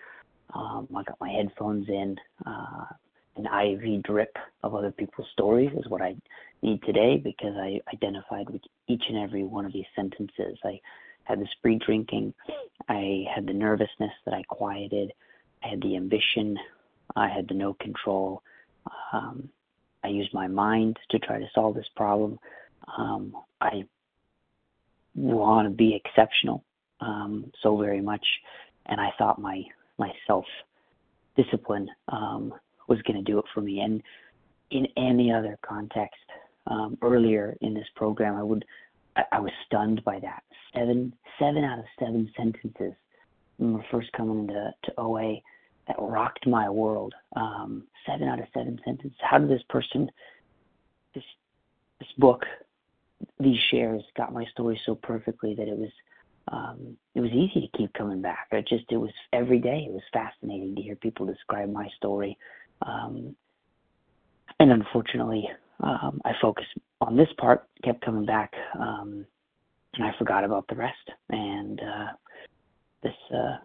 Um, 0.53 0.87
I 0.95 1.03
got 1.03 1.19
my 1.21 1.29
headphones 1.29 1.87
in. 1.87 2.17
Uh, 2.45 2.85
an 3.35 3.45
IV 3.45 4.03
drip 4.03 4.35
of 4.61 4.75
other 4.75 4.91
people's 4.91 5.27
stories 5.33 5.71
is 5.75 5.87
what 5.89 6.01
I 6.01 6.15
need 6.61 6.83
today 6.83 7.17
because 7.17 7.55
I 7.55 7.81
identified 7.91 8.49
with 8.49 8.61
each 8.87 9.03
and 9.09 9.17
every 9.17 9.43
one 9.43 9.65
of 9.65 9.73
these 9.73 9.85
sentences. 9.95 10.57
I 10.63 10.79
had 11.23 11.39
the 11.39 11.47
spree 11.57 11.79
drinking, 11.83 12.33
I 12.89 13.25
had 13.33 13.47
the 13.47 13.53
nervousness 13.53 14.11
that 14.25 14.33
I 14.33 14.43
quieted, 14.43 15.13
I 15.63 15.69
had 15.69 15.81
the 15.81 15.95
ambition, 15.95 16.57
I 17.15 17.29
had 17.29 17.47
the 17.47 17.53
no 17.53 17.73
control. 17.75 18.43
Um, 19.11 19.49
I 20.03 20.09
used 20.09 20.33
my 20.33 20.47
mind 20.47 20.97
to 21.11 21.19
try 21.19 21.39
to 21.39 21.49
solve 21.55 21.75
this 21.75 21.89
problem. 21.95 22.37
Um, 22.97 23.33
I 23.61 23.85
want 25.15 25.67
to 25.67 25.73
be 25.73 25.95
exceptional 25.95 26.63
um, 26.99 27.51
so 27.61 27.77
very 27.77 28.01
much, 28.01 28.25
and 28.87 28.99
I 28.99 29.09
thought 29.17 29.39
my 29.39 29.63
my 29.97 30.11
self 30.27 30.45
discipline 31.35 31.89
um, 32.09 32.53
was 32.87 33.01
going 33.03 33.23
to 33.23 33.31
do 33.31 33.39
it 33.39 33.45
for 33.53 33.61
me. 33.61 33.81
And 33.81 34.01
in 34.71 34.87
any 34.97 35.31
other 35.31 35.57
context, 35.65 36.19
um, 36.67 36.97
earlier 37.01 37.55
in 37.61 37.73
this 37.73 37.87
program, 37.95 38.35
I 38.35 38.43
would 38.43 38.65
I, 39.15 39.23
I 39.33 39.39
was 39.39 39.51
stunned 39.65 40.03
by 40.03 40.19
that. 40.19 40.43
Seven 40.73 41.13
seven 41.39 41.63
out 41.63 41.79
of 41.79 41.85
seven 41.99 42.31
sentences 42.35 42.93
when 43.57 43.73
we're 43.73 43.85
first 43.91 44.11
coming 44.13 44.39
into 44.39 44.71
to 44.83 44.93
OA 44.97 45.35
that 45.87 45.97
rocked 45.99 46.47
my 46.47 46.69
world. 46.69 47.13
Um, 47.35 47.83
seven 48.05 48.27
out 48.27 48.39
of 48.39 48.45
seven 48.53 48.79
sentences. 48.85 49.17
How 49.21 49.37
did 49.37 49.49
this 49.49 49.63
person, 49.69 50.09
this 51.13 51.23
this 51.99 52.09
book, 52.17 52.43
these 53.39 53.59
shares 53.71 54.03
got 54.15 54.33
my 54.33 54.45
story 54.45 54.79
so 54.85 54.95
perfectly 54.95 55.55
that 55.55 55.67
it 55.67 55.77
was 55.77 55.91
um, 56.49 56.97
it 57.15 57.21
was 57.21 57.31
easy 57.31 57.61
to 57.61 57.77
keep 57.77 57.93
coming 57.93 58.21
back. 58.21 58.47
It 58.51 58.67
just 58.67 58.85
it 58.89 58.97
was 58.97 59.11
every 59.31 59.59
day. 59.59 59.85
It 59.87 59.93
was 59.93 60.01
fascinating 60.11 60.75
to 60.75 60.81
hear 60.81 60.95
people 60.95 61.25
describe 61.25 61.71
my 61.71 61.87
story, 61.97 62.37
um, 62.81 63.35
and 64.59 64.71
unfortunately, 64.71 65.49
um, 65.79 66.21
I 66.25 66.31
focused 66.41 66.69
on 67.01 67.15
this 67.15 67.29
part, 67.37 67.65
kept 67.83 68.03
coming 68.03 68.25
back, 68.25 68.53
um, 68.77 69.25
and 69.95 70.03
I 70.03 70.11
forgot 70.17 70.43
about 70.43 70.67
the 70.67 70.75
rest. 70.75 71.09
And 71.29 71.79
uh, 71.81 72.07
this 73.03 73.13
uh, 73.33 73.57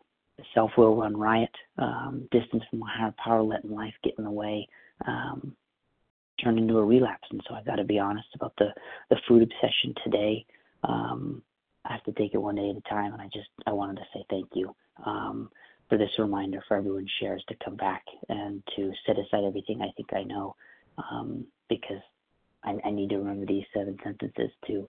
self 0.55 0.71
will 0.77 0.97
run 0.97 1.17
riot, 1.17 1.55
um, 1.79 2.29
distance 2.31 2.63
from 2.71 2.81
my 2.81 2.91
higher 2.93 3.15
power, 3.23 3.43
letting 3.43 3.75
life 3.75 3.95
get 4.03 4.15
in 4.19 4.25
the 4.25 4.31
way. 4.31 4.69
Um, 5.07 5.55
turned 6.43 6.59
into 6.59 6.79
a 6.79 6.85
relapse 6.85 7.29
and 7.31 7.41
so 7.49 7.55
I've 7.55 7.67
got 7.67 7.77
to 7.77 7.85
be 7.85 7.99
honest 7.99 8.29
about 8.35 8.55
the 8.59 8.69
the 9.11 9.17
food 9.27 9.43
obsession 9.43 9.95
today 10.05 10.45
um 10.85 11.43
I 11.89 11.93
have 11.93 12.05
to 12.05 12.13
take 12.13 12.35
it 12.35 12.39
one 12.39 12.57
day 12.57 12.71
at 12.71 12.77
a 12.77 12.89
time. 12.89 13.13
And 13.13 13.23
I 13.23 13.27
just 13.27 13.49
I 13.67 13.73
wanted 13.73 13.97
to 13.97 14.07
say 14.13 14.25
thank 14.29 14.49
you 14.55 14.75
um, 15.05 15.51
for 15.89 15.97
this 15.97 16.11
reminder 16.19 16.63
for 16.69 16.77
everyone 16.77 17.07
shares 17.21 17.43
to 17.49 17.55
come 17.65 17.77
back 17.77 18.05
and 18.29 18.63
to 18.77 18.93
set 19.07 19.17
aside 19.19 19.45
everything 19.45 19.81
I 19.81 19.91
think 19.97 20.13
I 20.13 20.23
know 20.23 20.55
um, 20.99 21.47
because 21.69 22.03
I, 22.65 22.77
I 22.85 22.91
need 22.91 23.11
to 23.11 23.17
remember 23.17 23.47
these 23.47 23.65
seven 23.75 23.97
sentences 24.05 24.51
to 24.67 24.87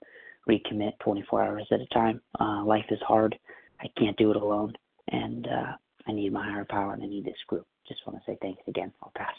recommit 0.48 0.94
24 1.00 1.44
hours 1.44 1.68
at 1.72 1.80
a 1.80 1.86
time. 1.88 2.22
Uh, 2.40 2.64
life 2.66 2.86
is 2.90 3.00
hard. 3.08 3.38
I 3.80 3.88
can't 3.98 4.18
do 4.18 4.32
it 4.32 4.36
alone, 4.36 4.74
and 5.10 5.48
uh, 5.48 5.74
I 6.08 6.12
need 6.12 6.34
my 6.34 6.44
higher 6.44 6.66
power 6.70 6.94
and 6.94 7.04
I 7.04 7.08
need 7.08 7.24
this 7.24 7.38
group. 7.48 7.66
Just 7.88 8.02
want 8.06 8.20
to 8.20 8.32
say 8.32 8.38
thanks 8.42 8.62
again. 8.68 8.92
I'll 9.02 9.14
pass. 9.16 9.36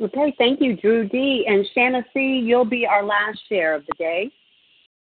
Okay, 0.00 0.34
thank 0.36 0.60
you, 0.60 0.76
Drew 0.76 1.08
D. 1.08 1.46
And 1.48 1.66
Shanna 1.74 2.04
C., 2.12 2.20
you'll 2.20 2.64
be 2.64 2.86
our 2.86 3.02
last 3.02 3.38
share 3.48 3.74
of 3.74 3.84
the 3.86 3.94
day. 3.98 4.30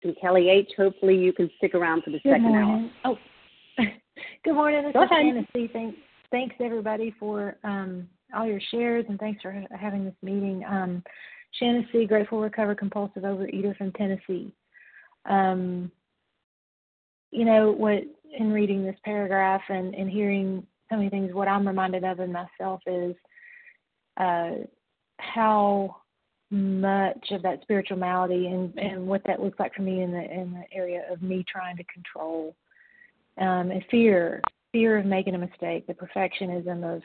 And 0.02 0.16
Kelly 0.20 0.48
H., 0.48 0.70
hopefully 0.76 1.16
you 1.16 1.32
can 1.32 1.50
stick 1.58 1.74
around 1.74 2.02
for 2.02 2.10
the 2.10 2.20
Good 2.20 2.30
second 2.30 2.42
morning. 2.44 2.90
hour. 3.04 3.18
Oh, 3.78 3.84
good 4.44 4.54
morning. 4.54 4.84
This 4.84 4.94
Go 4.94 5.02
is 5.02 5.10
ahead. 5.10 5.26
Shanna 5.26 5.46
C. 5.54 5.68
Thanks, 5.70 5.98
thanks 6.30 6.54
everybody 6.60 7.14
for 7.20 7.56
um, 7.64 8.08
all 8.34 8.46
your 8.46 8.60
shares 8.70 9.04
and 9.08 9.18
thanks 9.18 9.42
for 9.42 9.52
ha- 9.52 9.76
having 9.78 10.06
this 10.06 10.14
meeting. 10.22 10.64
Um, 10.66 11.02
Shanna 11.52 11.82
C., 11.92 12.06
grateful 12.06 12.40
recovered 12.40 12.78
compulsive 12.78 13.24
overeater 13.24 13.76
from 13.76 13.92
Tennessee. 13.92 14.52
Um, 15.26 15.90
you 17.30 17.44
know 17.44 17.70
what? 17.72 18.02
In 18.38 18.52
reading 18.52 18.84
this 18.84 18.96
paragraph 19.04 19.62
and, 19.68 19.94
and 19.94 20.08
hearing 20.08 20.64
so 20.88 20.96
many 20.96 21.10
things, 21.10 21.34
what 21.34 21.48
I'm 21.48 21.66
reminded 21.66 22.04
of 22.04 22.20
in 22.20 22.32
myself 22.32 22.80
is 22.86 23.14
uh, 24.20 24.50
how 25.18 25.96
much 26.50 27.30
of 27.30 27.42
that 27.42 27.62
spiritual 27.62 27.96
malady 27.96 28.46
and, 28.48 28.76
and 28.76 29.06
what 29.06 29.22
that 29.24 29.40
looks 29.40 29.58
like 29.60 29.72
for 29.74 29.82
me 29.82 30.02
in 30.02 30.10
the 30.10 30.22
in 30.22 30.52
the 30.52 30.76
area 30.76 31.02
of 31.10 31.22
me 31.22 31.44
trying 31.48 31.76
to 31.76 31.84
control 31.84 32.54
um, 33.38 33.70
and 33.70 33.84
fear, 33.90 34.46
fear 34.72 34.98
of 34.98 35.06
making 35.06 35.34
a 35.34 35.38
mistake, 35.38 35.86
the 35.86 35.94
perfectionism 35.94 36.84
of, 36.96 37.02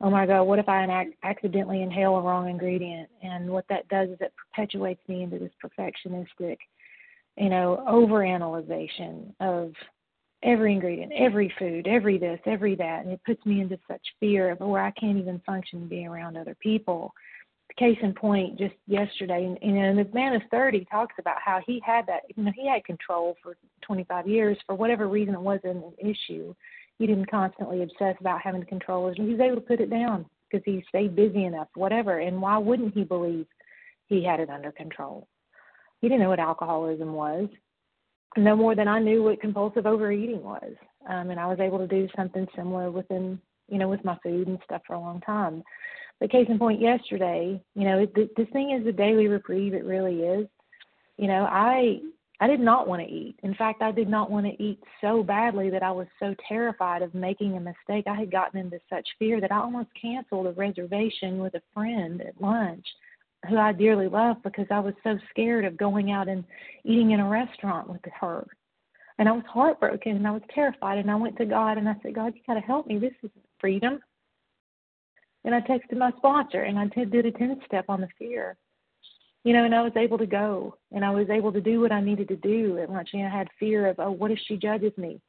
oh 0.00 0.10
my 0.10 0.26
God, 0.26 0.42
what 0.44 0.58
if 0.58 0.68
I 0.68 0.84
ac- 0.84 1.16
accidentally 1.22 1.82
inhale 1.82 2.16
a 2.16 2.20
wrong 2.22 2.48
ingredient? 2.48 3.08
And 3.22 3.48
what 3.48 3.64
that 3.68 3.88
does 3.88 4.10
is 4.10 4.18
it 4.20 4.32
perpetuates 4.36 5.00
me 5.08 5.22
into 5.22 5.38
this 5.38 5.52
perfectionistic, 5.64 6.58
you 7.36 7.48
know, 7.48 7.84
overanalyzation 7.88 9.32
of 9.40 9.72
every 10.42 10.72
ingredient, 10.72 11.12
every 11.16 11.52
food, 11.58 11.86
every 11.86 12.18
this, 12.18 12.38
every 12.46 12.74
that, 12.76 13.04
and 13.04 13.12
it 13.12 13.20
puts 13.26 13.44
me 13.44 13.60
into 13.60 13.78
such 13.88 14.02
fear 14.20 14.50
of 14.50 14.60
where 14.60 14.82
I 14.82 14.90
can't 14.92 15.18
even 15.18 15.40
function 15.44 15.88
being 15.88 16.06
around 16.06 16.36
other 16.36 16.56
people. 16.60 17.12
Case 17.76 17.98
in 18.02 18.14
point, 18.14 18.58
just 18.58 18.74
yesterday, 18.86 19.44
and, 19.44 19.76
and 19.76 19.98
this 19.98 20.12
man 20.12 20.34
is 20.34 20.42
30 20.50 20.86
talks 20.90 21.14
about 21.18 21.36
how 21.44 21.60
he 21.66 21.80
had 21.84 22.06
that, 22.06 22.22
you 22.34 22.42
know, 22.42 22.52
he 22.56 22.66
had 22.68 22.84
control 22.84 23.36
for 23.42 23.56
25 23.82 24.26
years 24.26 24.56
for 24.66 24.74
whatever 24.74 25.06
reason 25.06 25.34
it 25.34 25.40
wasn't 25.40 25.84
an 25.84 25.92
issue. 25.98 26.54
He 26.98 27.06
didn't 27.06 27.30
constantly 27.30 27.82
obsess 27.82 28.16
about 28.20 28.40
having 28.42 28.64
control. 28.64 29.12
He 29.14 29.22
was 29.22 29.40
able 29.40 29.56
to 29.56 29.60
put 29.60 29.80
it 29.80 29.90
down 29.90 30.26
because 30.50 30.64
he 30.64 30.84
stayed 30.88 31.14
busy 31.14 31.44
enough, 31.44 31.68
whatever. 31.74 32.18
And 32.18 32.40
why 32.40 32.58
wouldn't 32.58 32.94
he 32.94 33.04
believe 33.04 33.46
he 34.06 34.24
had 34.24 34.40
it 34.40 34.50
under 34.50 34.72
control? 34.72 35.28
He 36.00 36.08
didn't 36.08 36.22
know 36.22 36.30
what 36.30 36.40
alcoholism 36.40 37.12
was 37.12 37.48
no 38.36 38.54
more 38.54 38.74
than 38.74 38.88
I 38.88 39.00
knew 39.00 39.22
what 39.22 39.40
compulsive 39.40 39.86
overeating 39.86 40.42
was. 40.42 40.72
Um, 41.08 41.30
and 41.30 41.40
I 41.40 41.46
was 41.46 41.60
able 41.60 41.78
to 41.78 41.86
do 41.86 42.08
something 42.16 42.46
similar 42.54 42.90
within, 42.90 43.40
you 43.68 43.78
know, 43.78 43.88
with 43.88 44.04
my 44.04 44.18
food 44.22 44.48
and 44.48 44.58
stuff 44.64 44.82
for 44.86 44.94
a 44.94 45.00
long 45.00 45.20
time. 45.22 45.62
But 46.20 46.30
case 46.30 46.46
in 46.48 46.58
point, 46.58 46.80
yesterday, 46.80 47.62
you 47.74 47.84
know, 47.84 48.00
it, 48.00 48.36
this 48.36 48.48
thing 48.52 48.72
is 48.78 48.86
a 48.86 48.92
daily 48.92 49.28
reprieve. 49.28 49.74
It 49.74 49.84
really 49.84 50.20
is. 50.20 50.46
You 51.16 51.28
know, 51.28 51.46
I 51.50 52.00
I 52.40 52.46
did 52.46 52.60
not 52.60 52.86
want 52.86 53.02
to 53.02 53.08
eat. 53.08 53.36
In 53.42 53.54
fact, 53.54 53.82
I 53.82 53.90
did 53.90 54.08
not 54.08 54.30
want 54.30 54.46
to 54.46 54.62
eat 54.62 54.80
so 55.00 55.24
badly 55.24 55.70
that 55.70 55.82
I 55.82 55.90
was 55.90 56.06
so 56.20 56.34
terrified 56.48 57.02
of 57.02 57.14
making 57.14 57.56
a 57.56 57.60
mistake. 57.60 58.06
I 58.06 58.14
had 58.14 58.30
gotten 58.30 58.60
into 58.60 58.78
such 58.88 59.08
fear 59.18 59.40
that 59.40 59.50
I 59.50 59.58
almost 59.58 59.88
canceled 60.00 60.46
a 60.46 60.52
reservation 60.52 61.38
with 61.38 61.54
a 61.54 61.62
friend 61.74 62.20
at 62.20 62.40
lunch 62.40 62.86
who 63.48 63.56
I 63.56 63.72
dearly 63.72 64.08
love 64.08 64.36
because 64.42 64.66
I 64.70 64.80
was 64.80 64.94
so 65.04 65.18
scared 65.30 65.64
of 65.64 65.76
going 65.76 66.10
out 66.10 66.28
and 66.28 66.44
eating 66.84 67.12
in 67.12 67.20
a 67.20 67.28
restaurant 67.28 67.88
with 67.88 68.00
her. 68.20 68.46
And 69.18 69.28
I 69.28 69.32
was 69.32 69.44
heartbroken 69.48 70.16
and 70.16 70.26
I 70.26 70.30
was 70.30 70.42
terrified 70.54 70.98
and 70.98 71.10
I 71.10 71.14
went 71.16 71.36
to 71.38 71.44
God 71.44 71.78
and 71.78 71.88
I 71.88 71.94
said, 72.02 72.14
God, 72.14 72.34
you 72.34 72.40
gotta 72.46 72.60
help 72.60 72.86
me. 72.86 72.98
This 72.98 73.14
isn't 73.22 73.44
freedom. 73.60 74.00
And 75.44 75.54
I 75.54 75.60
texted 75.60 75.96
my 75.96 76.12
sponsor 76.16 76.62
and 76.62 76.78
I 76.78 76.86
did 76.86 77.26
a 77.26 77.32
10 77.32 77.60
step 77.66 77.86
on 77.88 78.00
the 78.00 78.08
fear. 78.18 78.56
You 79.44 79.52
know, 79.52 79.64
and 79.64 79.74
I 79.74 79.82
was 79.82 79.92
able 79.96 80.18
to 80.18 80.26
go 80.26 80.76
and 80.92 81.04
I 81.04 81.10
was 81.10 81.30
able 81.30 81.52
to 81.52 81.60
do 81.60 81.80
what 81.80 81.92
I 81.92 82.00
needed 82.00 82.28
to 82.28 82.36
do 82.36 82.78
at 82.78 82.90
lunch. 82.90 83.10
And 83.12 83.24
I 83.24 83.30
had 83.30 83.48
fear 83.58 83.86
of, 83.86 83.98
oh, 83.98 84.10
what 84.10 84.30
if 84.30 84.38
she 84.46 84.56
judges 84.56 84.92
me 84.96 85.20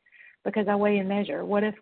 because 0.43 0.67
I 0.67 0.75
weigh 0.75 0.97
and 0.97 1.07
measure? 1.07 1.45
What 1.45 1.63
if 1.63 1.75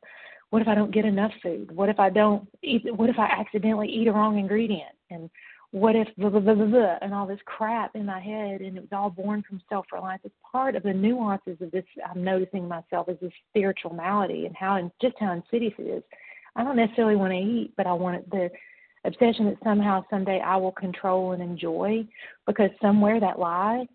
what 0.49 0.61
if 0.61 0.67
I 0.67 0.75
don't 0.75 0.93
get 0.93 1.03
enough 1.03 1.31
food? 1.43 1.75
What 1.75 1.89
if 1.89 1.99
I 1.99 2.09
don't 2.09 2.47
eat 2.61 2.83
what 2.95 3.09
if 3.09 3.17
I 3.19 3.25
accidentally 3.25 3.89
eat 3.89 4.07
a 4.07 4.13
wrong 4.13 4.37
ingredient? 4.37 4.95
And 5.09 5.29
what 5.71 5.95
if 5.95 6.07
blah, 6.17 6.29
blah, 6.29 6.39
blah, 6.39 6.53
blah, 6.53 6.65
blah, 6.65 6.95
and 7.01 7.13
all 7.13 7.27
this 7.27 7.39
crap 7.45 7.95
in 7.95 8.05
my 8.05 8.19
head 8.19 8.61
and 8.61 8.77
it 8.77 8.81
was 8.81 8.89
all 8.91 9.09
born 9.09 9.43
from 9.47 9.61
self 9.69 9.85
reliance 9.91 10.21
it's 10.23 10.35
part 10.49 10.75
of 10.75 10.83
the 10.83 10.93
nuances 10.93 11.57
of 11.61 11.71
this 11.71 11.83
i'm 12.09 12.23
noticing 12.23 12.67
myself 12.67 13.09
as 13.09 13.17
this 13.21 13.31
spiritual 13.49 13.93
malady 13.93 14.45
and 14.45 14.55
how 14.55 14.75
and 14.75 14.91
just 15.01 15.15
how 15.19 15.33
insidious 15.33 15.73
it 15.77 15.83
is. 15.83 16.03
I 16.55 16.63
don't 16.63 16.77
necessarily 16.77 17.15
want 17.15 17.33
to 17.33 17.39
eat 17.39 17.73
but 17.75 17.87
i 17.87 17.93
want 17.93 18.29
the 18.29 18.49
obsession 19.05 19.45
that 19.45 19.57
somehow 19.63 20.03
someday 20.09 20.39
i 20.39 20.55
will 20.55 20.71
control 20.71 21.33
and 21.33 21.41
enjoy 21.41 22.05
because 22.45 22.69
somewhere 22.81 23.19
that 23.19 23.39
lie 23.39 23.85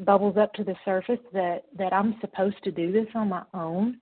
bubbles 0.00 0.36
up 0.36 0.52
to 0.54 0.64
the 0.64 0.74
surface 0.84 1.20
that 1.32 1.64
that 1.78 1.92
I'm 1.92 2.16
supposed 2.20 2.62
to 2.64 2.70
do 2.70 2.92
this 2.92 3.06
on 3.14 3.28
my 3.28 3.42
own 3.54 3.98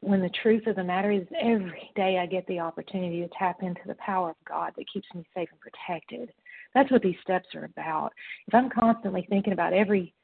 when 0.00 0.20
the 0.20 0.30
truth 0.42 0.66
of 0.66 0.76
the 0.76 0.84
matter 0.84 1.10
is 1.10 1.26
every 1.40 1.90
day 1.94 2.18
I 2.18 2.26
get 2.26 2.46
the 2.46 2.60
opportunity 2.60 3.20
to 3.20 3.28
tap 3.38 3.62
into 3.62 3.82
the 3.86 3.94
power 3.96 4.30
of 4.30 4.36
God 4.48 4.72
that 4.76 4.90
keeps 4.92 5.06
me 5.14 5.24
safe 5.34 5.48
and 5.52 5.60
protected. 5.60 6.32
That's 6.74 6.90
what 6.90 7.02
these 7.02 7.16
steps 7.22 7.48
are 7.54 7.64
about. 7.64 8.12
If 8.46 8.54
I'm 8.54 8.70
constantly 8.70 9.26
thinking 9.28 9.52
about 9.52 9.72
every 9.72 10.14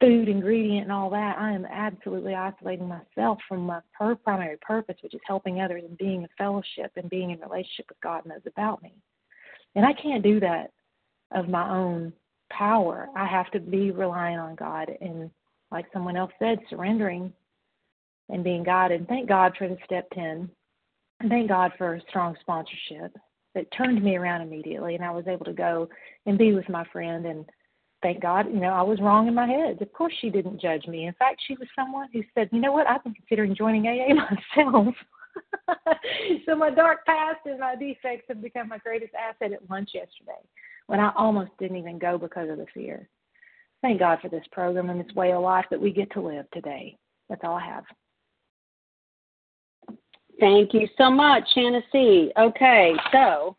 food 0.00 0.28
ingredient 0.28 0.84
and 0.84 0.92
all 0.92 1.10
that, 1.10 1.38
I 1.38 1.52
am 1.52 1.66
absolutely 1.66 2.34
isolating 2.34 2.88
myself 2.88 3.38
from 3.46 3.60
my 3.60 3.80
per- 3.92 4.14
primary 4.14 4.56
purpose, 4.62 4.96
which 5.02 5.14
is 5.14 5.20
helping 5.26 5.60
others 5.60 5.82
and 5.86 5.98
being 5.98 6.22
in 6.22 6.28
fellowship 6.38 6.92
and 6.96 7.10
being 7.10 7.30
in 7.30 7.40
relationship 7.40 7.86
with 7.90 8.00
God 8.00 8.24
and 8.24 8.32
those 8.32 8.40
about 8.46 8.82
me. 8.82 8.94
And 9.74 9.84
I 9.84 9.92
can't 9.92 10.22
do 10.22 10.40
that 10.40 10.72
of 11.32 11.48
my 11.48 11.70
own 11.70 12.12
power. 12.50 13.08
I 13.14 13.26
have 13.26 13.50
to 13.50 13.60
be 13.60 13.90
relying 13.90 14.38
on 14.38 14.54
God 14.54 14.90
and, 15.00 15.30
like 15.70 15.86
someone 15.92 16.16
else 16.16 16.32
said, 16.38 16.58
surrendering 16.68 17.32
and 18.30 18.44
being 18.44 18.62
guided. 18.62 19.08
Thank 19.08 19.28
God 19.28 19.54
for 19.58 19.68
the 19.68 19.76
step 19.84 20.08
10. 20.14 20.48
And 21.20 21.28
thank 21.28 21.48
God 21.48 21.72
for 21.76 22.00
strong 22.08 22.36
sponsorship 22.40 23.16
that 23.54 23.70
turned 23.76 24.02
me 24.02 24.16
around 24.16 24.42
immediately. 24.42 24.94
And 24.94 25.04
I 25.04 25.10
was 25.10 25.26
able 25.26 25.44
to 25.44 25.52
go 25.52 25.88
and 26.26 26.38
be 26.38 26.52
with 26.54 26.68
my 26.68 26.84
friend. 26.92 27.26
And 27.26 27.44
thank 28.02 28.22
God, 28.22 28.46
you 28.46 28.60
know, 28.60 28.70
I 28.70 28.82
was 28.82 29.00
wrong 29.00 29.28
in 29.28 29.34
my 29.34 29.46
head. 29.46 29.82
Of 29.82 29.92
course, 29.92 30.14
she 30.20 30.30
didn't 30.30 30.60
judge 30.60 30.86
me. 30.86 31.06
In 31.06 31.14
fact, 31.14 31.42
she 31.46 31.54
was 31.54 31.68
someone 31.76 32.08
who 32.12 32.22
said, 32.34 32.48
you 32.52 32.60
know 32.60 32.72
what, 32.72 32.86
I've 32.86 33.04
been 33.04 33.14
considering 33.14 33.54
joining 33.54 33.86
AA 33.86 34.14
myself. 34.56 34.94
so 36.46 36.56
my 36.56 36.70
dark 36.70 37.04
past 37.06 37.40
and 37.44 37.60
my 37.60 37.76
defects 37.76 38.26
have 38.28 38.42
become 38.42 38.68
my 38.68 38.78
greatest 38.78 39.12
asset 39.14 39.52
at 39.52 39.68
lunch 39.70 39.90
yesterday 39.94 40.40
when 40.86 41.00
I 41.00 41.12
almost 41.16 41.52
didn't 41.58 41.76
even 41.76 41.98
go 41.98 42.18
because 42.18 42.50
of 42.50 42.58
the 42.58 42.66
fear. 42.74 43.08
Thank 43.82 44.00
God 44.00 44.18
for 44.20 44.28
this 44.28 44.44
program 44.52 44.90
and 44.90 45.00
this 45.00 45.14
way 45.14 45.32
of 45.32 45.42
life 45.42 45.64
that 45.70 45.80
we 45.80 45.92
get 45.92 46.10
to 46.12 46.20
live 46.20 46.46
today. 46.52 46.98
That's 47.28 47.40
all 47.44 47.54
I 47.56 47.64
have. 47.64 47.84
Thank 50.40 50.72
you 50.72 50.88
so 50.96 51.10
much, 51.10 51.44
Shanna. 51.54 51.82
Okay, 52.38 52.94
so 53.12 53.56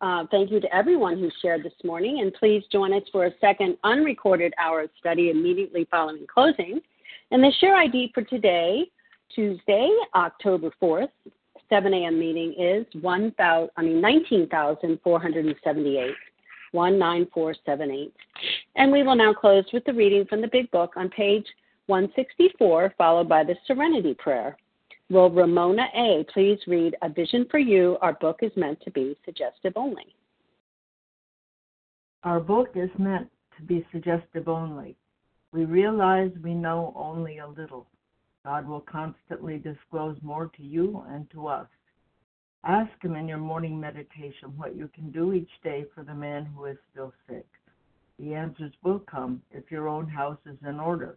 uh, 0.00 0.24
thank 0.30 0.50
you 0.50 0.60
to 0.60 0.74
everyone 0.74 1.18
who 1.18 1.30
shared 1.40 1.62
this 1.62 1.72
morning, 1.84 2.20
and 2.20 2.34
please 2.34 2.64
join 2.72 2.92
us 2.92 3.04
for 3.12 3.26
a 3.26 3.30
second 3.40 3.78
unrecorded 3.84 4.52
hour 4.60 4.82
of 4.82 4.90
study 4.98 5.30
immediately 5.30 5.86
following 5.90 6.26
closing. 6.26 6.80
And 7.30 7.42
the 7.42 7.52
share 7.60 7.76
ID 7.76 8.10
for 8.14 8.22
today, 8.22 8.90
Tuesday, 9.32 9.88
October 10.14 10.72
4th, 10.82 11.10
7 11.68 11.94
a.m. 11.94 12.18
meeting 12.18 12.54
is 12.58 12.86
1, 13.00 13.34
000, 13.38 13.70
I 13.76 13.82
mean 13.82 14.00
19,478. 14.00 16.14
19478. 16.72 18.12
And 18.76 18.92
we 18.92 19.02
will 19.02 19.16
now 19.16 19.32
close 19.32 19.64
with 19.72 19.84
the 19.84 19.92
reading 19.92 20.26
from 20.26 20.42
the 20.42 20.48
Big 20.48 20.70
Book 20.70 20.92
on 20.96 21.08
page 21.08 21.46
164, 21.86 22.94
followed 22.98 23.28
by 23.28 23.42
the 23.42 23.56
Serenity 23.66 24.14
Prayer. 24.14 24.56
Will 25.10 25.30
Ramona 25.30 25.86
A. 25.94 26.26
please 26.34 26.58
read 26.66 26.94
A 27.00 27.08
Vision 27.08 27.46
for 27.50 27.58
You? 27.58 27.96
Our 28.02 28.12
book 28.12 28.40
is 28.42 28.52
meant 28.56 28.78
to 28.82 28.90
be 28.90 29.16
suggestive 29.24 29.72
only. 29.74 30.14
Our 32.24 32.40
book 32.40 32.68
is 32.74 32.90
meant 32.98 33.30
to 33.56 33.62
be 33.62 33.86
suggestive 33.90 34.48
only. 34.48 34.96
We 35.50 35.64
realize 35.64 36.30
we 36.42 36.52
know 36.52 36.92
only 36.94 37.38
a 37.38 37.48
little. 37.48 37.86
God 38.44 38.68
will 38.68 38.82
constantly 38.82 39.56
disclose 39.56 40.18
more 40.20 40.50
to 40.56 40.62
you 40.62 41.02
and 41.08 41.30
to 41.30 41.46
us. 41.46 41.68
Ask 42.64 42.90
Him 43.02 43.16
in 43.16 43.28
your 43.28 43.38
morning 43.38 43.80
meditation 43.80 44.52
what 44.58 44.76
you 44.76 44.90
can 44.94 45.10
do 45.10 45.32
each 45.32 45.48
day 45.64 45.86
for 45.94 46.04
the 46.04 46.14
man 46.14 46.44
who 46.44 46.66
is 46.66 46.76
still 46.92 47.14
sick. 47.26 47.46
The 48.18 48.34
answers 48.34 48.72
will 48.82 48.98
come 48.98 49.40
if 49.52 49.70
your 49.70 49.88
own 49.88 50.06
house 50.06 50.38
is 50.44 50.58
in 50.68 50.78
order. 50.78 51.16